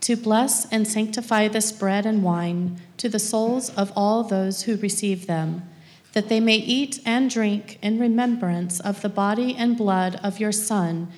to 0.02 0.14
bless 0.14 0.70
and 0.70 0.86
sanctify 0.86 1.48
this 1.48 1.72
bread 1.72 2.06
and 2.06 2.22
wine 2.22 2.80
to 2.96 3.08
the 3.08 3.18
souls 3.18 3.70
of 3.70 3.92
all 3.96 4.22
those 4.22 4.62
who 4.62 4.76
receive 4.76 5.26
them, 5.26 5.68
that 6.12 6.28
they 6.28 6.38
may 6.38 6.54
eat 6.54 7.00
and 7.04 7.28
drink 7.28 7.80
in 7.82 7.98
remembrance 7.98 8.78
of 8.78 9.02
the 9.02 9.08
body 9.08 9.56
and 9.56 9.76
blood 9.76 10.20
of 10.22 10.38
your 10.38 10.52
Son, 10.52 11.08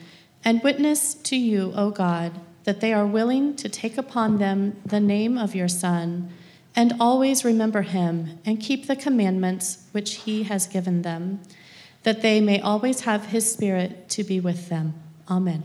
and 0.42 0.62
witness 0.62 1.12
to 1.12 1.36
you, 1.36 1.70
O 1.76 1.90
God, 1.90 2.40
that 2.64 2.80
they 2.80 2.94
are 2.94 3.04
willing 3.04 3.54
to 3.56 3.68
take 3.68 3.98
upon 3.98 4.38
them 4.38 4.74
the 4.86 5.00
name 5.00 5.36
of 5.36 5.54
your 5.54 5.68
Son, 5.68 6.30
and 6.74 6.94
always 6.98 7.44
remember 7.44 7.82
him 7.82 8.38
and 8.46 8.58
keep 8.58 8.86
the 8.86 8.96
commandments 8.96 9.84
which 9.92 10.14
he 10.14 10.44
has 10.44 10.66
given 10.66 11.02
them 11.02 11.40
that 12.02 12.22
they 12.22 12.40
may 12.40 12.60
always 12.60 13.00
have 13.00 13.26
his 13.26 13.50
Spirit 13.50 14.08
to 14.10 14.24
be 14.24 14.40
with 14.40 14.68
them. 14.68 14.94
Amen. 15.28 15.62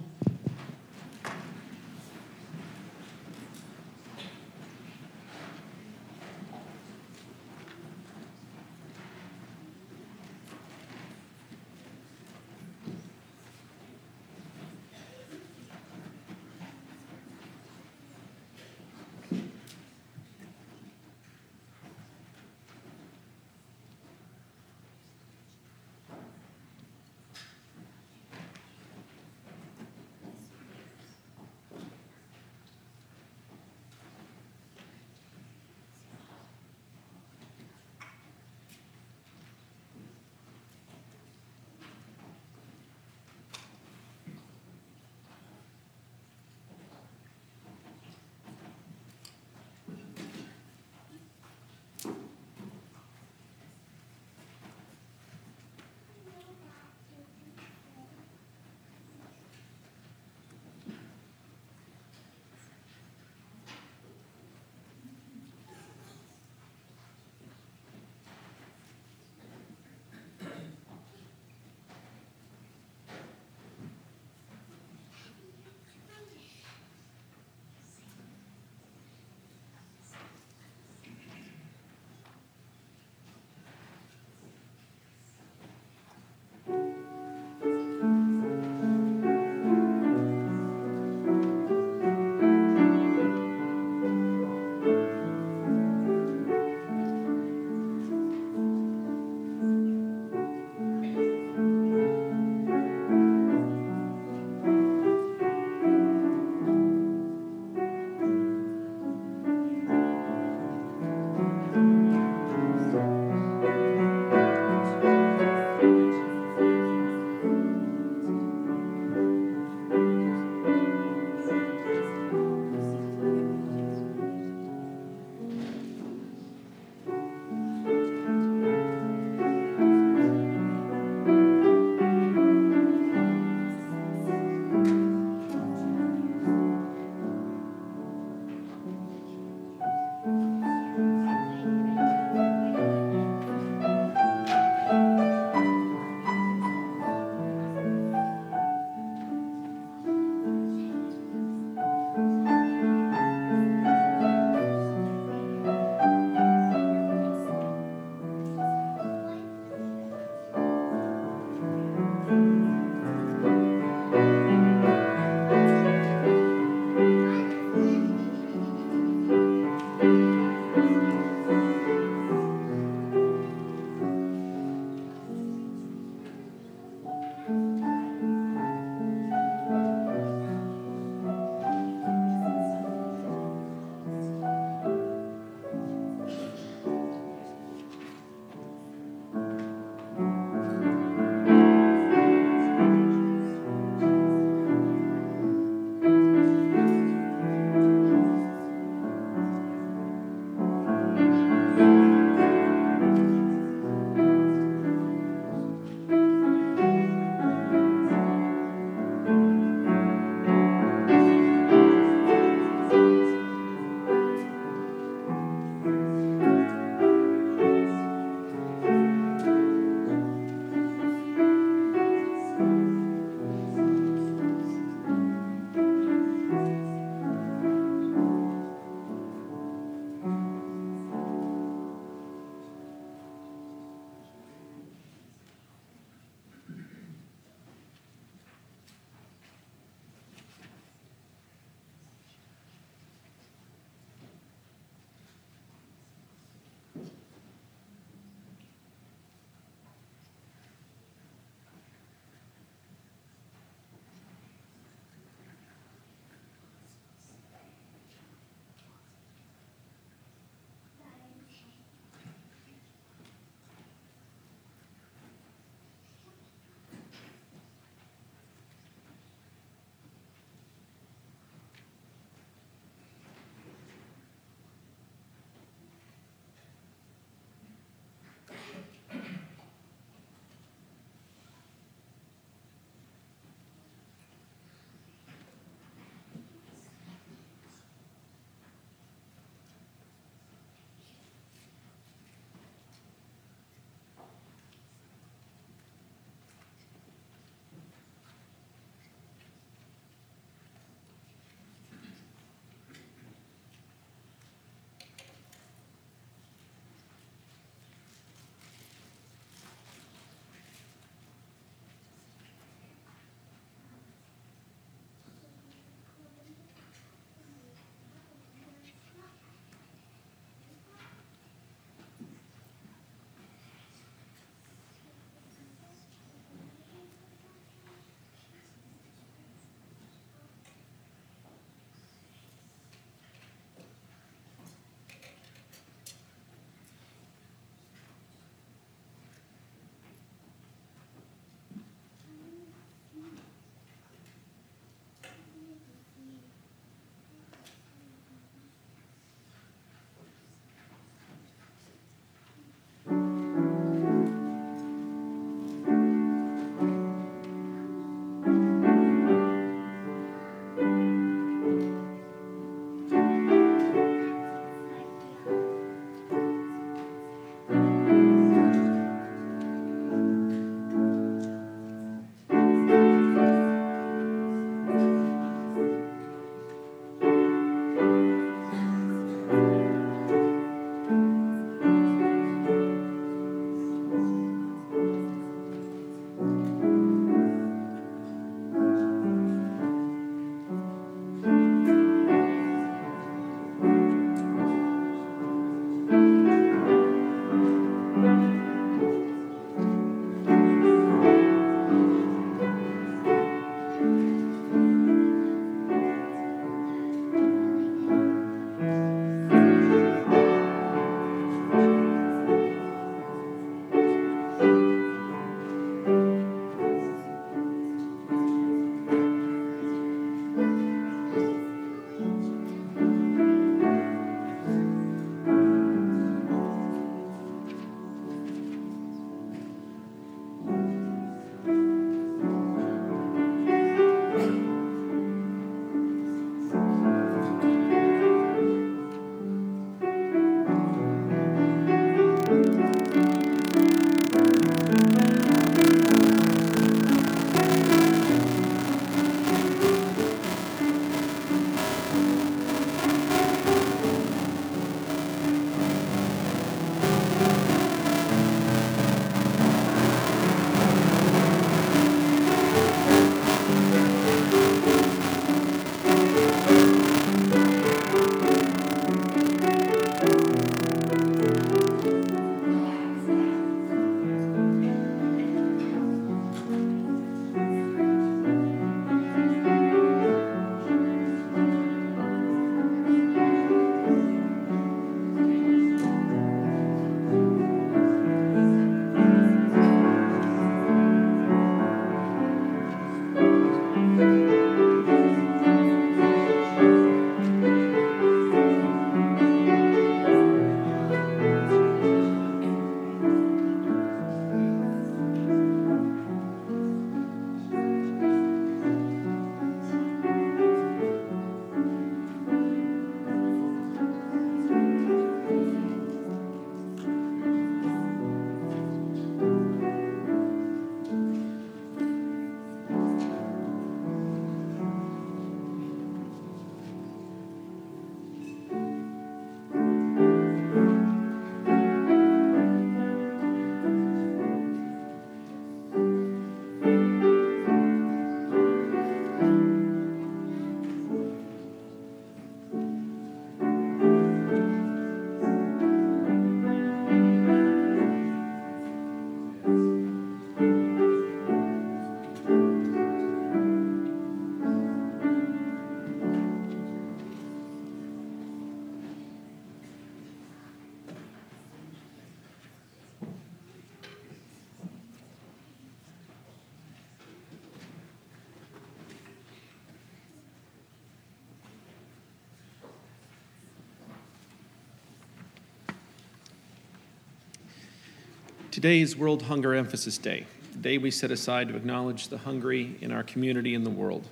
Today 578.78 579.02
is 579.02 579.18
World 579.18 579.42
Hunger 579.42 579.74
Emphasis 579.74 580.20
Day, 580.20 580.46
the 580.74 580.78
day 580.78 580.98
we 581.00 581.10
set 581.10 581.32
aside 581.32 581.68
to 581.70 581.76
acknowledge 581.76 582.28
the 582.28 582.38
hungry 582.38 582.96
in 583.02 583.12
our 583.12 583.24
community 583.24 583.74
and 583.74 583.84
the 583.84 583.90
world. 583.90 584.28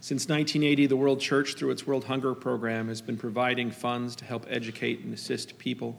Since 0.00 0.24
1980, 0.28 0.86
the 0.86 0.96
World 0.96 1.20
Church, 1.20 1.54
through 1.54 1.70
its 1.70 1.86
World 1.86 2.02
Hunger 2.02 2.34
Program, 2.34 2.88
has 2.88 3.00
been 3.00 3.16
providing 3.16 3.70
funds 3.70 4.16
to 4.16 4.24
help 4.24 4.44
educate 4.50 5.04
and 5.04 5.14
assist 5.14 5.56
people 5.56 5.96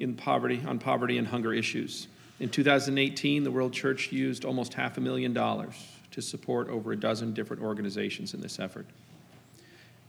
in 0.00 0.14
poverty 0.14 0.62
on 0.66 0.78
poverty 0.78 1.16
and 1.16 1.26
hunger 1.26 1.54
issues. 1.54 2.08
In 2.40 2.50
2018, 2.50 3.42
the 3.42 3.50
World 3.50 3.72
Church 3.72 4.12
used 4.12 4.44
almost 4.44 4.74
half 4.74 4.98
a 4.98 5.00
million 5.00 5.32
dollars 5.32 5.76
to 6.10 6.20
support 6.20 6.68
over 6.68 6.92
a 6.92 6.96
dozen 6.96 7.32
different 7.32 7.62
organizations 7.62 8.34
in 8.34 8.42
this 8.42 8.58
effort. 8.58 8.84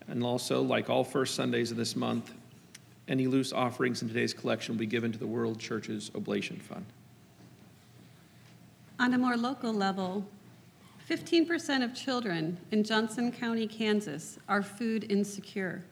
And 0.09 0.21
also, 0.21 0.61
like 0.61 0.89
all 0.89 1.05
first 1.05 1.33
Sundays 1.33 1.71
of 1.71 1.77
this 1.77 1.95
month, 1.95 2.33
any 3.07 3.27
loose 3.27 3.51
offerings 3.51 4.01
in 4.01 4.07
today's 4.07 4.33
collection 4.33 4.75
will 4.75 4.79
be 4.79 4.85
given 4.85 5.11
to 5.11 5.17
the 5.17 5.27
World 5.27 5.59
Church's 5.59 6.11
Oblation 6.15 6.57
Fund. 6.59 6.85
On 8.99 9.13
a 9.13 9.17
more 9.17 9.35
local 9.35 9.73
level, 9.73 10.25
15% 11.09 11.83
of 11.83 11.93
children 11.93 12.57
in 12.71 12.83
Johnson 12.83 13.31
County, 13.31 13.67
Kansas 13.67 14.37
are 14.47 14.61
food 14.61 15.11
insecure. 15.11 15.83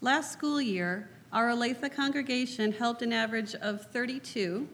Last 0.00 0.32
school 0.32 0.60
year, 0.60 1.08
our 1.32 1.48
Olathe 1.48 1.94
congregation 1.94 2.72
helped 2.72 3.02
an 3.02 3.12
average 3.12 3.54
of 3.54 3.86
32, 3.86 4.68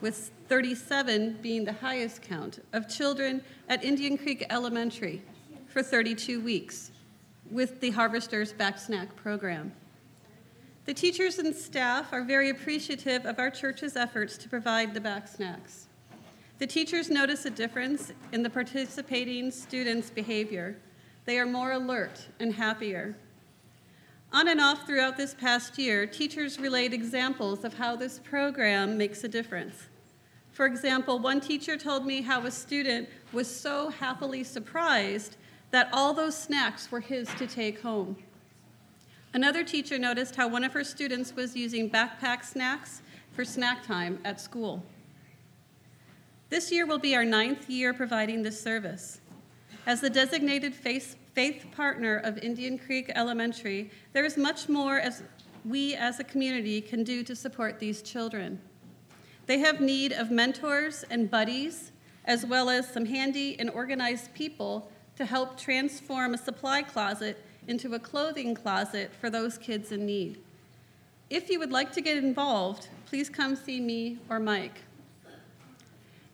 with 0.00 0.32
37 0.48 1.38
being 1.40 1.64
the 1.64 1.72
highest 1.72 2.22
count, 2.22 2.64
of 2.72 2.88
children 2.88 3.42
at 3.68 3.84
Indian 3.84 4.18
Creek 4.18 4.44
Elementary 4.50 5.22
for 5.68 5.82
32 5.82 6.40
weeks 6.40 6.90
with 7.50 7.80
the 7.80 7.90
Harvesters 7.90 8.52
Back 8.52 8.78
Snack 8.78 9.14
program. 9.16 9.72
The 10.86 10.92
teachers 10.94 11.38
and 11.38 11.54
staff 11.54 12.12
are 12.12 12.22
very 12.22 12.50
appreciative 12.50 13.24
of 13.24 13.38
our 13.38 13.50
church's 13.50 13.96
efforts 13.96 14.36
to 14.36 14.50
provide 14.50 14.92
the 14.92 15.00
back 15.00 15.26
snacks. 15.26 15.86
The 16.58 16.66
teachers 16.66 17.08
notice 17.08 17.46
a 17.46 17.50
difference 17.50 18.12
in 18.32 18.42
the 18.42 18.50
participating 18.50 19.50
students' 19.50 20.10
behavior. 20.10 20.76
They 21.24 21.38
are 21.38 21.46
more 21.46 21.72
alert 21.72 22.28
and 22.38 22.52
happier. 22.52 23.16
On 24.30 24.46
and 24.46 24.60
off 24.60 24.86
throughout 24.86 25.16
this 25.16 25.32
past 25.32 25.78
year, 25.78 26.06
teachers 26.06 26.60
relayed 26.60 26.92
examples 26.92 27.64
of 27.64 27.72
how 27.74 27.96
this 27.96 28.18
program 28.18 28.98
makes 28.98 29.24
a 29.24 29.28
difference. 29.28 29.88
For 30.52 30.66
example, 30.66 31.18
one 31.18 31.40
teacher 31.40 31.78
told 31.78 32.04
me 32.04 32.20
how 32.20 32.44
a 32.44 32.50
student 32.50 33.08
was 33.32 33.48
so 33.48 33.88
happily 33.88 34.44
surprised 34.44 35.36
that 35.70 35.88
all 35.92 36.12
those 36.12 36.36
snacks 36.36 36.92
were 36.92 37.00
his 37.00 37.28
to 37.34 37.46
take 37.46 37.80
home. 37.80 38.16
Another 39.34 39.64
teacher 39.64 39.98
noticed 39.98 40.36
how 40.36 40.46
one 40.46 40.62
of 40.62 40.72
her 40.72 40.84
students 40.84 41.34
was 41.34 41.56
using 41.56 41.90
backpack 41.90 42.44
snacks 42.44 43.02
for 43.32 43.44
snack 43.44 43.84
time 43.84 44.20
at 44.24 44.40
school. 44.40 44.80
This 46.50 46.70
year 46.70 46.86
will 46.86 47.00
be 47.00 47.16
our 47.16 47.24
ninth 47.24 47.68
year 47.68 47.92
providing 47.92 48.44
this 48.44 48.60
service. 48.60 49.20
As 49.86 50.00
the 50.00 50.08
designated 50.08 50.72
faith, 50.72 51.16
faith 51.32 51.66
partner 51.74 52.18
of 52.18 52.38
Indian 52.38 52.78
Creek 52.78 53.10
Elementary, 53.16 53.90
there 54.12 54.24
is 54.24 54.36
much 54.36 54.68
more 54.68 54.98
as 54.98 55.24
we 55.64 55.96
as 55.96 56.20
a 56.20 56.24
community 56.24 56.80
can 56.80 57.02
do 57.02 57.24
to 57.24 57.34
support 57.34 57.80
these 57.80 58.02
children. 58.02 58.60
They 59.46 59.58
have 59.58 59.80
need 59.80 60.12
of 60.12 60.30
mentors 60.30 61.04
and 61.10 61.28
buddies, 61.28 61.90
as 62.24 62.46
well 62.46 62.70
as 62.70 62.88
some 62.88 63.04
handy 63.04 63.58
and 63.58 63.68
organized 63.68 64.32
people 64.32 64.92
to 65.16 65.24
help 65.24 65.58
transform 65.58 66.34
a 66.34 66.38
supply 66.38 66.82
closet 66.82 67.44
into 67.66 67.94
a 67.94 67.98
clothing 67.98 68.54
closet 68.54 69.10
for 69.20 69.30
those 69.30 69.58
kids 69.58 69.92
in 69.92 70.06
need. 70.06 70.38
If 71.30 71.50
you 71.50 71.58
would 71.58 71.72
like 71.72 71.92
to 71.92 72.00
get 72.00 72.18
involved, 72.18 72.88
please 73.06 73.28
come 73.28 73.56
see 73.56 73.80
me 73.80 74.18
or 74.28 74.38
Mike. 74.38 74.82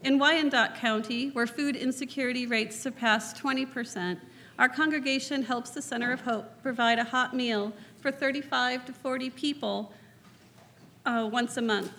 In 0.02 0.18
Wyandotte 0.18 0.76
County, 0.76 1.28
where 1.30 1.46
food 1.46 1.76
insecurity 1.76 2.46
rates 2.46 2.78
surpass 2.78 3.38
20%, 3.38 4.18
our 4.58 4.68
congregation 4.68 5.42
helps 5.42 5.70
the 5.70 5.82
Center 5.82 6.12
of 6.12 6.22
Hope 6.22 6.62
provide 6.62 6.98
a 6.98 7.04
hot 7.04 7.34
meal 7.34 7.72
for 8.00 8.10
35 8.10 8.86
to 8.86 8.92
40 8.92 9.30
people 9.30 9.92
uh, 11.06 11.28
once 11.30 11.56
a 11.56 11.62
month. 11.62 11.92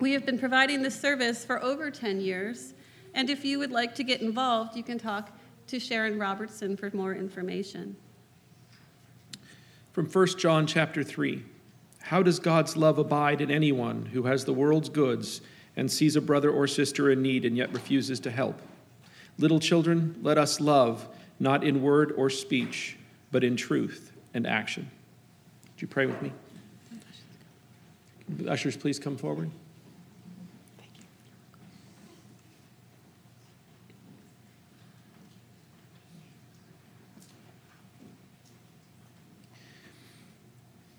We 0.00 0.12
have 0.12 0.26
been 0.26 0.38
providing 0.38 0.82
this 0.82 0.98
service 0.98 1.44
for 1.44 1.62
over 1.62 1.90
10 1.90 2.20
years, 2.20 2.74
and 3.14 3.30
if 3.30 3.44
you 3.44 3.58
would 3.58 3.70
like 3.70 3.94
to 3.96 4.04
get 4.04 4.20
involved, 4.20 4.76
you 4.76 4.82
can 4.82 4.98
talk 4.98 5.30
to 5.68 5.78
Sharon 5.78 6.18
Robertson 6.18 6.76
for 6.76 6.90
more 6.94 7.14
information. 7.14 7.96
From 9.92 10.06
1 10.06 10.38
John 10.38 10.66
chapter 10.66 11.04
3 11.04 11.44
How 12.00 12.22
does 12.22 12.38
God's 12.38 12.76
love 12.76 12.96
abide 12.98 13.42
in 13.42 13.50
anyone 13.50 14.06
who 14.06 14.22
has 14.22 14.44
the 14.44 14.54
world's 14.54 14.88
goods 14.88 15.42
and 15.76 15.90
sees 15.90 16.16
a 16.16 16.20
brother 16.20 16.50
or 16.50 16.66
sister 16.66 17.10
in 17.10 17.20
need 17.20 17.44
and 17.44 17.56
yet 17.56 17.72
refuses 17.72 18.18
to 18.20 18.30
help? 18.30 18.60
Little 19.38 19.60
children, 19.60 20.18
let 20.22 20.38
us 20.38 20.60
love, 20.60 21.06
not 21.38 21.62
in 21.62 21.82
word 21.82 22.12
or 22.12 22.30
speech, 22.30 22.96
but 23.30 23.44
in 23.44 23.54
truth 23.54 24.12
and 24.32 24.46
action. 24.46 24.90
Would 25.74 25.82
you 25.82 25.88
pray 25.88 26.06
with 26.06 26.22
me? 26.22 26.32
Ushers, 28.48 28.76
please 28.76 28.98
come 28.98 29.18
forward. 29.18 29.50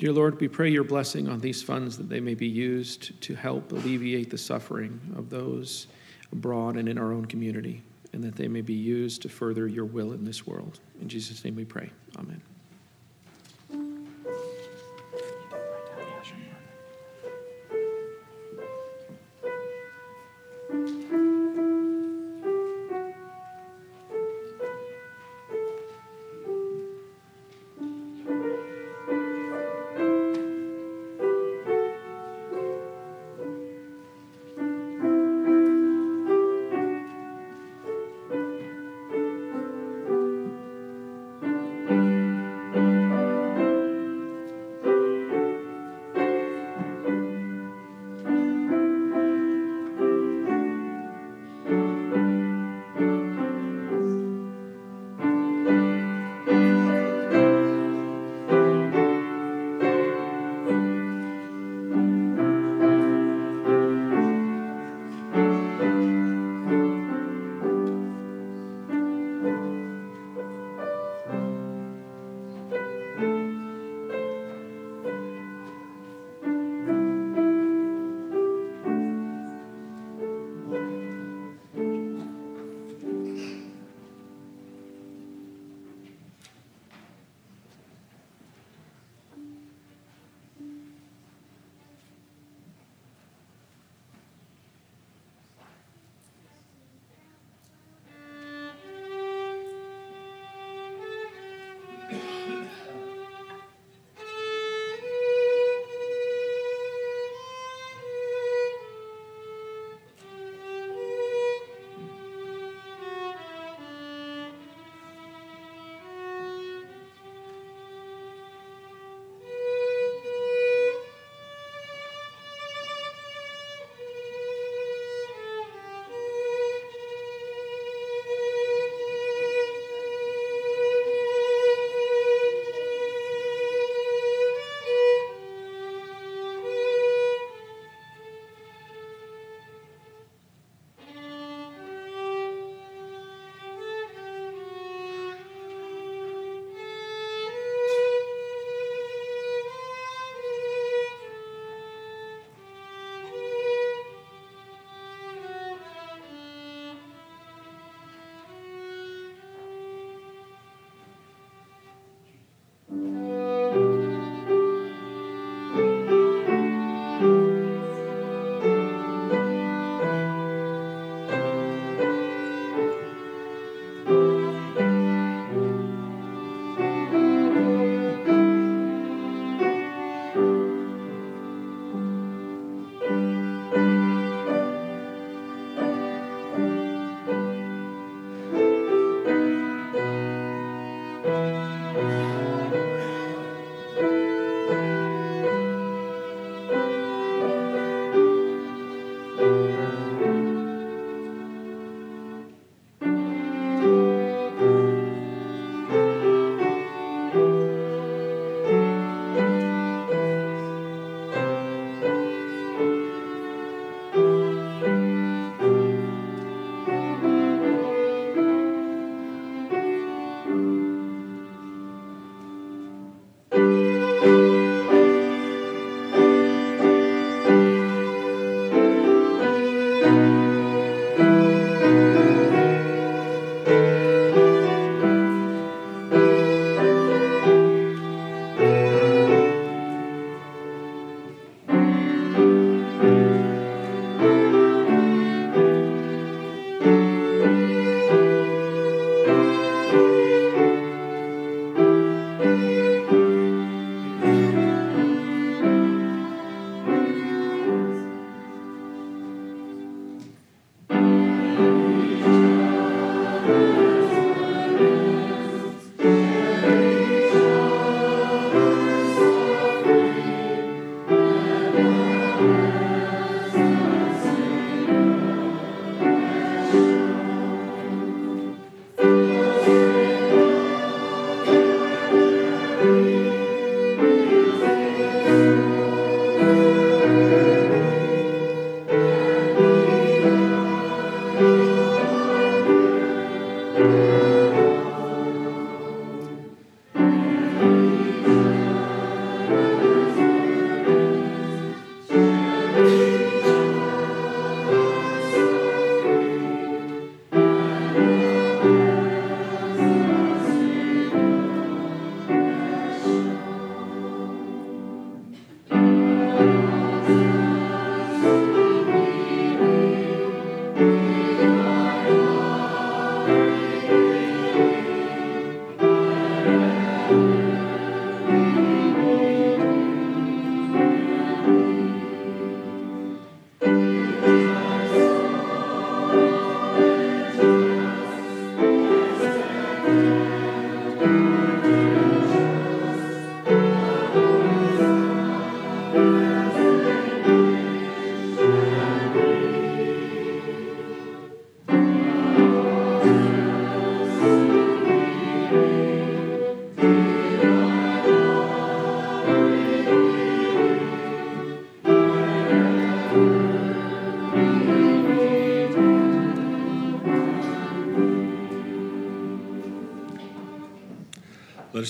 Dear 0.04 0.12
Lord, 0.12 0.42
we 0.42 0.50
pray 0.50 0.70
your 0.70 0.84
blessing 0.84 1.30
on 1.30 1.40
these 1.40 1.64
funds 1.64 1.98
that 1.98 2.10
they 2.10 2.20
may 2.20 2.34
be 2.34 2.46
used 2.46 3.22
to 3.22 3.36
help 3.36 3.72
alleviate 3.72 4.30
the 4.30 4.38
suffering 4.38 5.00
of 5.16 5.30
those 5.30 5.88
abroad 6.34 6.76
and 6.76 6.90
in 6.90 6.98
our 6.98 7.14
own 7.14 7.26
community, 7.26 7.82
and 8.12 8.22
that 8.22 8.36
they 8.36 8.50
may 8.50 8.60
be 8.60 8.74
used 8.74 9.22
to 9.22 9.30
further 9.30 9.66
your 9.66 9.86
will 9.86 10.12
in 10.12 10.26
this 10.26 10.46
world. 10.46 10.82
In 11.00 11.08
Jesus' 11.08 11.46
name 11.46 11.56
we 11.56 11.64
pray. 11.64 11.90
Amen. 12.18 12.42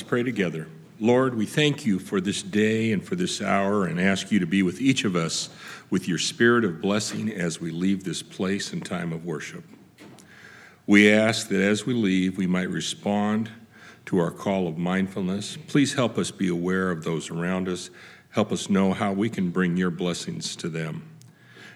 Pray 0.04 0.24
together. 0.24 0.68
Lord, 1.00 1.36
we 1.36 1.46
thank 1.46 1.86
you 1.86 1.98
for 1.98 2.22
this 2.22 2.44
day 2.44 2.92
and 2.92 3.04
for 3.04 3.16
this 3.16 3.42
hour 3.42 3.86
and 3.86 4.00
ask 4.00 4.32
you 4.32 4.40
to 4.40 4.46
be 4.46 4.62
with 4.62 4.80
each 4.80 5.06
of 5.06 5.16
us 5.16 5.50
with 5.90 6.08
your 6.08 6.18
spirit 6.18 6.66
of 6.66 6.82
blessing 6.82 7.32
as 7.32 7.60
we 7.60 7.72
leave 7.72 8.04
this 8.04 8.22
place 8.22 8.74
and 8.74 8.86
time 8.86 9.12
of 9.12 9.26
worship. 9.26 9.64
We 10.86 11.12
ask 11.12 11.48
that 11.48 11.62
as 11.62 11.86
we 11.86 11.94
leave, 11.94 12.38
we 12.38 12.48
might 12.48 12.70
respond 12.70 13.50
to 14.06 14.20
our 14.20 14.32
call 14.32 14.68
of 14.68 14.78
mindfulness. 14.78 15.58
Please 15.68 15.94
help 15.94 16.18
us 16.18 16.32
be 16.32 16.50
aware 16.50 16.92
of 16.92 17.04
those 17.04 17.30
around 17.30 17.70
us. 17.70 17.90
Help 18.32 18.52
us 18.52 18.70
know 18.70 18.94
how 18.94 19.14
we 19.14 19.30
can 19.30 19.50
bring 19.50 19.78
your 19.78 19.92
blessings 19.92 20.56
to 20.58 20.70
them. 20.70 21.10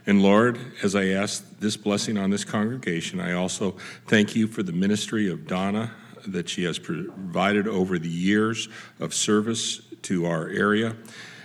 And 0.05 0.21
Lord, 0.21 0.59
as 0.83 0.95
I 0.95 1.07
ask 1.07 1.59
this 1.59 1.77
blessing 1.77 2.17
on 2.17 2.29
this 2.29 2.43
congregation, 2.43 3.19
I 3.19 3.33
also 3.33 3.75
thank 4.07 4.35
you 4.35 4.47
for 4.47 4.63
the 4.63 4.73
ministry 4.73 5.29
of 5.29 5.47
Donna 5.47 5.91
that 6.31 6.49
she 6.49 6.63
has 6.63 6.79
provided 6.79 7.67
over 7.67 7.97
the 7.99 8.09
years 8.09 8.69
of 8.99 9.13
service 9.13 9.81
to 10.03 10.25
our 10.25 10.47
area 10.49 10.95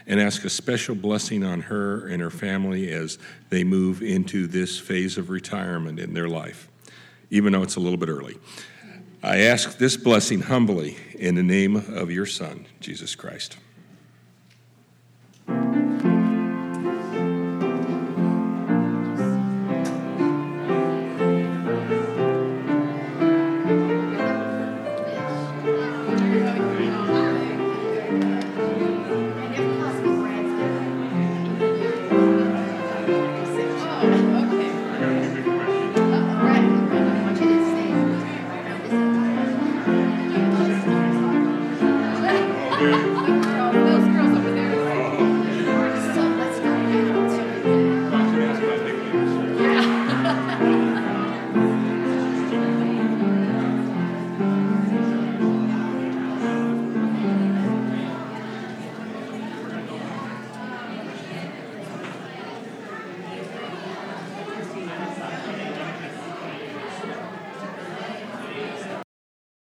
and 0.07 0.21
ask 0.21 0.45
a 0.45 0.51
special 0.51 0.95
blessing 0.95 1.45
on 1.45 1.61
her 1.61 2.07
and 2.09 2.21
her 2.21 2.31
family 2.31 2.91
as 2.91 3.19
they 3.51 3.65
move 3.65 4.03
into 4.03 4.47
this 4.47 4.79
phase 4.79 5.17
of 5.17 5.31
retirement 5.31 5.99
in 5.99 6.13
their 6.13 6.29
life, 6.29 6.69
even 7.31 7.53
though 7.53 7.63
it's 7.63 7.77
a 7.77 7.81
little 7.81 7.99
bit 7.99 8.09
early. 8.09 8.37
I 9.23 9.39
ask 9.43 9.79
this 9.79 9.97
blessing 9.97 10.41
humbly 10.41 10.97
in 11.15 11.37
the 11.37 11.43
name 11.45 11.77
of 11.77 12.11
your 12.11 12.27
Son, 12.27 12.67
Jesus 12.81 13.15
Christ. 13.15 13.57